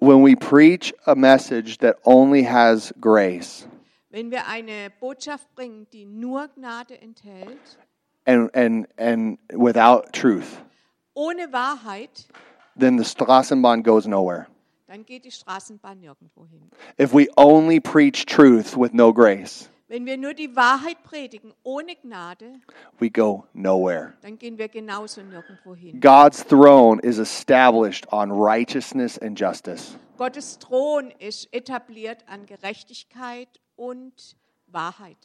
When 0.00 0.24
we 0.24 0.34
preach 0.34 0.94
a 1.04 1.14
message 1.14 1.76
that 1.80 1.98
only 2.04 2.42
has 2.42 2.92
grace 2.98 3.68
Wenn 4.08 4.30
wir 4.30 4.48
eine 4.48 4.90
Botschaft 4.98 5.54
bringen, 5.54 5.86
die 5.92 6.06
nur 6.06 6.48
Gnade 6.48 6.98
enthält, 7.00 7.78
and 8.24 8.54
and 8.56 8.88
and 8.98 9.38
without 9.52 10.10
truth, 10.14 10.62
ohne 11.14 11.52
Wahrheit, 11.52 12.26
then 12.74 12.96
the 12.96 13.04
Straßenbahn 13.04 13.82
goes 13.82 14.06
nowhere. 14.06 14.46
dann 14.86 15.04
geht 15.04 15.26
die 15.26 15.30
Straßenbahn 15.30 16.00
nirgendwo 16.00 16.46
hin. 16.46 16.70
If 16.98 17.12
we 17.12 17.28
only 17.36 17.78
preach 17.78 18.24
truth 18.24 18.74
with 18.74 18.94
no 18.94 19.12
grace, 19.12 19.68
Wenn 19.92 20.06
wir 20.06 20.16
nur 20.16 20.32
die 20.32 20.56
Wahrheit 20.56 21.02
predigen, 21.04 21.52
ohne 21.64 21.94
Gnade, 21.96 22.54
we 22.98 23.10
go 23.10 23.44
nowhere. 23.52 24.14
dann 24.22 24.38
gehen 24.38 24.56
wir 24.56 24.68
genauso 24.68 25.20
nirgendwo 25.20 25.74
hin. 25.74 26.00
God's 26.00 26.46
throne 26.46 26.98
is 27.02 27.18
established 27.18 28.10
on 28.10 28.32
righteousness 28.32 29.18
and 29.18 29.38
justice. 29.38 29.98
Gottes 30.16 30.58
Thron 30.58 31.12
ist 31.18 31.52
etabliert 31.52 32.24
an 32.26 32.46
Gerechtigkeit 32.46 33.60
und 33.76 34.34
Wahrheit. 34.66 35.18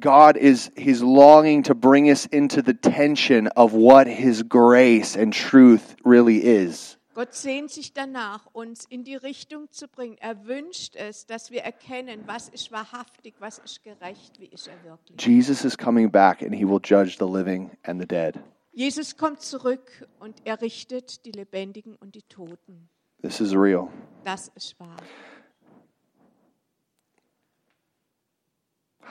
God 0.00 0.38
is 0.38 0.70
he's 0.74 1.02
longing 1.02 1.62
to 1.64 1.74
bring 1.74 2.08
us 2.08 2.24
into 2.24 2.62
the 2.62 2.72
tension 2.72 3.46
of 3.56 3.74
what 3.74 4.06
his 4.06 4.42
grace 4.42 5.18
and 5.18 5.34
truth 5.34 5.96
really 6.02 6.38
is. 6.38 6.97
Gott 7.18 7.34
sehnt 7.34 7.72
sich 7.72 7.92
danach, 7.94 8.46
uns 8.52 8.84
in 8.84 9.02
die 9.02 9.16
Richtung 9.16 9.72
zu 9.72 9.88
bringen. 9.88 10.16
Er 10.20 10.46
wünscht 10.46 10.94
es, 10.94 11.26
dass 11.26 11.50
wir 11.50 11.62
erkennen, 11.62 12.20
was 12.26 12.48
ist 12.48 12.70
wahrhaftig, 12.70 13.34
was 13.40 13.58
ist 13.58 13.82
gerecht, 13.82 14.38
wie 14.38 14.46
ist 14.46 14.68
er 14.68 14.84
wirklich. 14.84 15.20
Jesus 15.20 15.64
is 15.64 15.76
coming 15.76 16.08
back 16.08 16.42
and 16.42 16.54
he 16.54 16.64
will 16.64 16.78
judge 16.80 17.16
the 17.18 17.26
living 17.26 17.72
and 17.82 18.00
the 18.00 18.06
dead. 18.06 18.38
Jesus 18.70 19.16
kommt 19.16 19.40
zurück 19.40 20.06
und 20.20 20.36
er 20.44 20.62
richtet 20.62 21.24
die 21.24 21.32
Lebendigen 21.32 21.96
und 21.96 22.14
die 22.14 22.22
Toten. 22.22 22.88
This 23.20 23.40
is 23.40 23.52
real. 23.52 23.88
Das 24.22 24.52
ist 24.54 24.78
wahr. 24.78 24.98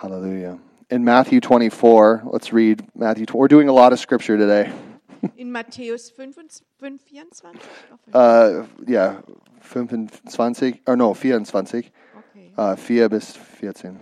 Hallelujah. 0.01 0.57
In 0.87 1.03
Matthew 1.03 1.41
24, 1.41 2.23
let's 2.31 2.53
read 2.53 2.85
Matthew. 2.95 3.25
20. 3.25 3.37
We're 3.37 3.49
doing 3.49 3.67
a 3.67 3.73
lot 3.73 3.91
of 3.91 3.99
scripture 3.99 4.37
today. 4.37 4.71
In 5.35 5.51
Matthäus 5.51 6.09
5, 6.11 6.35
5 6.79 7.01
24? 7.03 7.51
Uh, 8.13 8.63
yeah, 8.87 9.21
25, 9.61 10.81
or 10.85 10.95
no, 10.95 11.13
24. 11.13 11.91
Okay. 12.31 12.53
Uh, 12.57 12.75
4 12.75 13.09
bis 13.09 13.35
14. 13.35 13.97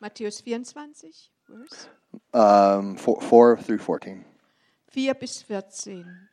Matthäus 0.00 0.40
24, 0.40 1.30
Verse 1.46 1.88
Um, 2.32 2.96
4, 2.96 3.20
4 3.20 3.56
through 3.56 3.78
14. 3.78 4.24
4 4.88 5.14
bis 5.14 5.42
14. 5.42 6.28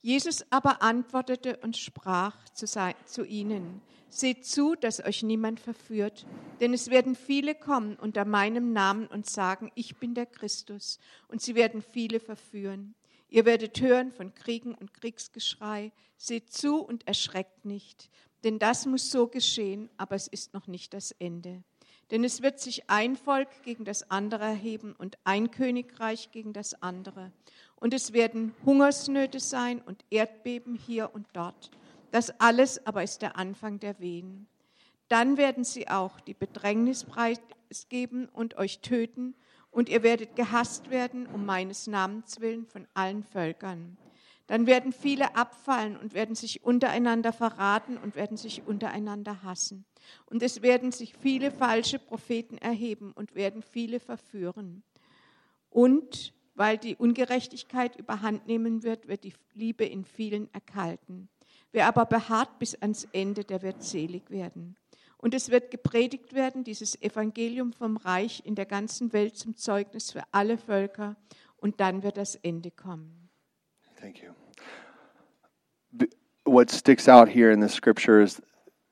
Jesus 0.00 0.44
aber 0.50 0.80
antwortete 0.82 1.56
und 1.56 1.76
sprach 1.76 2.36
zu, 2.54 2.66
sei- 2.66 2.94
zu 3.06 3.24
ihnen, 3.24 3.82
Seht 4.10 4.46
zu, 4.46 4.74
dass 4.74 5.04
euch 5.04 5.22
niemand 5.22 5.60
verführt, 5.60 6.26
denn 6.60 6.72
es 6.72 6.90
werden 6.90 7.14
viele 7.14 7.54
kommen 7.54 7.96
unter 7.96 8.24
meinem 8.24 8.72
Namen 8.72 9.06
und 9.06 9.28
sagen, 9.28 9.70
ich 9.74 9.96
bin 9.96 10.14
der 10.14 10.26
Christus, 10.26 10.98
und 11.28 11.42
sie 11.42 11.54
werden 11.54 11.82
viele 11.82 12.18
verführen. 12.18 12.94
Ihr 13.28 13.44
werdet 13.44 13.80
hören 13.80 14.10
von 14.10 14.34
Kriegen 14.34 14.74
und 14.74 14.94
Kriegsgeschrei. 14.94 15.92
Seht 16.16 16.50
zu 16.52 16.80
und 16.80 17.06
erschreckt 17.06 17.64
nicht, 17.64 18.10
denn 18.44 18.58
das 18.58 18.86
muss 18.86 19.10
so 19.10 19.28
geschehen, 19.28 19.90
aber 19.98 20.16
es 20.16 20.26
ist 20.26 20.54
noch 20.54 20.66
nicht 20.66 20.94
das 20.94 21.12
Ende. 21.12 21.62
Denn 22.10 22.24
es 22.24 22.40
wird 22.40 22.58
sich 22.58 22.88
ein 22.88 23.16
Volk 23.16 23.48
gegen 23.64 23.84
das 23.84 24.10
andere 24.10 24.44
erheben 24.44 24.94
und 24.96 25.18
ein 25.24 25.50
Königreich 25.50 26.30
gegen 26.30 26.54
das 26.54 26.82
andere. 26.82 27.32
Und 27.76 27.92
es 27.92 28.14
werden 28.14 28.54
Hungersnöte 28.64 29.40
sein 29.40 29.82
und 29.82 30.04
Erdbeben 30.10 30.74
hier 30.74 31.14
und 31.14 31.26
dort. 31.34 31.70
Das 32.10 32.30
alles 32.40 32.86
aber 32.86 33.02
ist 33.02 33.22
der 33.22 33.36
Anfang 33.36 33.80
der 33.80 33.98
Wehen. 34.00 34.48
Dann 35.08 35.36
werden 35.36 35.64
sie 35.64 35.88
auch 35.88 36.20
die 36.20 36.34
Bedrängnis 36.34 37.04
preisgeben 37.04 38.28
und 38.28 38.56
euch 38.56 38.80
töten, 38.80 39.34
und 39.70 39.88
ihr 39.90 40.02
werdet 40.02 40.34
gehasst 40.34 40.90
werden 40.90 41.26
um 41.26 41.44
meines 41.44 41.86
Namens 41.86 42.40
willen 42.40 42.66
von 42.66 42.86
allen 42.94 43.22
Völkern. 43.22 43.98
Dann 44.46 44.66
werden 44.66 44.92
viele 44.92 45.36
abfallen 45.36 45.98
und 45.98 46.14
werden 46.14 46.34
sich 46.34 46.64
untereinander 46.64 47.34
verraten 47.34 47.98
und 47.98 48.16
werden 48.16 48.38
sich 48.38 48.66
untereinander 48.66 49.42
hassen. 49.42 49.84
Und 50.24 50.42
es 50.42 50.62
werden 50.62 50.90
sich 50.90 51.14
viele 51.14 51.50
falsche 51.50 51.98
Propheten 51.98 52.56
erheben 52.56 53.12
und 53.12 53.34
werden 53.34 53.62
viele 53.62 54.00
verführen. 54.00 54.82
Und 55.68 56.32
weil 56.54 56.78
die 56.78 56.96
Ungerechtigkeit 56.96 57.94
überhand 57.96 58.46
nehmen 58.46 58.82
wird, 58.82 59.06
wird 59.06 59.24
die 59.24 59.34
Liebe 59.52 59.84
in 59.84 60.04
vielen 60.04 60.52
erkalten. 60.54 61.28
Wer 61.72 61.86
aber 61.86 62.06
beharrt 62.06 62.58
bis 62.58 62.74
ans 62.74 63.06
Ende, 63.12 63.44
der 63.44 63.62
wird 63.62 63.82
selig 63.82 64.30
werden. 64.30 64.76
Und 65.18 65.34
es 65.34 65.50
wird 65.50 65.70
gepredigt 65.70 66.32
werden, 66.32 66.64
dieses 66.64 67.00
Evangelium 67.02 67.72
vom 67.72 67.96
Reich 67.96 68.42
in 68.44 68.54
der 68.54 68.66
ganzen 68.66 69.12
Welt 69.12 69.36
zum 69.36 69.56
Zeugnis 69.56 70.12
für 70.12 70.22
alle 70.30 70.56
Völker. 70.56 71.16
Und 71.56 71.80
dann 71.80 72.02
wird 72.02 72.16
das 72.16 72.36
Ende 72.36 72.70
kommen. 72.70 73.28
Thank 74.00 74.22
you. 74.22 74.30
What 76.44 76.70
sticks 76.70 77.08
out 77.08 77.28
here 77.28 77.52
in 77.52 77.60
the 77.60 77.68
scripture 77.68 78.22
is 78.22 78.40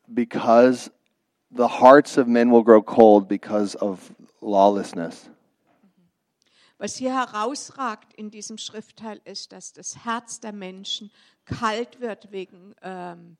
because 0.08 0.90
the 1.50 1.68
hearts 1.80 2.18
of 2.18 2.26
men 2.26 2.50
will 2.50 2.64
grow 2.64 2.82
cold 2.82 3.28
because 3.28 3.76
of 3.76 4.12
lawlessness. 4.40 5.30
Was 6.78 6.96
hier 6.96 7.14
herausragt 7.14 8.12
in 8.14 8.30
diesem 8.30 8.58
Schriftteil 8.58 9.20
ist, 9.24 9.52
dass 9.52 9.72
das 9.72 10.04
Herz 10.04 10.40
der 10.40 10.52
Menschen 10.52 11.10
kalt 11.46 12.00
wird 12.00 12.30
wegen 12.30 12.74
ähm, 12.82 13.36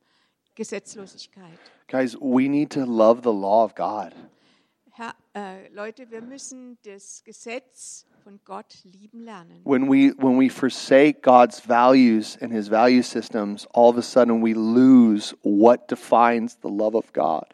Gesetzlosigkeit. 0.55 1.59
Guys, 1.87 2.17
we 2.19 2.49
need 2.49 2.71
to 2.71 2.83
love 2.83 3.21
the 3.21 3.31
law 3.31 3.63
of 3.63 3.75
God. 3.75 4.13
Herr, 4.91 5.13
äh, 5.35 5.67
Leute, 5.71 6.09
wir 6.09 6.23
müssen 6.23 6.79
das 6.83 7.23
Gesetz 7.23 8.07
von 8.23 8.39
Gott 8.43 8.83
lieben 8.83 9.21
lernen. 9.21 9.61
When 9.63 9.87
we 9.87 10.13
when 10.17 10.39
we 10.39 10.49
forsake 10.49 11.21
God's 11.21 11.59
values 11.59 12.37
and 12.41 12.51
his 12.51 12.67
value 12.67 13.03
systems, 13.03 13.67
all 13.73 13.89
of 13.89 13.97
a 13.97 14.01
sudden 14.01 14.41
we 14.43 14.53
lose 14.53 15.35
what 15.43 15.87
defines 15.87 16.57
the 16.63 16.69
love 16.69 16.95
of 16.95 17.13
God. 17.13 17.45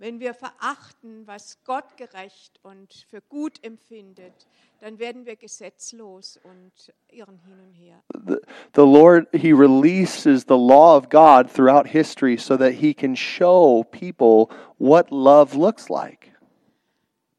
Wenn 0.00 0.18
wir 0.18 0.32
verachten, 0.32 1.26
was 1.26 1.58
Gott 1.64 1.98
gerecht 1.98 2.58
und 2.62 3.06
für 3.10 3.20
gut 3.20 3.62
empfindet, 3.62 4.46
dann 4.80 4.98
werden 4.98 5.26
wir 5.26 5.36
gesetzlos 5.36 6.40
und 6.42 6.72
irren 7.10 7.38
hin 7.40 7.60
und 7.60 7.74
her. 7.74 8.02
the, 8.26 8.38
the 8.74 8.86
Lord, 8.86 9.28
He 9.34 9.52
releases 9.52 10.46
the 10.48 10.56
law 10.56 10.96
of 10.96 11.10
God 11.10 11.50
throughout 11.50 11.86
history 11.86 12.38
so 12.38 12.56
that 12.56 12.72
He 12.72 12.94
can 12.94 13.14
show 13.14 13.84
people 13.90 14.48
what 14.78 15.12
love 15.12 15.54
looks 15.54 15.90
like. 15.90 16.32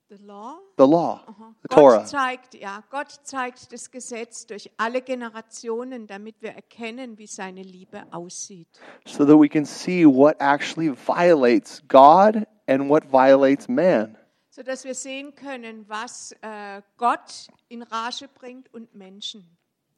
The 0.09 0.23
law? 0.23 0.59
The 0.77 0.87
law, 0.87 1.21
Aha. 1.27 1.53
the 1.61 1.67
Gott 1.67 1.77
Torah. 1.77 2.05
zeigt, 2.05 2.55
ja, 2.55 2.83
Gott 2.89 3.11
zeigt 3.23 3.71
das 3.71 3.91
Gesetz 3.91 4.45
durch 4.45 4.71
alle 4.77 5.01
Generationen, 5.01 6.07
damit 6.07 6.41
wir 6.41 6.51
erkennen, 6.51 7.17
wie 7.17 7.27
seine 7.27 7.61
Liebe 7.61 8.03
aussieht. 8.11 8.67
So 9.05 9.25
that 9.25 9.37
we 9.37 9.49
can 9.49 9.65
see 9.65 10.05
what 10.05 10.37
actually 10.39 10.89
violates 10.89 11.81
God 11.87 12.47
and 12.67 12.89
what 12.89 13.11
violates 13.11 13.67
man. 13.67 14.17
So 14.49 14.63
dass 14.63 14.83
wir 14.83 14.95
sehen 14.95 15.35
können, 15.35 15.85
was 15.87 16.35
äh, 16.41 16.81
Gott 16.97 17.47
in 17.69 17.83
Rage 17.83 18.27
bringt 18.33 18.73
und 18.73 18.93
Menschen. 18.95 19.45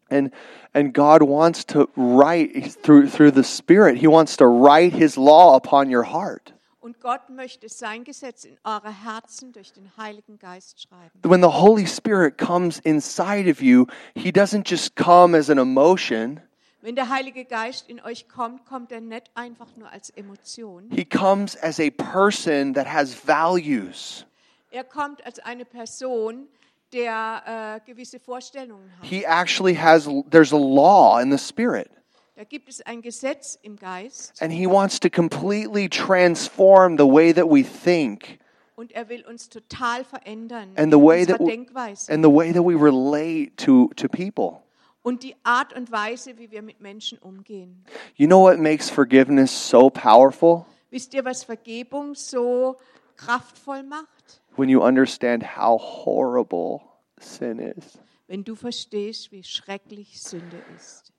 And, 0.09 0.31
and 0.73 0.93
God 0.93 1.21
wants 1.21 1.65
to 1.67 1.87
write 1.95 2.75
through, 2.83 3.07
through 3.07 3.31
the 3.31 3.43
Spirit, 3.43 3.97
He 3.97 4.07
wants 4.07 4.37
to 4.37 4.45
write 4.45 4.93
His 4.93 5.17
law 5.17 5.55
upon 5.55 5.89
your 5.89 6.03
heart. 6.03 6.53
Und 6.83 6.99
Gott 6.99 7.29
möchte 7.29 7.69
sein 7.69 8.03
Gesetz 8.03 8.43
in 8.43 8.57
eure 8.65 8.91
Herzen 9.05 9.53
durch 9.53 9.71
den 9.71 9.89
Heiligen 9.95 10.37
Geist 10.37 10.81
schreiben. 10.81 11.17
When 11.23 11.41
the 11.41 11.47
Holy 11.47 11.87
Spirit 11.87 12.37
comes 12.37 12.79
inside 12.79 13.49
of 13.49 13.61
you, 13.61 13.85
He 14.15 14.31
doesn't 14.31 14.69
just 14.69 14.97
come 14.97 15.37
as 15.37 15.49
an 15.49 15.59
emotion. 15.59 16.41
Wenn 16.81 16.95
der 16.95 17.07
Heilige 17.07 17.45
Geist 17.45 17.87
in 17.87 18.01
euch 18.01 18.27
kommt, 18.27 18.65
kommt 18.65 18.91
er 18.91 18.99
nicht 18.99 19.31
einfach 19.33 19.77
nur 19.77 19.89
als 19.89 20.09
Emotion. 20.09 20.89
He 20.91 21.05
comes 21.05 21.55
as 21.63 21.79
a 21.79 21.89
person 21.89 22.73
that 22.73 22.85
has 22.85 23.15
values. 23.15 24.25
Er 24.69 24.83
kommt 24.83 25.25
als 25.25 25.39
eine 25.39 25.63
Person, 25.63 26.49
der 26.91 27.79
äh, 27.85 27.89
gewisse 27.89 28.19
Vorstellungen 28.19 28.91
hat. 28.99 29.05
He 29.05 29.23
actually 29.23 29.75
has, 29.75 30.09
there's 30.29 30.51
a 30.51 30.57
law 30.57 31.17
in 31.21 31.31
the 31.31 31.37
Spirit. 31.37 31.89
Da 32.35 32.43
gibt 32.43 32.67
es 32.67 32.81
ein 32.81 33.01
Gesetz 33.01 33.59
im 33.61 33.75
Geist 33.75 34.41
And 34.41 34.51
He 34.51 34.65
wants 34.65 34.99
to 34.99 35.09
completely 35.09 35.87
transform 35.87 36.97
the 36.97 37.05
way 37.05 37.31
that 37.33 37.45
we 37.45 37.63
think 37.63 38.39
und 38.75 38.91
er 38.91 39.07
will 39.07 39.23
uns 39.27 39.49
total 39.49 40.03
verändern 40.03 40.71
and 40.75 40.91
the 40.91 40.99
way 40.99 41.25
that 41.25 41.39
we, 41.39 41.45
Denkweise 41.45 42.11
and 42.11 42.23
the 42.23 42.31
way 42.31 42.51
that 42.51 42.63
we 42.63 42.73
relate 42.75 43.55
to, 43.57 43.91
to 43.95 44.07
people. 44.07 44.63
und 45.03 45.21
die 45.21 45.35
Art 45.43 45.73
und 45.73 45.91
Weise, 45.91 46.37
wie 46.37 46.49
wir 46.49 46.61
mit 46.61 46.79
Menschen 46.81 47.19
umgehen. 47.19 47.85
You 48.15 48.25
know 48.25 48.41
what 48.41 48.57
makes 48.57 48.89
forgiveness 48.89 49.51
so 49.51 49.89
powerful? 49.89 50.65
Wisst 50.89 51.13
ihr, 51.13 51.23
was 51.25 51.43
Vergebung 51.43 52.15
so 52.15 52.77
kraftvoll 53.15 53.83
macht? 53.83 54.41
When 54.55 54.69
you 54.69 54.81
understand 54.81 55.55
how 55.57 55.79
horrible 55.79 56.81
sin 57.19 57.59
is. 57.59 57.99
Wenn 58.27 58.43
du 58.43 58.55
verstehst, 58.55 59.31
wie 59.31 59.43
schrecklich 59.43 60.21
Sünde 60.21 60.57
ist. 60.75 61.11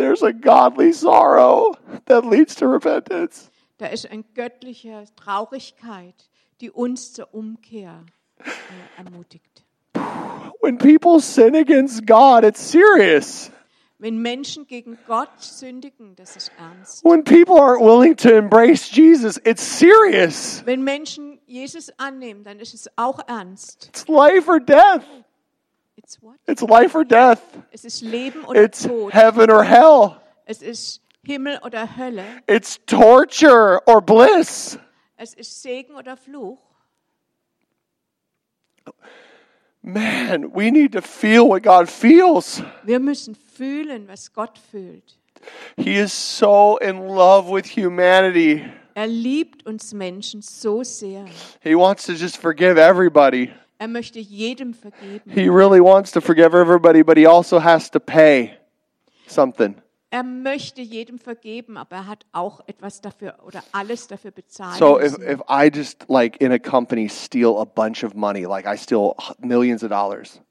There's 0.00 0.22
a 0.22 0.32
godly 0.32 0.92
sorrow 0.92 1.74
that 2.06 2.24
leads 2.24 2.54
to 2.54 2.66
repentance. 2.66 3.50
Da 3.76 3.88
ist 3.88 4.10
eine 4.10 4.24
göttliche 4.34 5.04
Traurigkeit, 5.14 6.14
die 6.62 6.70
uns 6.70 7.12
zur 7.12 7.34
Umkehr 7.34 8.06
äh, 8.38 8.50
ermutigt. 8.96 9.62
When 10.62 10.78
people 10.78 11.20
sin 11.20 11.54
against 11.54 12.06
God, 12.06 12.44
it's 12.44 12.62
serious. 12.62 13.50
Wenn 13.98 14.22
Menschen 14.22 14.66
gegen 14.66 14.96
Gott 15.06 15.42
sündigen, 15.42 16.16
das 16.16 16.34
ist 16.34 16.50
ernst. 16.58 17.04
When 17.04 17.22
people 17.22 17.60
aren't 17.60 17.84
willing 17.84 18.16
to 18.16 18.34
embrace 18.34 18.90
Jesus, 18.90 19.38
it's 19.44 19.62
serious. 19.62 20.62
Wenn 20.64 20.82
Menschen 20.82 21.38
Jesus 21.44 21.90
annehmen, 21.98 22.42
dann 22.42 22.58
ist 22.58 22.72
es 22.72 22.88
auch 22.96 23.20
ernst. 23.28 23.90
It's 23.90 24.08
life 24.08 24.50
or 24.50 24.60
death. 24.60 25.04
It's 26.02 26.16
what? 26.22 26.36
It's 26.46 26.62
life 26.62 26.94
or 26.94 27.04
death. 27.04 27.42
Es 27.72 27.84
ist 27.84 28.00
Leben 28.00 28.44
oder 28.44 28.62
It's 28.64 28.82
Tod. 28.82 29.12
heaven 29.12 29.50
or 29.50 29.62
hell. 29.62 30.16
Es 30.46 30.62
ist 30.62 31.02
Himmel 31.22 31.58
oder 31.62 31.86
Hölle. 31.96 32.24
It's 32.46 32.78
torture 32.86 33.80
or 33.86 34.00
bliss. 34.00 34.78
Es 35.16 35.34
ist 35.34 35.60
Segen 35.62 35.94
oder 35.96 36.16
Fluch. 36.16 36.58
Man, 39.82 40.52
we 40.54 40.70
need 40.70 40.92
to 40.92 41.00
feel 41.02 41.48
what 41.48 41.62
God 41.62 41.88
feels. 41.88 42.62
Wir 42.82 42.98
müssen 42.98 43.34
fühlen, 43.34 44.08
was 44.08 44.32
Gott 44.32 44.58
fühlt. 44.70 45.18
He 45.76 45.96
is 45.96 46.12
so 46.12 46.78
in 46.78 47.08
love 47.08 47.50
with 47.50 47.66
humanity. 47.66 48.62
Er 48.94 49.06
liebt 49.06 49.66
uns 49.66 49.94
Menschen 49.94 50.42
so 50.42 50.82
sehr. 50.82 51.24
He 51.62 51.74
wants 51.74 52.04
to 52.06 52.12
just 52.12 52.36
forgive 52.38 52.78
everybody. 52.78 53.50
Er 53.80 53.88
möchte 53.88 54.18
jedem 54.18 54.74
vergeben. 54.74 55.30
He 55.30 55.48
really 55.48 55.80
wants 55.80 56.12
to 56.12 56.20
forgive 56.20 56.54
everybody, 56.54 57.02
but 57.02 57.16
he 57.16 57.26
also 57.26 57.58
has 57.58 57.90
to 57.90 57.98
pay 57.98 58.50
something. 59.26 59.74
Er 60.10 60.22
möchte 60.22 60.82
jedem 60.82 61.18
vergeben, 61.18 61.78
aber 61.78 61.96
er 61.96 62.06
hat 62.06 62.26
auch 62.32 62.60
etwas 62.66 63.00
dafür 63.00 63.36
oder 63.42 63.62
alles 63.72 64.06
dafür 64.06 64.32
bezahlen 64.32 64.76
So 64.78 65.00
if, 65.00 65.16
if 65.18 65.40
I 65.48 65.70
just 65.74 66.04
like 66.10 66.38
in 66.42 66.52
a 66.52 66.58
company 66.58 67.08
steal 67.08 67.56
a 67.58 67.64
bunch 67.64 68.04
of 68.04 68.14
money, 68.14 68.44
like 68.44 68.66
I 68.66 68.76
steal 68.76 69.14
millions 69.38 69.82
of 69.82 69.88
dollars, 69.88 70.42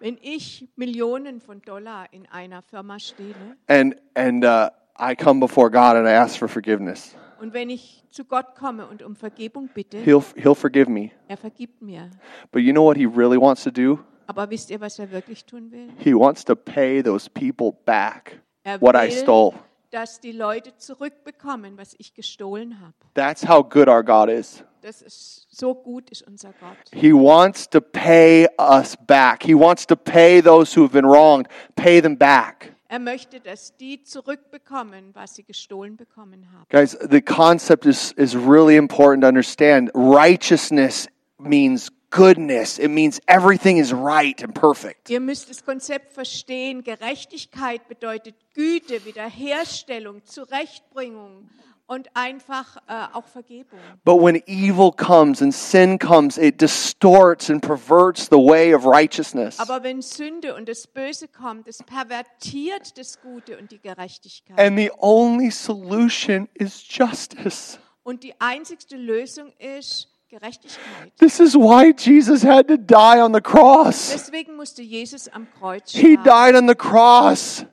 Wenn 0.00 0.18
ich 0.20 0.68
Millionen 0.74 1.40
von 1.40 1.62
Dollar 1.62 2.06
in 2.10 2.26
einer 2.26 2.62
Firma 2.62 2.98
stehle 2.98 3.56
and 3.68 3.94
and 4.16 4.44
uh, 4.44 4.70
I 4.98 5.14
come 5.14 5.38
before 5.38 5.70
God 5.70 5.94
and 5.94 6.08
I 6.08 6.14
ask 6.14 6.36
for 6.36 6.48
forgiveness, 6.48 7.14
und 7.42 7.52
wenn 7.52 7.68
ich 7.70 8.04
zu 8.10 8.24
Gott 8.24 8.54
komme 8.54 8.86
und 8.86 9.02
um 9.02 9.16
Vergebung 9.16 9.68
bitte, 9.74 9.98
He'll 9.98 10.22
He'll 10.36 10.54
forgive 10.54 10.88
me. 10.88 11.10
er 11.28 11.36
vergibt 11.36 11.82
mir. 11.82 12.08
But 12.52 12.62
you 12.62 12.72
know 12.72 12.84
what 12.84 12.96
He 12.96 13.04
really 13.04 13.38
wants 13.38 13.64
to 13.64 13.70
do? 13.70 13.98
Aber 14.28 14.48
wisst 14.48 14.70
ihr, 14.70 14.80
was 14.80 14.98
er 15.00 15.10
wirklich 15.10 15.44
tun 15.44 15.72
will? 15.72 15.88
He 15.98 16.14
wants 16.14 16.44
to 16.44 16.54
pay 16.54 17.02
those 17.02 17.28
people 17.28 17.72
back 17.84 18.40
Er 18.62 18.80
what 18.80 18.94
I 18.94 19.08
will, 19.08 19.22
stole. 19.22 19.52
dass 19.90 20.20
die 20.20 20.32
Leute 20.32 20.76
zurückbekommen, 20.76 21.76
was 21.76 21.94
ich 21.98 22.14
gestohlen 22.14 22.80
habe. 22.80 22.94
That's 23.14 23.46
how 23.46 23.68
good 23.68 23.88
our 23.88 24.04
God 24.04 24.28
is. 24.30 24.64
Das 24.80 25.02
ist 25.02 25.46
so 25.50 25.74
gut 25.74 26.10
ist 26.10 26.22
unser 26.26 26.52
Gott. 26.60 26.76
He 26.94 27.12
wants 27.12 27.68
to 27.70 27.80
pay 27.80 28.46
us 28.58 28.96
back. 28.96 29.42
He 29.44 29.54
wants 29.54 29.86
to 29.86 29.96
pay 29.96 30.40
those 30.40 30.74
who 30.78 30.84
have 30.84 30.92
been 30.92 31.04
wronged, 31.04 31.48
pay 31.76 32.00
them 32.00 32.16
back. 32.16 32.74
Er 32.92 32.98
möchte, 32.98 33.40
dass 33.40 33.74
die 33.78 34.02
zurückbekommen, 34.02 35.14
was 35.14 35.34
sie 35.34 35.44
gestohlen 35.44 35.96
bekommen 35.96 36.52
haben. 36.52 36.66
Guys, 36.68 36.94
the 37.10 37.22
concept 37.22 37.86
is, 37.86 38.12
is 38.18 38.36
really 38.36 38.76
important 38.76 39.22
to 39.22 39.28
understand. 39.28 39.90
Righteousness 39.94 41.08
means 41.38 41.90
goodness, 42.10 42.78
it 42.78 42.90
means 42.90 43.18
everything 43.28 43.78
is 43.78 43.94
right 43.94 44.44
and 44.44 44.52
perfect. 44.52 45.08
Ihr 45.08 45.20
müsst 45.20 45.48
das 45.48 45.64
Konzept 45.64 46.12
verstehen. 46.12 46.84
Gerechtigkeit 46.84 47.88
bedeutet 47.88 48.34
Güte, 48.52 49.06
Wiederherstellung, 49.06 50.22
Zurechtbringung 50.26 51.48
und 51.92 52.08
einfach 52.14 52.78
äh, 52.88 53.04
auch 53.12 53.26
Vergebung. 53.26 53.78
But 54.02 54.18
when 54.22 54.42
evil 54.46 54.90
comes 54.90 55.42
and 55.42 55.52
sin 55.52 55.98
comes, 55.98 56.38
it 56.38 56.58
distorts 56.58 57.50
and 57.50 57.60
perverts 57.60 58.28
the 58.30 58.38
way 58.38 58.74
of 58.74 58.86
righteousness. 58.86 59.58
Aber 59.58 59.82
wenn 59.82 60.00
Sünde 60.00 60.54
und 60.54 60.68
das 60.70 60.86
Böse 60.86 61.28
kommt, 61.28 61.68
es 61.68 61.82
pervertiert 61.82 62.96
das 62.96 63.20
Gute 63.20 63.58
und 63.58 63.70
die 63.70 63.78
Gerechtigkeit. 63.78 64.58
And 64.58 64.78
the 64.78 64.90
only 64.98 65.50
solution 65.50 66.48
is 66.54 66.82
justice. 66.88 67.78
Und 68.04 68.22
die 68.22 68.34
einzigste 68.40 68.96
Lösung 68.96 69.52
ist 69.58 70.08
Gerechtigkeit. 70.30 71.12
This 71.18 71.40
is 71.40 71.54
why 71.54 71.92
Jesus 71.94 72.42
had 72.42 72.68
to 72.68 72.78
die 72.78 73.20
on 73.20 73.34
the 73.34 73.40
cross. 73.42 74.12
Deswegen 74.12 74.56
musste 74.56 74.80
Jesus 74.80 75.28
am 75.28 75.46
Kreuz 75.58 75.92
He 75.92 76.14
sterben. 76.16 76.24
died 76.24 76.54
on 76.56 76.66
the 76.66 76.74
cross 76.74 77.66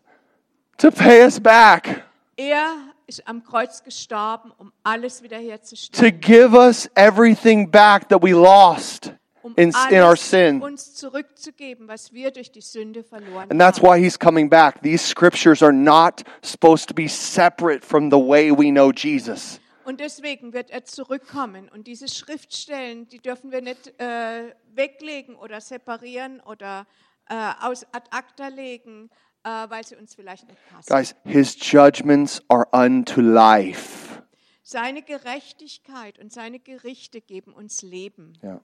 to 0.78 0.92
pay 0.92 1.24
us 1.24 1.40
back, 1.40 2.04
Er 2.36 2.89
ist 3.10 3.28
am 3.28 3.44
Kreuz 3.44 3.84
gestorben, 3.84 4.52
um 4.58 4.72
alles 4.84 5.18
to 5.18 5.24
wiederherzustellen. 5.26 6.20
give 6.22 6.54
us 6.56 6.90
everything 6.96 7.70
back 7.70 8.08
that 8.10 8.22
we 8.24 8.32
lost 8.32 9.12
Um 9.42 9.54
in, 9.56 9.74
in 9.90 10.02
our 10.02 10.16
sin. 10.18 10.62
uns 10.62 10.94
zurückzugeben, 10.96 11.88
was 11.88 12.12
wir 12.14 12.32
durch 12.32 12.52
die 12.52 12.62
Sünde 12.62 13.04
verloren 13.04 13.50
And 13.50 13.60
that's 13.60 13.80
haben. 13.82 13.88
why 13.88 14.00
he's 14.00 14.18
coming 14.20 14.50
back. 14.50 14.82
These 14.82 15.06
scriptures 15.06 15.64
are 15.64 15.72
not 15.74 16.24
supposed 16.42 16.88
to 16.90 16.94
be 16.94 17.08
separate 17.08 17.86
from 17.86 18.10
the 18.12 18.18
way 18.18 18.52
we 18.52 18.70
know 18.72 18.92
Jesus. 18.92 19.60
Und 19.86 20.02
deswegen 20.02 20.54
wird 20.54 20.70
er 20.70 20.84
zurückkommen. 20.86 21.68
Und 21.70 21.88
diese 21.88 22.08
Schriftstellen, 22.10 23.08
die 23.08 23.18
dürfen 23.20 23.52
wir 23.52 23.62
nicht 23.62 23.88
äh, 24.00 24.54
weglegen 24.76 25.36
oder 25.36 25.62
separieren 25.62 26.42
oder 26.42 26.86
äh, 27.30 27.54
aus 27.62 27.86
ad 27.92 28.08
acta 28.12 28.50
legen, 28.50 29.10
äh, 29.50 29.70
weil 29.70 29.86
sie 29.86 29.96
uns 29.96 30.16
vielleicht 30.16 30.48
nicht 30.48 30.60
passen. 30.70 30.94
Guys, 30.94 31.16
his 31.26 31.58
judgments 31.60 32.42
are 32.50 32.68
unto 32.72 33.22
life. 33.22 34.22
Seine 34.64 35.02
Gerechtigkeit 35.02 36.20
und 36.20 36.32
seine 36.32 36.60
Gerichte 36.60 37.22
geben 37.22 37.54
uns 37.54 37.82
Leben. 37.82 38.34
Yeah. 38.44 38.62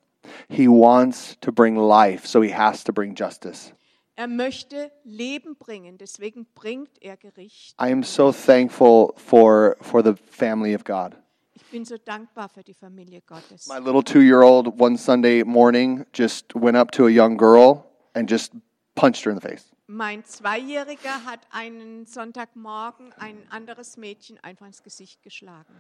He 0.47 0.67
wants 0.67 1.38
to 1.41 1.51
bring 1.51 1.75
life, 1.75 2.27
so 2.27 2.41
he 2.41 2.53
has 2.53 2.83
to 2.83 2.93
bring 2.93 3.15
justice. 3.15 3.73
Er 4.17 4.27
möchte 4.27 4.91
Leben 5.03 5.55
bringen, 5.57 5.97
deswegen 5.97 6.45
bringt 6.55 7.01
er 7.01 7.17
Gericht. 7.17 7.75
I 7.81 7.91
am 7.91 8.03
so 8.03 8.31
thankful 8.31 9.13
for 9.17 9.75
for 9.81 10.03
the 10.03 10.13
family 10.31 10.75
of 10.75 10.83
God. 10.83 11.17
Ich 11.53 11.65
bin 11.65 11.83
so 11.83 11.97
dankbar 11.97 12.49
für 12.49 12.63
die 12.63 12.73
Familie 12.73 13.21
Gottes. 13.21 13.67
My 13.67 13.79
little 13.79 14.01
2-year-old 14.01 14.79
one 14.79 14.97
Sunday 14.97 15.43
morning 15.43 16.05
just 16.13 16.53
went 16.55 16.77
up 16.77 16.91
to 16.91 17.07
a 17.07 17.09
young 17.09 17.38
girl 17.38 17.86
and 18.13 18.29
just 18.29 18.53
punched 18.95 19.25
her 19.25 19.31
in 19.31 19.39
the 19.39 19.47
face. 19.47 19.74
Mein 19.88 20.25
Zweijähriger 20.25 21.25
hat 21.25 21.41
einen 21.51 22.07
Sonntagmorgen 22.07 23.13
ein 23.19 23.38
anderes 23.51 23.97
Mädchen 23.97 24.39
einfach 24.43 24.65
ins 24.65 24.81
Gesicht 24.81 25.21
geschlagen. 25.21 25.73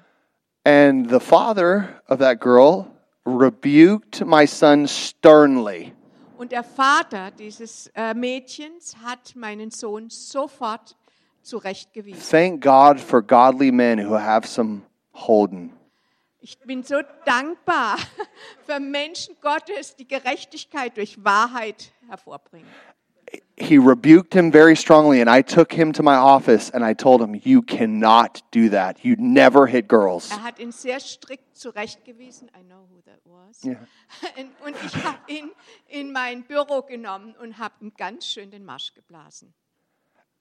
And 0.63 1.09
the 1.09 1.19
father 1.19 2.01
of 2.07 2.19
that 2.19 2.39
girl 2.39 2.85
rebuked 3.25 4.23
my 4.23 4.45
son 4.45 4.87
sternly. 4.87 5.93
Und 6.37 6.51
der 6.51 6.63
Vater 6.63 7.31
dieses 7.31 7.87
äh, 7.95 8.13
Mädchens 8.13 8.95
hat 9.03 9.35
meinen 9.35 9.71
Sohn 9.71 10.11
sofort 10.11 10.95
zurechtgewiesen. 11.41 12.21
Thank 12.29 12.63
God 12.63 12.99
for 12.99 13.23
godly 13.23 13.71
men 13.71 14.07
who 14.07 14.13
have 14.13 14.47
some 14.47 14.83
holding. 15.13 15.73
Ich 16.41 16.59
bin 16.59 16.83
so 16.83 17.01
dankbar 17.25 17.97
für 18.67 18.79
Menschen 18.79 19.35
Gottes, 19.41 19.95
die 19.95 20.07
Gerechtigkeit 20.07 20.95
durch 20.95 21.23
Wahrheit 21.23 21.91
hervorbringen. 22.07 22.69
He 23.57 23.77
rebuked 23.77 24.33
him 24.33 24.51
very 24.51 24.75
strongly, 24.75 25.21
and 25.21 25.29
I 25.29 25.41
took 25.41 25.71
him 25.71 25.93
to 25.93 26.03
my 26.03 26.15
office 26.15 26.69
and 26.69 26.83
I 26.83 26.93
told 26.93 27.21
him, 27.21 27.39
You 27.43 27.61
cannot 27.61 28.41
do 28.51 28.69
that. 28.69 29.05
You 29.05 29.15
never 29.17 29.65
hit 29.67 29.87
girls. 29.87 30.31
Er 30.31 30.43
hat 30.43 30.59
ihn 30.59 30.71
sehr 30.71 30.99
strikt 30.99 31.55
zurechtgewiesen. 31.55 32.49
I 32.53 32.63
know 32.63 32.85
who 32.89 33.01
that 33.05 33.21
was. 33.23 33.63
Yeah. 33.63 33.85
Und 34.65 34.75
ich 34.85 35.03
habe 35.03 35.19
ihn 35.27 35.51
in 35.87 36.11
mein 36.11 36.43
Büro 36.43 36.81
genommen 36.81 37.35
und 37.41 37.57
habe 37.57 37.75
ihm 37.79 37.93
ganz 37.97 38.27
schön 38.27 38.51
den 38.51 38.65
Marsch 38.65 38.93
geblasen. 38.93 39.53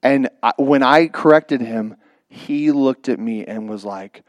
And 0.01 0.29
I, 0.43 0.51
when 0.57 0.83
I 0.83 1.07
corrected 1.07 1.61
him, 1.61 1.95
he 2.27 2.71
looked 2.71 3.09
at 3.09 3.19
me 3.19 3.45
and 3.47 3.69
was 3.69 3.83
like, 3.85 4.23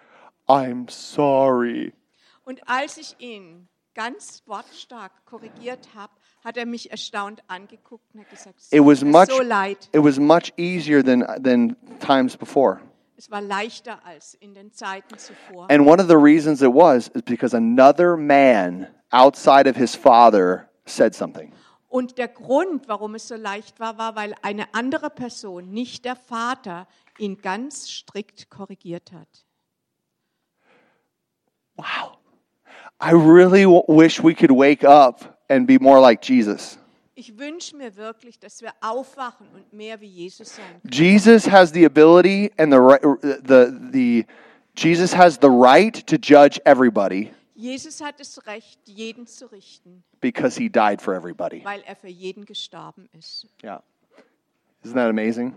I'm 0.48 0.88
sorry. 0.88 1.92
Und 2.44 2.60
als 2.68 2.96
ich 2.98 3.16
ihn 3.18 3.68
ganz 3.94 4.42
wortstark 4.46 5.12
korrigiert 5.24 5.88
habe, 5.94 6.12
hat 6.46 6.56
er 6.56 6.64
mich 6.64 6.92
erstaunt 6.92 7.42
angeguckt 7.48 8.04
und 8.14 8.20
hat 8.20 8.30
gesagt, 8.30 8.60
es 8.60 8.72
It 8.72 8.80
was 8.80 9.02
much 9.02 9.26
so 9.26 9.42
leid. 9.42 9.88
it 9.92 10.02
was 10.02 10.20
much 10.20 10.52
easier 10.56 11.02
than 11.04 11.26
than 11.42 11.76
times 11.98 12.36
before. 12.36 12.80
Es 13.16 13.28
war 13.32 13.40
leichter 13.40 13.98
als 14.04 14.34
in 14.34 14.54
den 14.54 14.72
Zeiten 14.72 15.18
zuvor. 15.18 15.68
And 15.68 15.84
one 15.84 16.00
of 16.00 16.08
the 16.08 16.14
reasons 16.16 16.62
it 16.62 16.72
was 16.72 17.08
is 17.08 17.22
because 17.22 17.56
another 17.56 18.16
man 18.16 18.86
outside 19.10 19.68
of 19.68 19.76
his 19.76 19.96
father 19.96 20.68
said 20.84 21.16
something. 21.16 21.52
Und 21.88 22.16
der 22.16 22.28
Grund, 22.28 22.86
warum 22.86 23.16
es 23.16 23.26
so 23.26 23.34
leicht 23.34 23.80
war, 23.80 23.98
war, 23.98 24.14
weil 24.14 24.34
eine 24.42 24.72
andere 24.72 25.10
Person, 25.10 25.70
nicht 25.72 26.04
der 26.04 26.14
Vater, 26.14 26.86
ihn 27.18 27.38
ganz 27.38 27.90
strikt 27.90 28.50
korrigiert 28.50 29.10
hat. 29.12 29.46
Wow. 31.76 32.18
I 33.00 33.10
really 33.12 33.66
wish 33.66 34.22
we 34.22 34.34
could 34.34 34.50
wake 34.52 34.84
up 34.84 35.35
and 35.48 35.66
be 35.66 35.78
more 35.80 36.00
like 36.00 36.22
Jesus. 36.22 36.78
Ich 37.14 37.38
wünsche 37.38 37.76
mir 37.76 37.96
wirklich, 37.96 38.38
dass 38.38 38.60
wir 38.60 38.72
aufwachen 38.80 39.46
und 39.54 39.72
mehr 39.72 40.00
wie 40.00 40.06
Jesus 40.06 40.56
sein 40.56 40.66
können. 40.82 40.92
Jesus 40.92 41.50
has 41.50 41.72
the 41.72 41.84
ability 41.86 42.52
and 42.58 42.72
the 42.72 42.78
right, 42.78 43.02
the 43.22 43.72
the 43.92 44.26
Jesus 44.76 45.16
has 45.16 45.38
the 45.40 45.48
right 45.48 46.06
to 46.06 46.16
judge 46.16 46.60
everybody 46.66 47.30
Jesus 47.56 48.02
hat 48.02 48.20
das 48.20 48.46
Recht, 48.46 48.78
jeden 48.84 49.26
zu 49.26 49.46
richten, 49.46 50.04
because 50.20 50.60
he 50.60 50.68
died 50.68 51.00
for 51.00 51.14
everybody. 51.14 51.64
weil 51.64 51.82
er 51.86 51.96
für 51.96 52.08
jeden 52.08 52.44
gestorben 52.44 53.08
ist. 53.18 53.46
Yeah. 53.64 53.82
Isn't 54.84 54.94
that 54.94 55.08
amazing? 55.08 55.54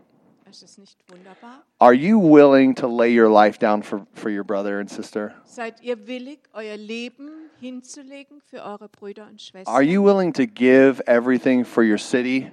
Ist 0.50 0.64
das 0.64 0.78
nicht 0.80 0.98
wunderbar? 1.12 1.64
Are 1.78 1.94
you 1.94 2.20
willing 2.20 2.74
to 2.76 2.88
lay 2.88 3.16
your 3.16 3.30
life 3.30 3.60
down 3.60 3.84
for, 3.84 4.08
for 4.14 4.32
your 4.32 4.44
brother 4.44 4.80
and 4.80 4.90
sister? 4.90 5.36
Seid 5.46 5.80
ihr 5.82 6.08
willig, 6.08 6.40
euer 6.54 6.76
Leben 6.76 7.30
hinzulegen 7.60 8.42
für 8.42 8.64
eure 8.64 8.90
Brüder 8.90 9.28
und 9.28 9.40
Schwestern? 9.40 9.72
Are 9.72 9.84
you 9.84 10.04
willing 10.04 10.34
to 10.34 10.48
give 10.48 11.04
everything 11.06 11.64
for 11.64 11.84
your 11.84 12.00
city? 12.00 12.52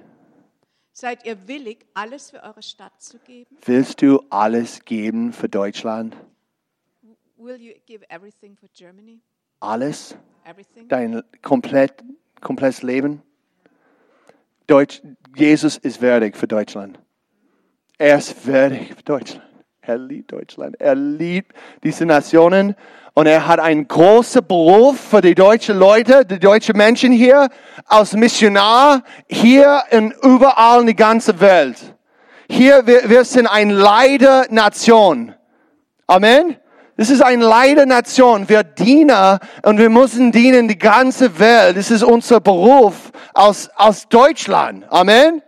Seid 0.93 1.25
ihr 1.25 1.47
willig, 1.47 1.87
alles 1.95 2.29
für 2.29 2.43
eure 2.43 2.61
Stadt 2.61 3.01
zu 3.01 3.17
geben? 3.17 3.57
Willst 3.65 4.01
du 4.01 4.21
alles 4.29 4.85
geben 4.85 5.33
für 5.33 5.49
Deutschland? 5.49 6.15
Will 7.37 7.59
you 7.59 7.73
give 7.87 8.05
everything 8.09 8.55
for 8.55 8.69
Germany? 8.73 9.21
Alles? 9.59 10.15
Everything? 10.45 10.87
Dein 10.87 11.23
komplett, 11.41 12.03
komplettes 12.41 12.83
Leben? 12.83 13.23
Deutsch, 14.67 15.01
Jesus 15.35 15.77
ist 15.77 15.99
würdig 16.01 16.37
für 16.37 16.47
Deutschland. 16.47 16.99
Er 17.97 18.17
ist 18.17 18.45
würdig 18.45 18.93
für 18.95 19.03
Deutschland. 19.03 19.43
Er 19.81 19.97
liebt 19.97 20.31
Deutschland. 20.31 20.79
Er 20.79 20.95
liebt 20.95 21.55
diese 21.83 22.05
Nationen. 22.05 22.75
Und 23.13 23.25
er 23.25 23.47
hat 23.47 23.59
einen 23.59 23.87
großen 23.87 24.45
Beruf 24.45 24.99
für 24.99 25.21
die 25.21 25.33
deutschen 25.33 25.79
Leute, 25.79 26.23
die 26.23 26.37
deutschen 26.37 26.77
Menschen 26.77 27.11
hier, 27.11 27.49
als 27.85 28.13
Missionar, 28.13 29.01
hier 29.27 29.81
und 29.89 30.13
überall 30.23 30.81
in 30.81 30.85
der 30.85 30.95
ganzen 30.95 31.39
Welt. 31.39 31.77
Hier, 32.47 32.85
wir, 32.85 33.09
wir 33.09 33.23
sind 33.25 33.47
eine 33.47 33.73
Leidernation. 33.73 35.33
Amen. 36.05 36.57
Das 36.97 37.09
ist 37.09 37.21
eine 37.21 37.43
Leidernation. 37.43 38.47
Wir 38.47 38.63
dienen 38.63 39.39
und 39.63 39.79
wir 39.79 39.89
müssen 39.89 40.31
dienen 40.31 40.67
die 40.67 40.77
ganze 40.77 41.39
Welt. 41.39 41.77
Das 41.77 41.89
ist 41.89 42.03
unser 42.03 42.39
Beruf 42.39 43.11
aus, 43.33 43.69
aus 43.75 44.07
Deutschland. 44.07 44.85
Amen. 44.91 45.41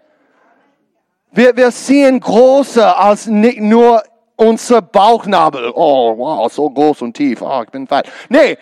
Wir, 1.32 1.56
wir 1.56 1.72
sehen 1.72 2.20
größer 2.20 2.98
als 2.98 3.28
nicht 3.28 3.60
nur 3.60 4.04
unser 4.36 4.82
Bauchnabel. 4.82 5.72
Oh, 5.76 6.18
wow, 6.18 6.52
so 6.52 6.70
groß 6.70 7.02
und 7.04 7.14
tief. 7.14 7.42
Oh, 7.42 7.62
ich 7.64 7.70
bin 7.70 7.88
fett. 7.88 8.10
Nee, 8.30 8.58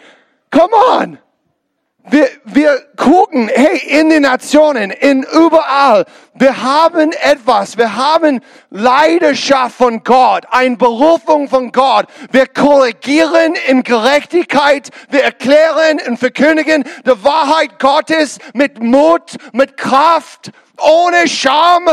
come 0.51 0.73
on. 0.99 1.17
Wir, 2.09 2.29
wir 2.45 2.79
gucken, 2.95 3.49
hey, 3.53 3.99
in 3.99 4.09
den 4.09 4.21
Nationen, 4.21 4.91
in 4.91 5.23
überall. 5.23 6.05
Wir 6.35 6.63
haben 6.63 7.11
etwas. 7.11 7.77
Wir 7.77 7.97
haben 7.97 8.39
Leidenschaft 8.69 9.75
von 9.75 10.03
Gott, 10.05 10.45
eine 10.49 10.77
Berufung 10.77 11.49
von 11.49 11.73
Gott. 11.73 12.05
Wir 12.31 12.47
korrigieren 12.47 13.55
in 13.67 13.83
Gerechtigkeit. 13.83 14.89
Wir 15.09 15.23
erklären 15.23 15.99
und 16.07 16.17
verkündigen 16.17 16.85
die 17.05 17.23
Wahrheit 17.25 17.77
Gottes 17.77 18.39
mit 18.53 18.81
Mut, 18.81 19.35
mit 19.51 19.75
Kraft, 19.75 20.51
ohne 20.77 21.27
Scham. 21.27 21.89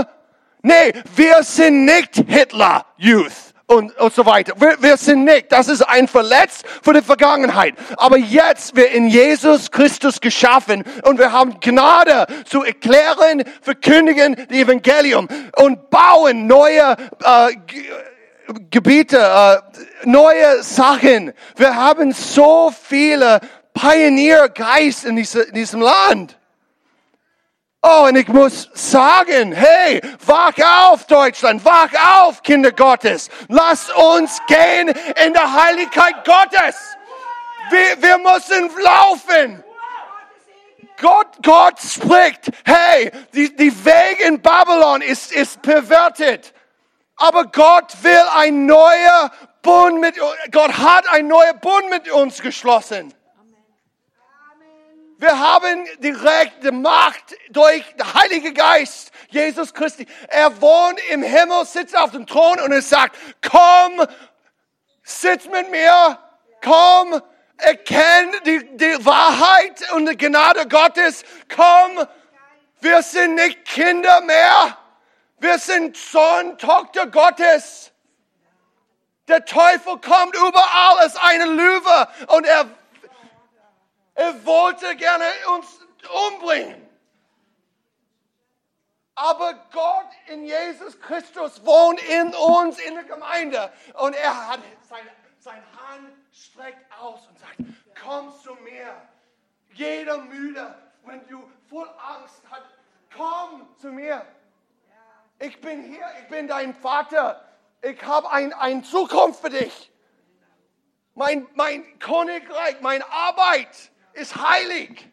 Nee, 0.67 0.95
wir 1.15 1.43
sind 1.43 1.85
nicht 1.85 2.25
Hitler 2.27 2.87
Youth 2.97 3.33
und, 3.67 3.95
und 3.99 4.15
so 4.15 4.25
weiter. 4.25 4.55
Wir, 4.59 4.81
wir 4.81 4.97
sind 4.97 5.25
nicht. 5.25 5.53
Das 5.53 5.69
ist 5.69 5.83
ein 5.83 6.09
Verletz 6.09 6.63
für 6.83 6.95
die 6.95 7.03
Vergangenheit. 7.03 7.75
Aber 7.99 8.17
jetzt 8.17 8.75
wir 8.75 8.91
in 8.91 9.09
Jesus 9.09 9.71
Christus 9.71 10.23
geschaffen 10.23 10.83
und 11.03 11.19
wir 11.19 11.33
haben 11.33 11.61
Gnade 11.61 12.27
zu 12.47 12.63
erklären, 12.63 13.45
verkündigen 13.61 14.37
die 14.51 14.63
Evangelium 14.63 15.29
und 15.57 15.91
bauen 15.91 16.47
neue 16.47 16.97
äh, 17.23 17.57
Gebiete, 18.71 19.19
äh, 19.19 20.07
neue 20.07 20.63
Sachen. 20.63 21.35
Wir 21.57 21.77
haben 21.77 22.13
so 22.13 22.73
viele 22.89 23.41
Pioniergeist 23.75 25.05
in, 25.05 25.17
diese, 25.17 25.43
in 25.43 25.55
diesem 25.55 25.83
Land. 25.83 26.39
Oh, 27.87 28.07
und 28.09 28.17
ich 28.17 28.29
muss 28.29 28.71
sagen, 28.73 29.53
hey, 29.53 30.01
wach 30.25 30.55
auf, 30.89 31.05
Deutschland, 31.05 31.63
wach 31.67 31.91
auf, 32.23 32.43
Kinder 32.43 32.73
Gottes. 32.73 33.29
Lasst 33.49 33.95
uns 33.95 34.41
gehen 34.47 34.89
in 34.89 35.35
der 35.35 35.53
Heiligkeit 35.53 36.25
Gottes. 36.25 36.77
Wir, 37.69 38.01
wir 38.01 38.17
müssen 38.17 38.71
laufen. 38.83 39.63
Gott, 40.99 41.27
Gott 41.43 41.79
spricht, 41.79 42.51
hey, 42.65 43.11
die, 43.35 43.55
die 43.55 43.85
Weg 43.85 44.21
in 44.27 44.41
Babylon 44.41 45.03
ist, 45.03 45.31
ist 45.33 45.61
pervertet. 45.61 46.55
Aber 47.17 47.45
Gott 47.45 47.93
will 48.01 48.25
ein 48.35 48.65
neuer 48.65 49.31
Bund 49.61 50.01
mit, 50.01 50.15
Gott 50.51 50.79
hat 50.79 51.07
ein 51.13 51.29
neuer 51.29 51.53
Bund 51.53 51.91
mit 51.91 52.11
uns 52.11 52.41
geschlossen. 52.41 53.13
Wir 55.25 55.39
haben 55.39 55.89
direkte 56.01 56.71
Macht 56.71 57.35
durch 57.49 57.83
den 57.95 58.13
Heiligen 58.13 58.53
Geist, 58.53 59.11
Jesus 59.31 59.73
Christi. 59.73 60.07
Er 60.29 60.61
wohnt 60.61 61.01
im 61.09 61.23
Himmel, 61.23 61.65
sitzt 61.65 61.97
auf 61.97 62.11
dem 62.11 62.27
Thron 62.27 62.61
und 62.61 62.73
er 62.73 62.83
sagt, 62.83 63.17
komm, 63.41 64.07
sitz 65.03 65.47
mit 65.47 65.71
mir, 65.71 66.19
komm, 66.63 67.23
erkenn 67.57 68.33
die, 68.45 68.77
die 68.77 69.07
Wahrheit 69.07 69.91
und 69.93 70.11
die 70.11 70.17
Gnade 70.19 70.69
Gottes, 70.69 71.25
komm, 71.49 72.07
wir 72.83 73.01
sind 73.01 73.37
nicht 73.37 73.65
Kinder 73.65 74.21
mehr, 74.21 74.77
wir 75.39 75.59
sind 75.59 75.97
Sohn, 75.97 76.59
Tochter 76.59 77.07
Gottes. 77.07 77.93
Der 79.29 79.43
Teufel 79.47 79.97
kommt 80.01 80.37
überall 80.37 80.99
als 80.99 81.17
eine 81.17 81.47
Löwe 81.47 82.09
und 82.27 82.45
er 82.45 82.67
er 84.15 84.47
wollte 84.47 84.95
gerne 84.97 85.25
uns 85.57 85.67
umbringen. 86.29 86.81
Aber 89.17 89.55
Gott 89.73 90.09
in 90.27 90.45
Jesus 90.45 90.99
Christus 91.01 91.65
wohnt 91.65 92.03
in 92.03 92.35
uns, 92.35 92.79
in 92.79 92.95
der 92.95 93.05
Gemeinde. 93.05 93.73
Und 93.95 94.15
er 94.15 94.49
hat 94.49 94.61
seine, 94.89 95.11
seine 95.39 95.63
Hand 95.63 96.13
streckt 96.33 96.93
aus 97.01 97.27
und 97.29 97.39
sagt, 97.39 97.57
komm 98.03 98.33
zu 98.43 98.55
mir. 98.57 99.01
Jeder 99.75 100.19
müde, 100.19 100.75
wenn 101.05 101.27
du 101.29 101.49
voll 101.69 101.89
Angst 101.99 102.43
hast, 102.51 102.67
komm 103.17 103.69
zu 103.79 103.89
mir. 103.89 104.25
Ich 105.39 105.61
bin 105.61 105.83
hier, 105.83 106.07
ich 106.21 106.29
bin 106.29 106.49
dein 106.49 106.75
Vater. 106.75 107.45
Ich 107.83 108.03
habe 108.05 108.31
ein, 108.31 108.53
eine 108.53 108.83
Zukunft 108.83 109.41
für 109.41 109.51
dich. 109.51 109.93
Mein, 111.15 111.47
mein 111.55 111.99
Königreich, 112.01 112.81
meine 112.81 113.09
Arbeit 113.11 113.93
ist 114.15 114.37
heilig. 114.37 115.09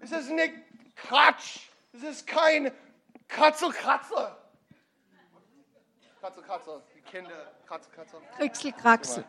Es 0.00 0.12
ist 0.12 0.30
nicht 0.30 0.54
Quatsch. 0.96 1.60
Es 1.92 2.02
ist 2.02 2.26
kein 2.26 2.70
Kratzel-Kratzel. 3.28 4.36
Kratzel-Kratzel. 6.20 6.82
Die 6.94 7.00
Kinder, 7.02 7.52
Kratzel-Kratzel. 7.66 8.20
Krixel-Kraxel. 8.36 9.24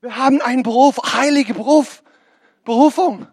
Wir 0.00 0.16
haben 0.16 0.40
einen 0.42 0.64
Beruf, 0.64 0.96
heilige 1.12 1.54
Beruf, 1.54 2.02
Berufung. 2.64 3.28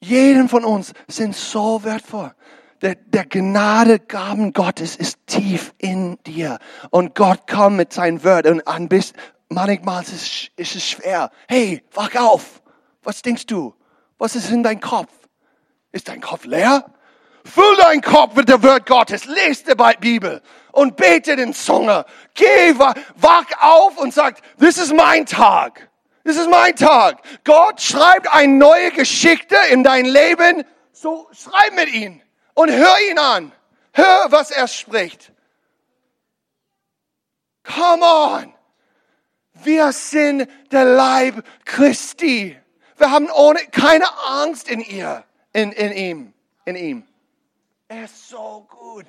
Jeden 0.00 0.48
von 0.48 0.64
uns 0.64 0.92
sind 1.06 1.36
so 1.36 1.84
wertvoll 1.84 2.34
der, 2.82 2.94
der 2.94 3.24
Gnadegaben 3.24 4.52
Gottes 4.52 4.96
ist 4.96 5.18
tief 5.26 5.74
in 5.78 6.18
dir. 6.24 6.58
Und 6.90 7.14
Gott 7.14 7.46
kommt 7.46 7.76
mit 7.76 7.92
seinen 7.92 8.22
Wörtern 8.24 8.60
an 8.64 8.88
bist, 8.88 9.14
manchmal 9.48 10.02
ist 10.02 10.12
es, 10.12 10.48
ist 10.56 10.76
es 10.76 10.88
schwer. 10.88 11.30
Hey, 11.48 11.82
wach 11.92 12.14
auf. 12.16 12.62
Was 13.02 13.22
denkst 13.22 13.46
du? 13.46 13.74
Was 14.18 14.36
ist 14.36 14.50
in 14.50 14.62
deinem 14.62 14.80
Kopf? 14.80 15.10
Ist 15.92 16.08
dein 16.08 16.20
Kopf 16.20 16.44
leer? 16.44 16.84
Füll 17.44 17.76
deinen 17.76 18.02
Kopf 18.02 18.34
mit 18.34 18.48
der 18.48 18.62
Wort 18.62 18.86
Gottes, 18.86 19.24
lese 19.24 19.64
die 19.74 19.96
Bibel 20.00 20.42
und 20.72 20.96
bete 20.96 21.34
den 21.34 21.54
Zunge. 21.54 22.04
Geh, 22.34 22.74
wach 22.76 23.46
auf 23.60 23.96
und 23.96 24.12
sag, 24.12 24.36
this 24.58 24.76
is 24.76 24.92
mein 24.92 25.24
Tag. 25.24 25.88
Das 26.24 26.36
ist 26.36 26.50
mein 26.50 26.76
Tag. 26.76 27.22
Gott 27.44 27.80
schreibt 27.80 28.30
eine 28.34 28.52
neue 28.52 28.90
Geschichte 28.90 29.56
in 29.70 29.82
dein 29.82 30.04
Leben. 30.04 30.62
So 30.92 31.26
schreib 31.32 31.74
mit 31.74 31.90
ihm 31.94 32.20
und 32.58 32.72
hör 32.72 32.96
ihn 33.08 33.18
an. 33.18 33.52
Hör, 33.92 34.32
was 34.32 34.50
er 34.50 34.66
spricht. 34.66 35.32
Come 37.62 38.04
on. 38.04 38.52
Wir 39.62 39.92
sind 39.92 40.48
der 40.72 40.84
Leib 40.84 41.44
Christi. 41.64 42.58
Wir 42.96 43.10
haben 43.12 43.30
ohne, 43.30 43.60
keine 43.70 44.06
Angst 44.26 44.68
in 44.68 44.80
ihr, 44.80 45.22
in, 45.52 45.70
in 45.70 45.92
ihm, 45.92 46.34
in 46.64 46.74
ihm. 46.74 47.06
Er 47.86 48.06
ist 48.06 48.28
so 48.28 48.66
gut. 48.68 49.06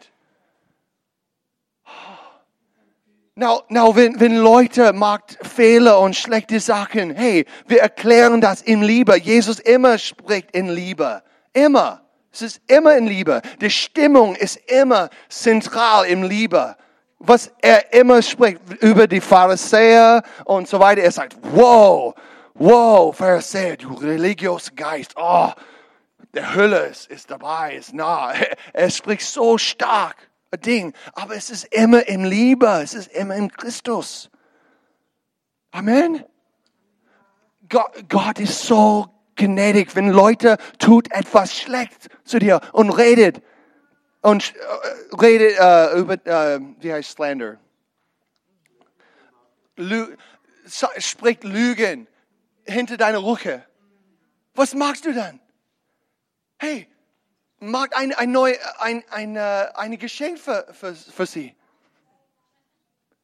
Now, 3.34 3.64
now 3.70 3.95
wenn, 3.95 4.20
wenn 4.20 4.36
Leute 4.36 4.93
macht 4.93 5.39
Fehler 5.41 6.00
und 6.00 6.16
schlechte 6.16 6.60
Sachen, 6.60 7.16
hey, 7.16 7.47
wir 7.66 7.82
erklären 7.82 8.41
das 8.41 8.62
in 8.62 8.84
Liebe. 8.84 9.18
Jesus 9.18 9.60
immer 9.60 9.97
spricht 9.97 10.52
in 10.52 10.70
Liebe. 10.70 11.24
Immer. 11.54 12.09
Es 12.32 12.42
ist 12.42 12.62
immer 12.68 12.96
in 12.96 13.08
Liebe. 13.08 13.42
Die 13.60 13.70
Stimmung 13.70 14.36
ist 14.36 14.58
immer 14.70 15.10
zentral 15.30 16.06
im 16.06 16.24
Liebe. 16.24 16.76
Was 17.18 17.52
er 17.62 17.94
immer 17.94 18.22
spricht 18.22 18.62
über 18.82 19.08
die 19.08 19.20
Pharisäer 19.20 20.24
und 20.46 20.68
so 20.68 20.80
weiter. 20.80 21.02
Er 21.02 21.12
sagt, 21.12 21.36
wow, 21.42 22.16
wow, 22.54 23.16
Pharisäer, 23.16 23.78
du 23.78 23.94
religiöser 23.94 24.72
Geist, 24.74 25.14
oh, 25.18 25.52
der 26.34 26.54
Hölle 26.54 26.86
ist, 26.86 27.08
ist 27.08 27.32
dabei, 27.32 27.76
ist 27.76 27.94
nah. 27.94 28.34
Er 28.74 28.90
spricht 28.90 29.26
so 29.26 29.58
stark 29.58 30.16
ein 30.52 30.62
Ding, 30.62 30.94
aber 31.14 31.36
es 31.36 31.50
ist 31.50 31.66
immer 31.66 32.08
in 32.08 32.26
Liebe, 32.26 32.68
es 32.84 32.94
ist 32.94 33.12
immer 33.12 33.36
in 33.36 33.52
Christus. 33.52 34.30
Amen. 35.72 36.24
Gott, 37.68 37.92
Gott 38.10 38.40
ist 38.40 38.64
so 38.64 39.08
gnädig, 39.40 39.96
wenn 39.96 40.10
Leute 40.10 40.58
tut 40.78 41.12
etwas 41.12 41.56
schlecht 41.56 42.10
zu 42.24 42.38
dir 42.38 42.62
und 42.74 42.92
redet 42.92 43.42
und 44.22 44.54
äh, 44.54 45.16
redet 45.16 45.58
äh, 45.58 45.98
über, 45.98 46.14
äh, 46.26 46.60
wie 46.80 46.94
heißt 46.94 47.12
Slander? 47.12 47.58
Lü 49.76 50.16
spricht 50.98 51.44
Lügen 51.44 52.08
hinter 52.66 52.98
deiner 52.98 53.24
Rüche. 53.24 53.66
Was 54.54 54.76
machst 54.76 55.06
du 55.06 55.14
dann? 55.14 55.40
Hey, 56.58 56.88
mach 57.60 57.88
ein, 57.92 58.14
ein 58.14 58.32
neu, 58.32 58.56
ein, 58.78 59.04
ein, 59.10 59.36
äh, 59.36 59.72
ein 59.74 59.98
Geschenk 59.98 60.38
für, 60.38 60.68
für, 60.74 60.94
für 60.94 61.26
sie. 61.26 61.56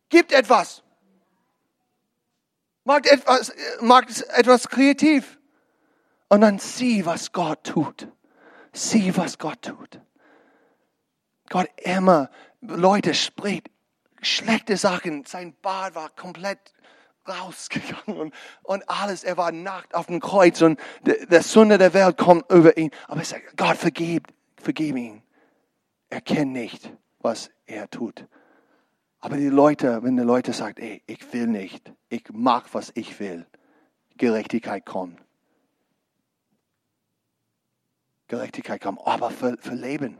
Gibt 0.09 0.31
etwas. 0.31 0.81
Macht 2.85 3.07
etwas, 3.07 3.51
macht 3.81 4.21
etwas 4.29 4.69
kreativ. 4.69 5.37
Und 6.29 6.41
dann 6.41 6.59
sieh, 6.59 7.05
was 7.05 7.31
Gott 7.31 7.63
tut. 7.63 8.07
Sieh, 8.73 9.15
was 9.15 9.37
Gott 9.37 9.61
tut. 9.61 10.01
Gott 11.49 11.67
immer, 11.77 12.29
Leute 12.61 13.13
spricht 13.13 13.69
schlechte 14.21 14.77
Sachen. 14.77 15.25
Sein 15.25 15.55
Bart 15.61 15.95
war 15.95 16.09
komplett 16.09 16.73
rausgegangen 17.27 18.19
und, 18.19 18.33
und 18.63 18.89
alles. 18.89 19.23
Er 19.23 19.37
war 19.37 19.51
nackt 19.51 19.95
auf 19.95 20.07
dem 20.07 20.19
Kreuz 20.19 20.61
und 20.61 20.79
der, 21.05 21.25
der 21.25 21.43
Sünde 21.43 21.77
der 21.77 21.93
Welt 21.93 22.17
kommt 22.17 22.51
über 22.51 22.77
ihn. 22.77 22.91
Aber 23.07 23.21
er 23.21 23.25
sagt, 23.25 23.57
Gott 23.57 23.77
vergib, 23.77 24.27
vergib 24.57 24.95
ihn. 24.95 25.21
Er 26.09 26.21
kennt 26.21 26.51
nicht, 26.51 26.91
was 27.19 27.51
er 27.65 27.89
tut. 27.89 28.27
Aber 29.19 29.37
die 29.37 29.49
Leute, 29.49 30.03
wenn 30.03 30.17
die 30.17 30.23
Leute 30.23 30.53
sagen, 30.53 30.81
ey, 30.81 31.01
ich 31.07 31.33
will 31.33 31.47
nicht, 31.47 31.91
ich 32.09 32.25
mach, 32.31 32.67
was 32.73 32.91
ich 32.93 33.19
will, 33.19 33.47
Gerechtigkeit 34.17 34.85
kommt. 34.85 35.19
Gerechtigkeit 38.27 38.81
kommt, 38.81 38.99
aber 39.05 39.29
für, 39.29 39.57
für 39.59 39.75
Leben. 39.75 40.17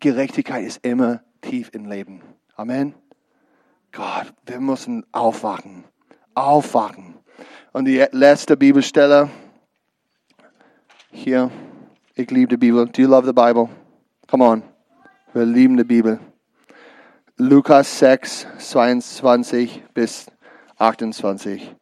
Gerechtigkeit 0.00 0.64
ist 0.64 0.84
immer 0.84 1.22
tief 1.40 1.70
im 1.72 1.86
Leben. 1.86 2.22
Amen. 2.56 2.94
Gott, 3.92 4.32
wir 4.46 4.60
müssen 4.60 5.04
aufwachen. 5.12 5.84
Aufwachen. 6.34 7.14
Und 7.72 7.86
die 7.86 8.04
letzte 8.12 8.56
Bibelstelle 8.56 9.30
hier. 11.10 11.50
Ich 12.14 12.30
liebe 12.30 12.48
die 12.48 12.56
Bibel. 12.56 12.86
Do 12.86 13.02
you 13.02 13.08
love 13.08 13.26
the 13.26 13.32
Bible? 13.32 13.68
Come 14.28 14.44
on. 14.44 14.62
Wir 15.32 15.44
lieben 15.44 15.76
die 15.76 15.84
Bibel. 15.84 16.18
Lukas 17.36 17.98
6, 17.98 18.46
22 18.58 19.84
bis 19.94 20.26
28. 20.78 21.74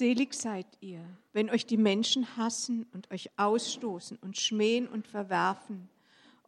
Selig 0.00 0.32
seid 0.32 0.66
ihr, 0.80 1.04
wenn 1.34 1.50
euch 1.50 1.66
die 1.66 1.76
Menschen 1.76 2.38
hassen 2.38 2.86
und 2.94 3.10
euch 3.10 3.28
ausstoßen 3.36 4.16
und 4.22 4.38
schmähen 4.38 4.88
und 4.88 5.06
verwerfen, 5.06 5.90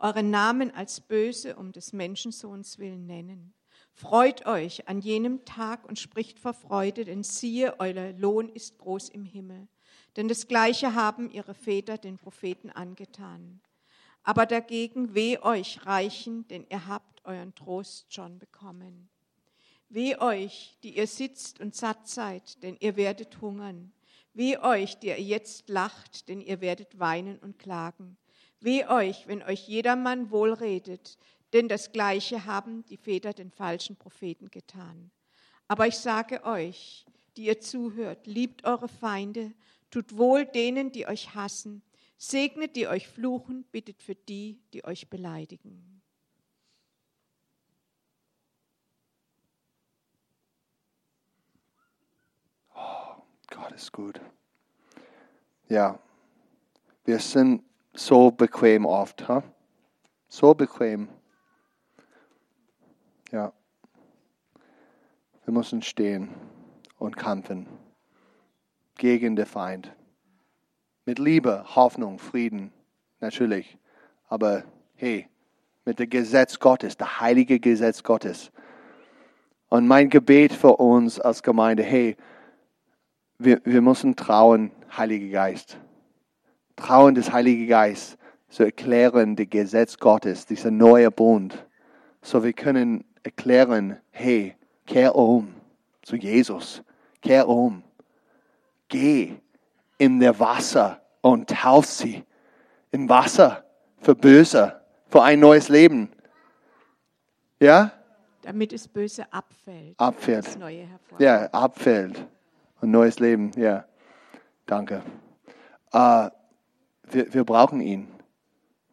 euren 0.01 0.31
Namen 0.31 0.71
als 0.71 1.03
böse 1.03 1.57
um 1.57 1.71
des 1.71 1.93
Menschensohns 1.93 2.79
willen 2.79 3.05
nennen. 3.05 3.53
Freut 3.93 4.47
euch 4.47 4.89
an 4.89 5.01
jenem 5.03 5.45
Tag 5.45 5.87
und 5.87 5.99
spricht 5.99 6.39
vor 6.39 6.55
Freude, 6.55 7.05
denn 7.05 7.25
siehe, 7.25 7.79
euer 7.79 8.15
Lohn 8.15 8.49
ist 8.49 8.79
groß 8.79 9.11
im 9.11 9.27
Himmel. 9.27 9.69
Denn 10.17 10.29
das 10.29 10.49
Gleiche 10.49 10.95
haben 10.95 11.31
ihre 11.31 11.53
Väter 11.53 11.99
den 11.99 12.17
Propheten 12.17 12.71
angetan. 12.71 13.61
Aber 14.23 14.47
dagegen 14.47 15.15
weh 15.15 15.37
euch 15.37 15.85
Reichen, 15.85 16.49
denn 16.49 16.65
ihr 16.71 16.87
habt 16.87 17.23
euren 17.27 17.55
Trost 17.55 18.15
schon 18.15 18.39
bekommen. 18.39 19.11
Weh 19.93 20.17
euch, 20.17 20.79
die 20.83 20.97
ihr 20.97 21.07
sitzt 21.07 21.61
und 21.61 21.75
satt 21.75 22.09
seid, 22.09 22.63
denn 22.63 22.79
ihr 22.81 22.97
werdet 22.97 23.43
hungern. 23.43 23.93
Weh 24.33 24.57
euch, 24.57 24.99
die 24.99 25.09
ihr 25.09 25.21
jetzt 25.21 25.69
lacht, 25.69 26.31
denn 26.31 26.41
ihr 26.41 26.63
werdet 26.63 26.99
weinen 26.99 27.39
und 27.39 27.59
klagen. 27.59 28.17
Weh 28.61 28.87
euch, 28.87 29.29
wenn 29.29 29.43
euch 29.43 29.69
jedermann 29.69 30.31
wohlredet, 30.31 31.19
denn 31.53 31.69
das 31.69 31.93
Gleiche 31.93 32.47
haben 32.47 32.87
die 32.87 32.97
Väter 32.97 33.35
den 33.35 33.51
falschen 33.51 33.97
Propheten 33.97 34.51
getan. 34.51 35.11
Aber 35.69 35.87
ich 35.87 35.99
sage 35.99 36.45
euch, 36.45 37.05
die 37.37 37.45
ihr 37.45 37.61
zuhört, 37.61 38.27
liebt 38.27 38.65
eure 38.65 38.89
Feinde, 38.89 39.53
tut 39.91 40.17
wohl 40.17 40.47
denen, 40.47 40.91
die 40.91 41.07
euch 41.07 41.35
hassen, 41.35 41.83
segnet 42.17 42.77
die 42.77 42.89
euch 42.89 43.09
fluchen, 43.09 43.65
bittet 43.73 44.01
für 44.01 44.15
die, 44.15 44.59
die 44.73 44.87
euch 44.87 45.11
beleidigen. 45.11 46.02
Gott 53.53 53.73
ist 53.73 53.93
gut. 53.93 54.21
Ja, 55.69 55.99
wir 57.05 57.19
sind 57.19 57.63
so 57.93 58.31
bequem 58.31 58.87
oft, 58.87 59.29
huh? 59.29 59.43
so 60.29 60.55
bequem. 60.55 61.09
Ja, 63.31 63.53
wir 65.45 65.53
müssen 65.53 65.83
stehen 65.83 66.31
und 66.99 67.17
kämpfen 67.17 67.67
gegen 68.97 69.37
den 69.37 69.47
Feind. 69.47 69.93
Mit 71.05 71.19
Liebe, 71.19 71.65
Hoffnung, 71.75 72.19
Frieden, 72.19 72.73
natürlich. 73.21 73.77
Aber 74.29 74.65
hey, 74.95 75.29
mit 75.85 75.99
dem 75.99 76.09
Gesetz 76.09 76.59
Gottes, 76.59 76.97
der 76.97 77.21
heilige 77.21 77.61
Gesetz 77.61 78.03
Gottes. 78.03 78.51
Und 79.69 79.87
mein 79.87 80.09
Gebet 80.09 80.53
für 80.53 80.77
uns 80.77 81.21
als 81.21 81.43
Gemeinde, 81.43 81.83
hey, 81.83 82.17
wir, 83.45 83.61
wir 83.65 83.81
müssen 83.81 84.17
trauen, 84.17 84.71
Heiliger 84.97 85.33
Geist. 85.33 85.79
Trauen 86.77 87.15
des 87.15 87.33
Heiligen 87.33 87.67
Geist 87.67 88.19
zu 88.49 88.65
erklären, 88.65 89.37
das 89.37 89.47
Gesetz 89.49 89.99
Gottes, 89.99 90.47
dieser 90.47 90.71
neue 90.71 91.11
Bund. 91.11 91.67
So 92.21 92.45
wir 92.45 92.53
können 92.53 93.05
erklären, 93.23 93.99
hey, 94.11 94.57
kehr 94.87 95.15
um 95.15 95.55
zu 96.03 96.17
Jesus. 96.17 96.83
Kehr 97.21 97.49
um. 97.49 97.83
Geh 98.89 99.37
in 99.99 100.19
der 100.19 100.39
Wasser 100.39 101.01
und 101.21 101.49
tauf 101.49 101.87
sie. 101.87 102.25
Im 102.91 103.09
Wasser 103.09 103.65
für 104.01 104.15
Böse, 104.15 104.81
für 105.09 105.23
ein 105.23 105.41
neues 105.41 105.69
Leben. 105.69 106.11
Ja? 107.61 107.93
Damit 108.43 108.73
es 108.73 108.89
böse 108.89 109.33
abfällt. 109.33 109.99
Abfällt. 109.99 110.47
Das 110.47 110.59
Neue 110.59 110.81
hervor. 110.81 111.21
Ja, 111.21 111.47
abfällt. 111.53 112.27
Ein 112.83 112.91
neues 112.91 113.21
Leben, 113.21 113.53
ja. 113.57 113.85
Danke. 114.67 115.03
Äh, 115.93 116.31
wir, 117.11 117.33
wir 117.33 117.45
brauchen 117.45 117.81
ihn. 117.81 118.09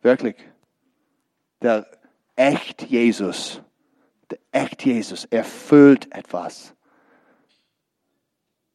Wirklich. 0.04 0.36
Der 1.64 1.88
echt 2.36 2.84
Jesus, 2.84 3.62
der 4.30 4.38
echt 4.52 4.86
Jesus 4.86 5.26
erfüllt 5.26 6.14
etwas. 6.14 6.76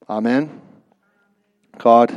Amen. 0.07 0.51
Gott, 1.79 2.13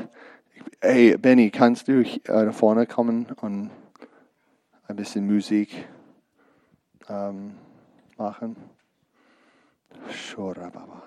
hey 0.81 1.17
Benny, 1.17 1.51
kannst 1.51 1.87
du 1.87 2.01
äh, 2.01 2.45
nach 2.45 2.53
vorne 2.53 2.87
kommen 2.87 3.27
und 3.41 3.69
ein 4.87 4.95
bisschen 4.95 5.25
Musik 5.27 5.87
ähm, 7.07 7.55
machen? 8.17 8.55
Shorababa. 10.09 11.03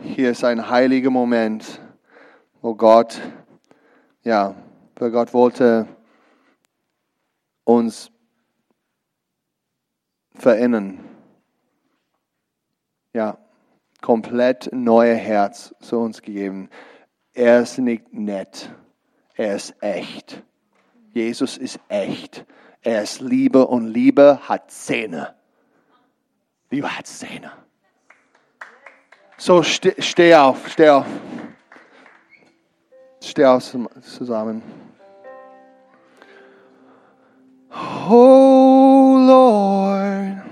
Hier 0.00 0.30
ist 0.30 0.44
ein 0.44 0.70
heiliger 0.70 1.10
Moment, 1.10 1.80
wo 2.62 2.72
Gott, 2.76 3.20
ja, 4.22 4.54
wo 4.94 5.10
Gott 5.10 5.34
wollte 5.34 5.88
uns 7.64 8.12
verändern. 10.36 11.00
Ja, 13.12 13.38
komplett 14.00 14.70
neue 14.72 15.16
Herz 15.16 15.74
zu 15.80 15.98
uns 15.98 16.22
gegeben. 16.22 16.70
Er 17.32 17.62
ist 17.62 17.78
nicht 17.78 18.12
nett, 18.12 18.70
er 19.34 19.56
ist 19.56 19.74
echt. 19.82 20.44
Jesus 21.12 21.56
ist 21.56 21.80
echt. 21.88 22.46
Er 22.82 23.02
ist 23.02 23.20
Liebe 23.20 23.66
und 23.66 23.88
Liebe 23.88 24.48
hat 24.48 24.70
Zähne. 24.70 25.34
Liebe 26.70 26.96
hat 26.96 27.08
Zähne. 27.08 27.50
So, 29.40 29.62
ste, 29.62 29.94
steh 30.02 30.34
auf, 30.34 30.68
steh 30.68 30.88
auf. 30.90 31.06
Steh 33.22 33.44
auf 33.44 33.62
zusammen. 34.02 34.62
Oh 38.10 39.16
Lord, 39.16 40.42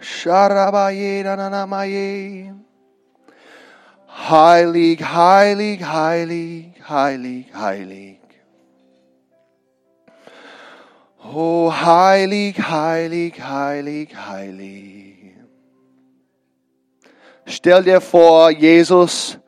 Sharabaye 0.00 1.22
Nanamaye. 1.22 2.52
Heilig, 4.08 5.00
heilig, 5.04 5.80
heilig, 5.84 6.74
heilig, 6.88 7.46
heilig. 7.54 8.18
Oh, 11.32 11.70
heilig, 11.70 12.58
heilig, 12.58 13.40
heilig, 13.40 14.16
heilig. 14.16 14.99
Stell 17.50 17.82
dir 17.82 18.00
vor, 18.00 18.50
Jesus 18.52 19.40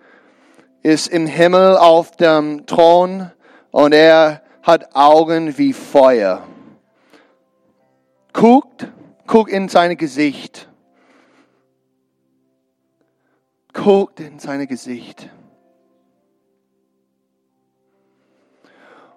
ist 0.82 1.06
im 1.06 1.28
Himmel 1.28 1.76
auf 1.76 2.16
dem 2.16 2.66
Thron 2.66 3.30
und 3.70 3.94
er 3.94 4.42
hat 4.60 4.96
Augen 4.96 5.56
wie 5.56 5.72
Feuer. 5.72 6.42
Guckt, 8.32 8.88
guckt 9.28 9.52
in 9.52 9.68
sein 9.68 9.96
Gesicht. 9.96 10.68
Guckt 13.72 14.18
in 14.18 14.40
sein 14.40 14.66
Gesicht. 14.66 15.30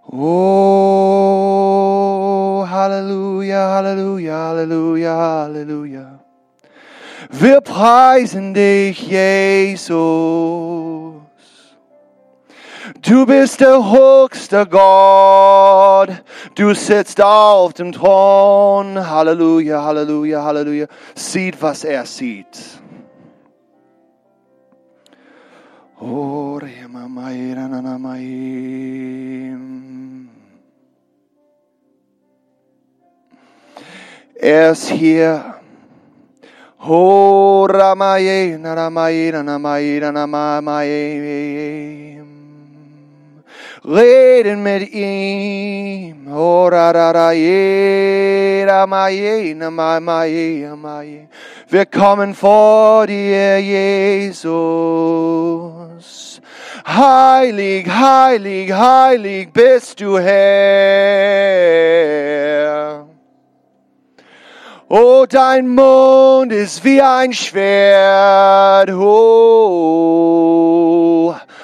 Oh, 0.05 0.23
Halleluja, 2.69 3.67
Halleluja, 3.71 4.49
Halleluja, 4.49 5.17
Halleluja. 5.17 6.14
Wir 7.29 7.61
preisen 7.61 8.53
dich, 8.53 9.07
Jesus. 9.07 9.95
Du 13.01 13.25
bist 13.25 13.61
der 13.61 13.77
höchste 13.77 14.65
Gott. 14.65 16.09
Du 16.55 16.73
sitzt 16.73 17.21
auf 17.21 17.73
dem 17.73 17.91
Thron. 17.91 19.09
Halleluja, 19.09 19.83
Halleluja, 19.83 20.43
Halleluja. 20.43 20.87
Sieht, 21.15 21.61
was 21.61 21.83
er 21.83 22.05
sieht. 22.05 22.59
Oh. 25.99 26.45
Er 34.37 34.71
ist 34.71 34.89
hier. 34.89 35.55
Oh, 36.87 37.67
Ramaye, 37.67 38.59
Naramaye, 38.59 39.31
Nanamaye, 39.31 39.99
Nanamaye. 39.99 41.25
Reden 43.83 44.61
mit 44.61 44.93
ihm. 44.93 46.27
Oh, 46.31 46.69
Rararaye, 46.71 48.65
Ramaye, 48.67 49.55
Namamaye, 49.55 50.67
Amaye. 50.67 51.27
Wir 51.69 51.85
kommen 51.87 52.35
vor 52.35 53.07
dir, 53.07 53.59
Jesus. 53.59 54.45
Heilig, 56.85 57.87
heilig, 57.89 58.71
heilig 58.71 59.51
bist 59.51 59.99
du 59.99 60.19
Herr. 60.19 61.55
Oh, 64.87 65.25
dein 65.27 65.67
Mund 65.69 66.51
ist 66.53 66.83
wie 66.83 67.01
ein 67.01 67.33
Schwert. 67.33 68.91
Oh, 68.91 70.15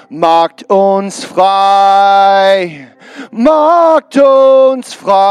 macht 0.09 0.63
uns 0.69 1.23
frei. 1.23 2.87
Macht 3.29 4.17
uns 4.17 4.95
frei. 4.95 5.21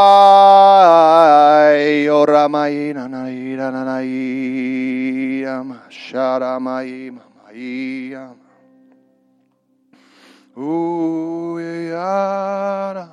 Maia. 6.61 8.35
Ooh, 10.57 11.59
yeah. 11.59 13.09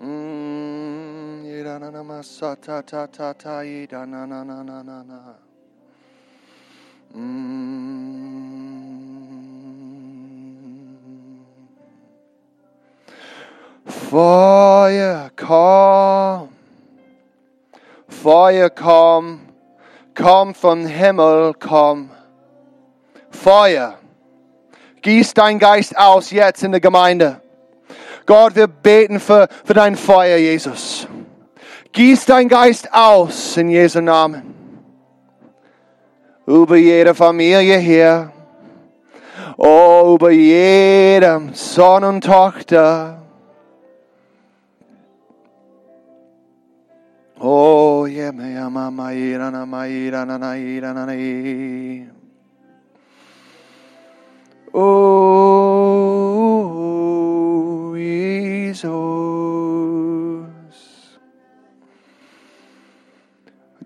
Mm, 0.00 0.67
Feuer, 13.84 15.30
komm. 15.36 16.48
Feuer, 18.08 18.70
komm. 18.70 19.40
Komm 20.14 20.54
vom 20.54 20.86
Himmel, 20.86 21.54
komm. 21.58 22.10
Feuer. 23.30 23.98
Gieß 25.02 25.34
dein 25.34 25.58
Geist 25.58 25.96
aus 25.96 26.30
jetzt 26.30 26.62
in 26.62 26.72
der 26.72 26.80
Gemeinde. 26.80 27.40
Gott, 28.26 28.54
wir 28.56 28.66
beten 28.66 29.20
für, 29.20 29.48
für 29.64 29.74
dein 29.74 29.96
Feuer, 29.96 30.36
Jesus. 30.36 31.08
Gieß 31.92 32.26
dein 32.26 32.48
Geist 32.48 32.92
aus 32.92 33.56
in 33.56 33.70
Jesu 33.70 34.00
Namen. 34.00 34.54
Über 36.46 36.76
jede 36.76 37.14
Familie 37.14 37.78
hier. 37.78 38.32
Oh, 39.56 40.14
über 40.14 40.30
jedem 40.30 41.52
Sohn 41.54 42.04
und 42.04 42.24
Tochter. 42.24 43.20
Oh, 47.40 48.06
yeah, 48.06 48.32
mama, 48.68 49.12
ira, 49.12 49.50
na, 49.50 49.64
ma, 49.64 49.86
ira, 49.86 50.24
na, 50.26 50.38
na, 50.38 50.56
ira, 50.56 50.92
na, 50.92 51.06
na, 51.06 51.14
ira. 51.14 52.10
Oh, 54.72 55.44
Jesus. 57.96 59.67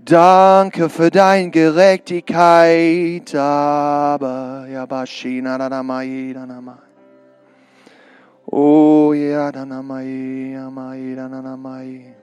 Danke 0.05 0.89
für 0.89 1.11
deine 1.13 1.51
Gerechtigkeit, 1.51 3.33
aber 3.37 4.67
ja, 4.69 4.85
Bashina, 4.85 5.57
da, 5.57 5.69
da, 5.69 5.81
mai, 5.85 6.33
da, 6.35 6.45
da, 6.45 6.61
mai. 6.61 6.75
Oh, 8.47 9.13
ja, 9.13 9.53
da, 9.53 9.65
da, 9.65 9.81
mai, 9.81 10.55
ja, 10.55 10.69
mai, 10.71 11.15
da, 11.15 11.29
da, 11.29 11.41
da, 11.41 11.57
mai. 11.57 12.17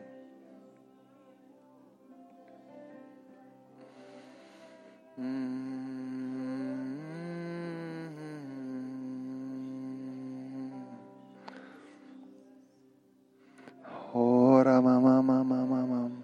Ora, 14.14 14.82
mama, 14.82 15.24
mama, 15.24 15.66
mama. 15.66 16.19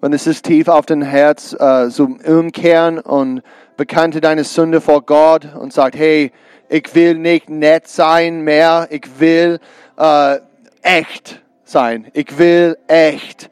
Und 0.00 0.12
es 0.12 0.26
ist 0.26 0.44
tief 0.44 0.68
auf 0.68 0.86
dein 0.86 1.02
Herz 1.02 1.54
äh, 1.58 1.88
zum 1.88 2.18
Umkehren 2.20 2.98
und 2.98 3.42
bekannte 3.76 4.20
deine 4.20 4.44
Sünde 4.44 4.80
vor 4.80 5.02
Gott 5.02 5.48
und 5.54 5.72
sagt, 5.72 5.96
hey, 5.96 6.32
ich 6.68 6.94
will 6.94 7.14
nicht 7.14 7.48
nett 7.48 7.88
sein 7.88 8.42
mehr, 8.42 8.88
ich 8.90 9.06
will 9.18 9.58
äh, 9.96 10.38
echt 10.82 11.42
sein, 11.64 12.08
ich 12.12 12.38
will 12.38 12.76
echt 12.88 13.50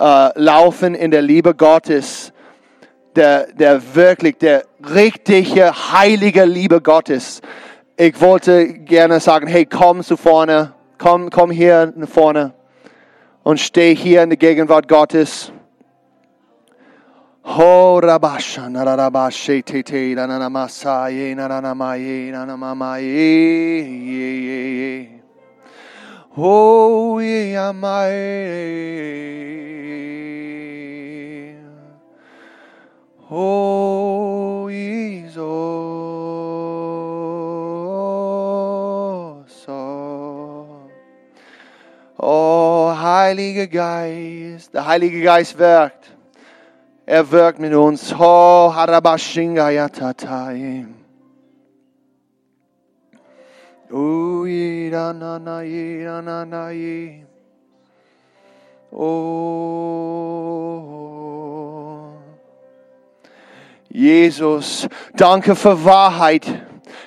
äh, 0.00 0.38
laufen 0.38 0.94
in 0.94 1.10
der 1.10 1.22
Liebe 1.22 1.54
Gottes, 1.54 2.32
der, 3.14 3.46
der 3.52 3.94
wirklich, 3.94 4.38
der 4.38 4.64
richtige, 4.94 5.72
heilige 5.92 6.44
Liebe 6.44 6.80
Gottes. 6.80 7.40
Ich 7.96 8.20
wollte 8.20 8.74
gerne 8.74 9.20
sagen, 9.20 9.46
hey, 9.46 9.64
komm 9.64 10.02
zu 10.02 10.16
vorne, 10.16 10.72
komm, 10.98 11.30
komm 11.30 11.50
hier 11.50 11.92
nach 11.96 12.08
vorne 12.08 12.52
und 13.42 13.60
steh 13.60 13.94
hier 13.94 14.22
in 14.22 14.30
der 14.30 14.36
Gegenwart 14.36 14.88
Gottes. 14.88 15.52
Ho 17.48 18.00
rabasha 18.02 18.66
narabashe 18.68 19.64
te 19.64 19.82
te 19.84 20.14
nanamasaye 20.16 21.34
nanamaye 21.36 22.32
nanamamaye 22.32 23.20
Oh 26.36 27.18
yamaye 27.20 28.66
Oh 33.30 34.68
Jesus. 34.68 35.36
Oh 42.18 42.92
Heiliger 43.00 43.68
Geist 43.68 44.74
der 44.74 44.84
Heilige 44.84 45.22
Geist 45.22 45.56
wirkt 45.58 46.15
er 47.06 47.30
wirkt 47.30 47.60
mit 47.60 47.72
uns. 47.72 48.12
Oh, 48.12 48.74
harabashinga 48.74 49.70
yatatai. 49.70 50.86
Oh, 53.92 54.44
ira 54.44 55.12
na 55.12 55.38
na 55.38 55.62
ira 55.62 56.20
na 56.20 56.44
na 56.44 56.72
i. 56.72 57.24
Oh. 58.92 59.36
Jesus, 63.88 64.88
danke 65.14 65.54
für 65.54 65.84
Wahrheit. 65.84 66.46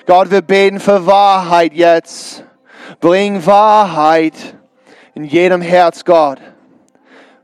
Gott, 0.06 0.30
wir 0.30 0.40
beten 0.40 0.80
für 0.80 1.04
Wahrheit 1.06 1.74
jetzt. 1.74 2.42
Bring 3.00 3.44
Wahrheit 3.46 4.56
in 5.14 5.24
jedem 5.24 5.60
Herz, 5.60 6.04
Gott, 6.04 6.40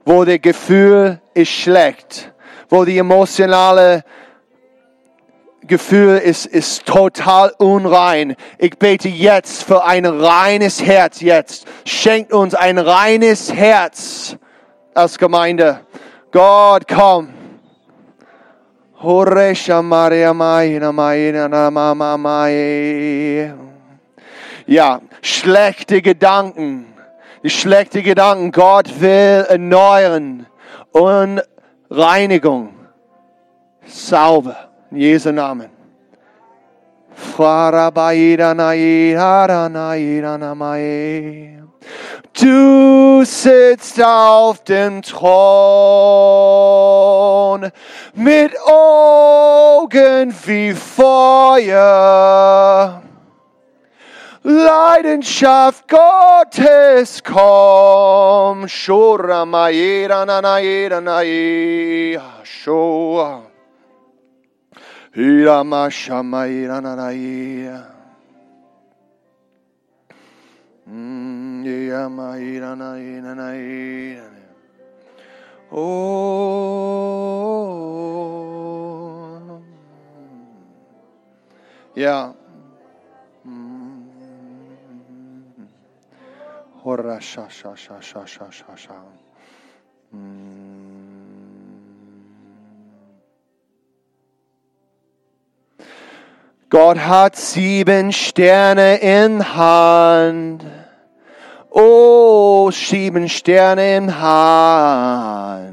wo 0.05 0.25
der 0.25 0.39
Gefühl 0.39 1.21
ist 1.35 1.51
schlecht 1.51 2.33
wo 2.69 2.85
die 2.85 2.99
emotionale 2.99 4.05
Gefühl 5.67 6.19
ist, 6.19 6.47
ist 6.47 6.87
total 6.87 7.53
unrein. 7.59 8.37
Ich 8.59 8.79
bete 8.79 9.09
jetzt 9.09 9.65
für 9.65 9.85
ein 9.85 10.07
reines 10.07 10.83
Herz 10.83 11.21
jetzt. 11.21 11.67
Schenkt 11.85 12.33
uns 12.33 12.55
ein 12.55 12.79
reines 12.79 13.53
Herz 13.53 14.37
als 14.95 15.19
Gemeinde. 15.19 15.81
Gott, 16.31 16.85
komm. 16.89 17.31
Ja, 24.67 25.01
schlechte 25.23 26.03
Gedanken. 26.03 26.87
Die 27.43 27.51
schlechte 27.51 28.03
Gedanken. 28.03 28.53
Gott 28.53 29.01
will 29.01 29.47
erneuern 29.49 30.47
und 30.93 31.43
Reinigung, 31.91 32.75
Sauber, 33.87 34.57
in 34.91 34.97
Jesu 34.97 35.31
Namen. 35.31 35.71
Du 42.33 43.25
sitzt 43.25 44.03
auf 44.03 44.65
dem 44.65 45.01
Thron 45.01 45.31
mit 48.15 48.53
Augen 48.67 50.35
wie 50.45 50.75
Feuer. 50.75 51.73
Leidenschaft 54.47 55.89
Gottes 55.89 57.21
komm. 57.21 58.69
Shura 58.69 59.45
maira 59.45 60.25
Sha. 87.21 87.49
Gott 96.71 96.99
hat 96.99 97.35
sieben 97.35 98.13
Sterne 98.13 98.99
in 98.99 99.57
Hand. 99.57 100.65
Oh, 101.71 102.71
sieben 102.71 103.29
Sterne 103.29 103.97
in 103.97 104.21
Hand. 104.21 105.67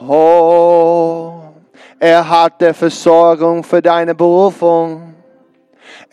Oh, 0.00 1.34
er 2.00 2.28
hatte 2.28 2.74
Versorgung 2.74 3.62
für 3.62 3.80
deine 3.80 4.16
Berufung. 4.16 5.14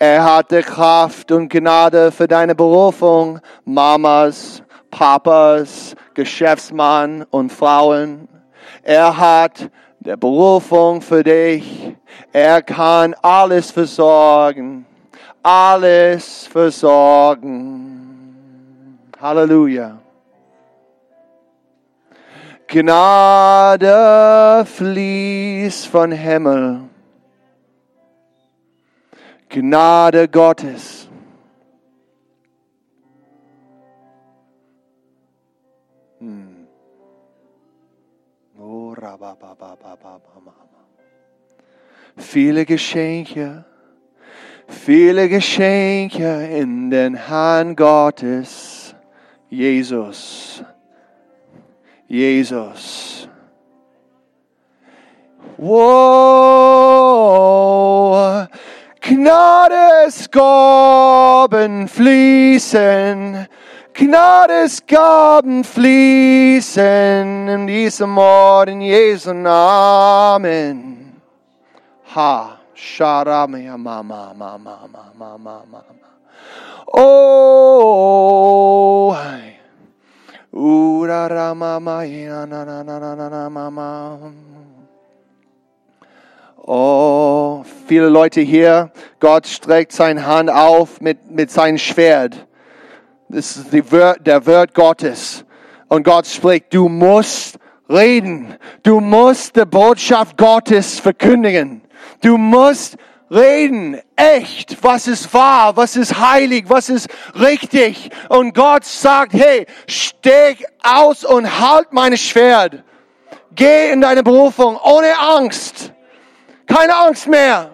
Er 0.01 0.23
hatte 0.23 0.61
Kraft 0.61 1.29
und 1.29 1.49
Gnade 1.49 2.09
für 2.13 2.25
deine 2.25 2.55
Berufung. 2.55 3.41
Mamas, 3.65 4.63
Papas, 4.89 5.93
Geschäftsmann 6.13 7.25
und 7.31 7.51
Frauen. 7.51 8.29
Er 8.81 9.17
hat 9.17 9.69
der 9.99 10.15
Berufung 10.15 11.01
für 11.01 11.21
dich. 11.21 11.93
Er 12.31 12.61
kann 12.61 13.13
alles 13.21 13.71
versorgen. 13.71 14.85
Alles 15.43 16.47
versorgen. 16.47 17.99
Halleluja. 19.19 19.97
Gnade 22.67 23.85
fließt 24.65 25.87
von 25.87 26.13
Himmel. 26.13 26.88
Gnade 29.49 30.27
Gottes. 30.27 31.09
Hm. 36.19 36.67
Viele 42.17 42.65
Geschenke, 42.65 43.65
viele 44.67 45.29
Geschenke 45.29 46.47
in 46.47 46.89
den 46.91 47.27
Hand 47.27 47.77
Gottes, 47.77 48.93
Jesus. 49.49 50.63
Jesus. 52.07 53.27
Wow, 59.09 59.15
Gnadesgaben 60.19 61.87
fließen, 61.87 63.47
Gnadesgaben 63.93 65.63
fließen 65.63 67.47
in 67.47 67.67
diesem 67.67 68.17
Ort 68.17 68.69
in 68.69 68.81
Jesu 68.81 69.33
Namen. 69.33 71.21
Ha, 72.15 72.57
Sharamaya 72.75 73.77
Mama, 73.77 74.33
Mama, 74.35 74.57
Mama, 74.57 75.11
Mama, 75.17 75.63
Mama. 75.71 75.83
Oh, 76.93 78.19
Oh, 86.71 87.65
viele 87.87 88.09
Leute 88.09 88.41
hier, 88.41 88.91
Gott 89.19 89.47
streckt 89.47 89.91
seine 89.91 90.27
Hand 90.27 90.51
auf 90.51 91.01
mit, 91.01 91.31
mit 91.31 91.49
seinem 91.49 91.79
Schwert. 91.79 92.45
Das 93.27 93.57
ist 93.57 93.73
die 93.73 93.91
Wort, 93.91 94.19
der 94.27 94.45
Wort 94.45 94.75
Gottes. 94.75 95.45
Und 95.87 96.03
Gott 96.03 96.27
spricht, 96.27 96.71
du 96.71 96.87
musst 96.87 97.57
reden. 97.89 98.55
Du 98.83 98.99
musst 98.99 99.55
die 99.55 99.65
Botschaft 99.65 100.37
Gottes 100.37 100.99
verkündigen. 100.99 101.81
Du 102.21 102.37
musst 102.37 102.97
reden, 103.31 103.99
echt, 104.15 104.77
was 104.83 105.07
ist 105.07 105.33
wahr, 105.33 105.75
was 105.75 105.95
ist 105.95 106.19
heilig, 106.19 106.65
was 106.67 106.89
ist 106.89 107.07
richtig. 107.33 108.11
Und 108.29 108.53
Gott 108.53 108.85
sagt, 108.85 109.33
hey, 109.33 109.65
steg 109.87 110.63
aus 110.83 111.25
und 111.25 111.59
halt 111.59 111.93
meine 111.93 112.17
Schwert. 112.17 112.83
Geh 113.55 113.91
in 113.91 114.01
deine 114.01 114.21
Berufung 114.21 114.77
ohne 114.77 115.17
Angst. 115.17 115.93
Keine 116.69 116.95
Angst 116.95 117.27
mehr. 117.27 117.71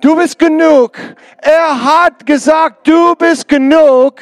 Du 0.00 0.16
bist 0.16 0.38
genug. 0.38 0.98
Er 1.38 1.84
hat 1.84 2.26
gesagt, 2.26 2.86
du 2.88 3.14
bist 3.14 3.46
genug. 3.46 4.20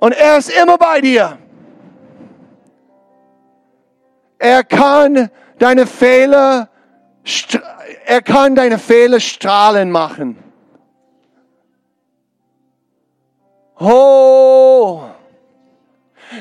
Und 0.00 0.12
er 0.12 0.38
ist 0.38 0.50
immer 0.50 0.78
bei 0.78 1.00
dir. 1.00 1.38
Er 4.38 4.64
kann 4.64 5.30
deine 5.58 5.86
Fehler, 5.86 6.68
er 8.04 8.22
kann 8.22 8.54
deine 8.54 8.78
Fehler 8.78 9.20
strahlen 9.20 9.90
machen. 9.90 10.42
Oh, 13.78 15.02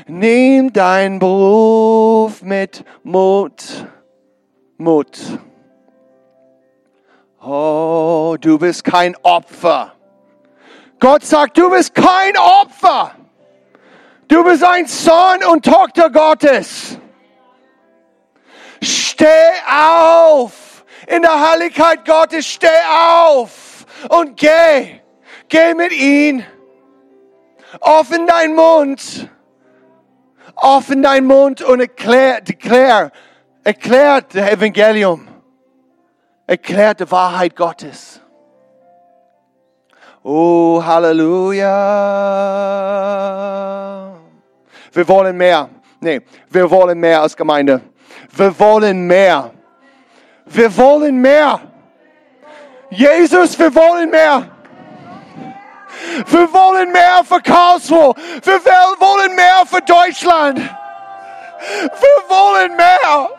nimm 0.08 0.65
dein 0.76 1.20
Beruf 1.20 2.42
mit 2.42 2.84
Mut, 3.04 3.88
Mut. 4.78 5.18
Oh, 7.42 8.36
du 8.40 8.58
bist 8.58 8.84
kein 8.84 9.16
Opfer. 9.24 9.94
Gott 11.00 11.24
sagt, 11.24 11.58
du 11.58 11.70
bist 11.70 11.94
kein 11.96 12.36
Opfer. 12.38 13.12
Du 14.28 14.44
bist 14.44 14.64
ein 14.64 14.88
Sohn 14.88 15.44
und 15.50 15.64
Tochter 15.64 16.10
Gottes. 16.10 16.98
Steh 18.82 19.26
auf. 19.72 20.84
In 21.08 21.22
der 21.22 21.52
Heiligkeit 21.52 22.04
Gottes, 22.06 22.48
steh 22.48 22.68
auf 22.90 23.86
und 24.10 24.38
geh. 24.38 25.00
Geh 25.48 25.74
mit 25.76 25.92
ihm. 25.94 26.44
Offen 27.80 28.26
dein 28.26 28.56
Mund. 28.56 29.30
Offen 30.56 31.04
dein 31.04 31.26
Mund 31.26 31.62
und 31.62 31.80
erklär, 31.82 32.42
erklär, 32.48 33.12
erklärt 33.64 34.34
das 34.34 34.50
Evangelium. 34.50 35.28
Erklärt 36.48 37.00
die 37.00 37.12
Wahrheit 37.12 37.56
Gottes. 37.56 38.22
Oh, 40.24 40.82
Halleluja. 40.84 41.66
Wir 44.92 45.08
wollen 45.08 45.38
mehr. 45.38 45.70
Nee, 46.00 46.22
wir 46.50 46.70
wollen 46.70 47.00
mehr 47.00 47.22
als 47.22 47.36
Gemeinde. 47.36 47.82
Wir 48.36 48.58
wollen 48.60 49.08
mehr. 49.08 49.52
Wir 50.46 50.78
wollen 50.78 51.18
mehr. 51.18 51.60
Jesus, 52.90 53.58
wir 53.60 53.74
wollen 53.74 54.10
mehr. 54.10 54.55
Wir 56.28 56.54
wollen 56.54 56.92
mehr 56.92 57.22
für 57.28 57.42
Karlsruhe. 57.42 58.14
Wir 58.44 58.64
wollen 59.00 59.36
mehr 59.36 59.64
für 59.66 59.82
Deutschland. 59.82 60.60
Wir 60.60 62.30
wollen 62.30 62.76
mehr. 62.76 63.30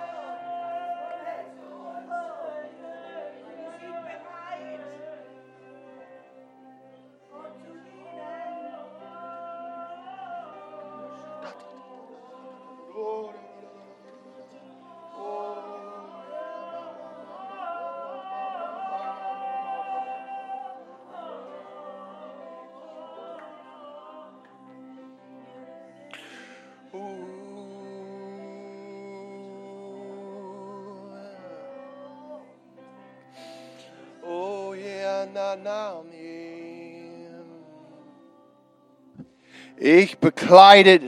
bekleidet, 40.26 41.04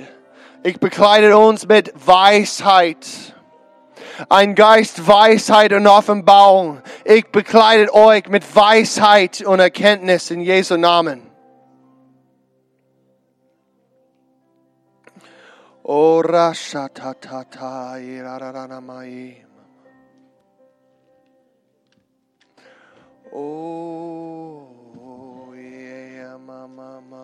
ich 0.63 0.79
bekleide 0.79 1.37
uns 1.37 1.67
mit 1.67 1.93
Weisheit. 2.07 3.35
Ein 4.29 4.55
Geist 4.55 5.09
Weisheit 5.09 5.73
und 5.73 5.89
Offenbarung. 5.89 6.83
Ich 7.05 7.27
bekleidet 7.27 7.93
euch 7.93 8.29
mit 8.29 8.45
Weisheit 8.55 9.41
und 9.41 9.59
Erkenntnis 9.59 10.31
in 10.31 10.41
Jesu 10.41 10.77
Namen. 10.77 11.29
Ora 15.83 16.55
shatatata 16.55 17.99
irararanamai. 17.99 19.45
Oh, 23.33 24.69
yeah, 25.57 26.39
mama, 26.39 27.01
mama. 27.01 27.18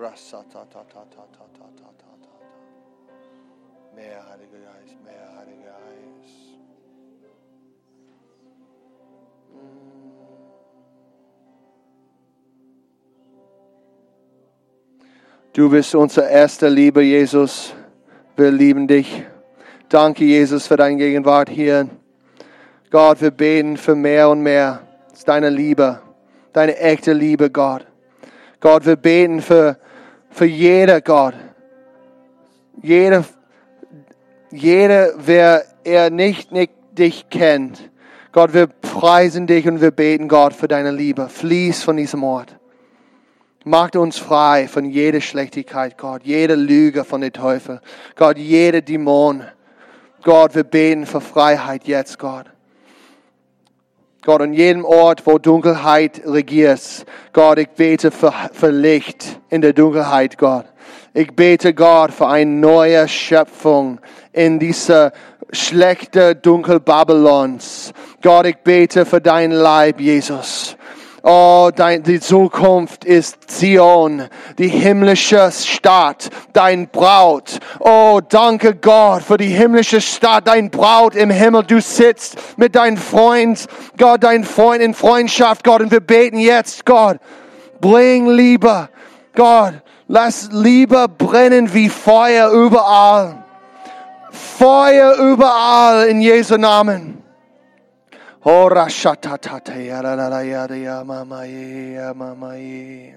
Rasa 0.00 0.44
ta 0.52 0.64
ta 0.72 0.84
ta 0.84 1.02
ta 1.10 1.24
ta 1.32 1.44
ta 1.58 1.66
ta 1.76 1.90
ta 1.98 2.12
ta. 2.22 2.34
Mehr 3.96 4.22
Heiliger 4.30 4.58
Geist, 4.58 4.96
mehr 5.04 5.28
Heiliger 5.36 5.74
Geist. 5.74 6.48
Du 15.52 15.68
bist 15.68 15.92
unser 15.96 16.28
erster 16.28 16.70
Liebe, 16.70 17.02
Jesus. 17.02 17.74
Wir 18.36 18.52
lieben 18.52 18.86
dich. 18.86 19.24
Danke, 19.88 20.24
Jesus, 20.24 20.68
für 20.68 20.76
deine 20.76 20.96
Gegenwart 20.96 21.48
hier. 21.48 21.88
Gott, 22.92 23.20
wir 23.20 23.32
beten 23.32 23.76
für 23.76 23.96
mehr 23.96 24.28
und 24.30 24.42
mehr. 24.42 24.80
Das 25.08 25.18
ist 25.18 25.28
deine 25.28 25.50
Liebe, 25.50 26.00
deine 26.52 26.78
echte 26.78 27.12
Liebe, 27.12 27.50
Gott. 27.50 27.84
Gott, 28.60 28.86
wir 28.86 28.94
beten 28.94 29.40
für, 29.40 29.76
für 30.38 30.46
jeder, 30.46 31.00
Gott. 31.00 31.34
Jeder, 32.80 33.24
jeder, 34.52 35.12
wer 35.16 35.64
er 35.82 36.10
nicht, 36.10 36.52
nicht 36.52 36.72
dich 36.92 37.28
kennt. 37.28 37.90
Gott, 38.30 38.54
wir 38.54 38.68
preisen 38.68 39.48
dich 39.48 39.66
und 39.66 39.80
wir 39.80 39.90
beten, 39.90 40.28
Gott, 40.28 40.54
für 40.54 40.68
deine 40.68 40.92
Liebe. 40.92 41.28
Fließ 41.28 41.82
von 41.82 41.96
diesem 41.96 42.22
Ort. 42.22 42.56
Macht 43.64 43.96
uns 43.96 44.16
frei 44.16 44.68
von 44.68 44.84
jeder 44.84 45.20
Schlechtigkeit, 45.20 45.98
Gott, 45.98 46.22
jede 46.22 46.54
Lüge 46.54 47.02
von 47.02 47.20
den 47.20 47.32
Teufel, 47.32 47.80
Gott, 48.14 48.38
jede 48.38 48.80
Dämon. 48.80 49.42
Gott, 50.22 50.54
wir 50.54 50.62
beten 50.62 51.04
für 51.04 51.20
Freiheit 51.20 51.88
jetzt, 51.88 52.16
Gott. 52.20 52.46
Gott, 54.22 54.42
an 54.42 54.52
jedem 54.52 54.84
Ort, 54.84 55.26
wo 55.26 55.38
Dunkelheit 55.38 56.22
regiert, 56.24 57.06
Gott, 57.32 57.58
ich 57.58 57.68
bete 57.68 58.10
für, 58.10 58.32
für 58.52 58.70
Licht 58.70 59.40
in 59.48 59.60
der 59.60 59.72
Dunkelheit, 59.72 60.38
Gott. 60.38 60.66
Ich 61.14 61.34
bete, 61.34 61.72
Gott, 61.72 62.12
für 62.12 62.26
eine 62.26 62.50
neue 62.50 63.06
Schöpfung 63.06 64.00
in 64.32 64.58
dieser 64.58 65.12
schlechte 65.52 66.34
Dunkel 66.34 66.80
Babylons. 66.80 67.92
Gott, 68.20 68.46
ich 68.46 68.56
bete 68.58 69.06
für 69.06 69.20
dein 69.20 69.52
Leib, 69.52 70.00
Jesus. 70.00 70.76
Oh, 71.30 71.70
dein, 71.76 72.02
die 72.04 72.20
Zukunft 72.20 73.04
ist 73.04 73.50
Zion, 73.50 74.28
die 74.56 74.68
himmlische 74.68 75.50
Stadt, 75.52 76.30
dein 76.54 76.88
Braut. 76.88 77.58
Oh, 77.80 78.22
danke 78.26 78.74
Gott 78.74 79.24
für 79.24 79.36
die 79.36 79.48
himmlische 79.48 80.00
Stadt, 80.00 80.48
dein 80.48 80.70
Braut 80.70 81.14
im 81.14 81.28
Himmel. 81.28 81.64
Du 81.64 81.82
sitzt 81.82 82.38
mit 82.56 82.74
deinem 82.74 82.96
Freund, 82.96 83.66
Gott, 83.98 84.24
dein 84.24 84.42
Freund 84.42 84.80
in 84.80 84.94
Freundschaft, 84.94 85.64
Gott. 85.64 85.82
Und 85.82 85.90
wir 85.90 86.00
beten 86.00 86.38
jetzt, 86.38 86.86
Gott, 86.86 87.18
bring 87.78 88.30
Liebe, 88.30 88.88
Gott, 89.34 89.74
lass 90.06 90.48
Liebe 90.50 91.08
brennen 91.08 91.74
wie 91.74 91.90
Feuer 91.90 92.48
überall. 92.52 93.44
Feuer 94.30 95.14
überall 95.16 96.06
in 96.06 96.22
Jesu 96.22 96.56
Namen. 96.56 97.17
Ora 98.48 98.86
shatatate 98.88 99.76
yarara 99.88 100.42
yada 100.42 100.74
yama 100.74 101.22
maye 101.22 101.92
yama 101.92 102.34
maye. 102.34 103.14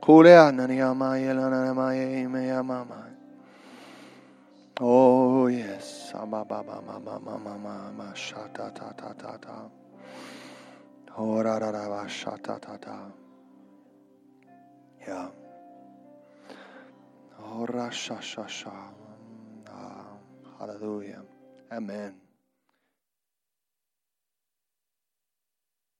Kule 0.00 0.30
anani 0.38 0.78
yama 0.78 1.18
yelana 1.18 1.74
maye 1.74 2.26
me 2.26 2.46
yama 2.46 2.82
maye. 2.82 3.12
Oh 4.80 5.48
yes, 5.48 6.12
ama 6.14 6.46
baba 6.46 6.80
mama 6.80 7.20
mama 7.20 7.58
mama 7.58 8.14
shata 8.14 8.72
ta 8.74 8.90
ta 8.96 9.12
ta 9.12 9.36
ta. 9.36 9.68
Ora 11.18 11.58
ra 11.60 11.70
ra 11.70 11.86
ba 11.90 12.08
shata 12.08 12.58
ta 12.58 12.76
ta. 12.78 12.96
Yeah. 15.06 15.28
Ora 17.54 17.90
sha 17.92 18.18
sha 18.20 18.46
sha. 18.46 18.72
Hallelujah. 20.58 21.22
Amen. 21.70 22.27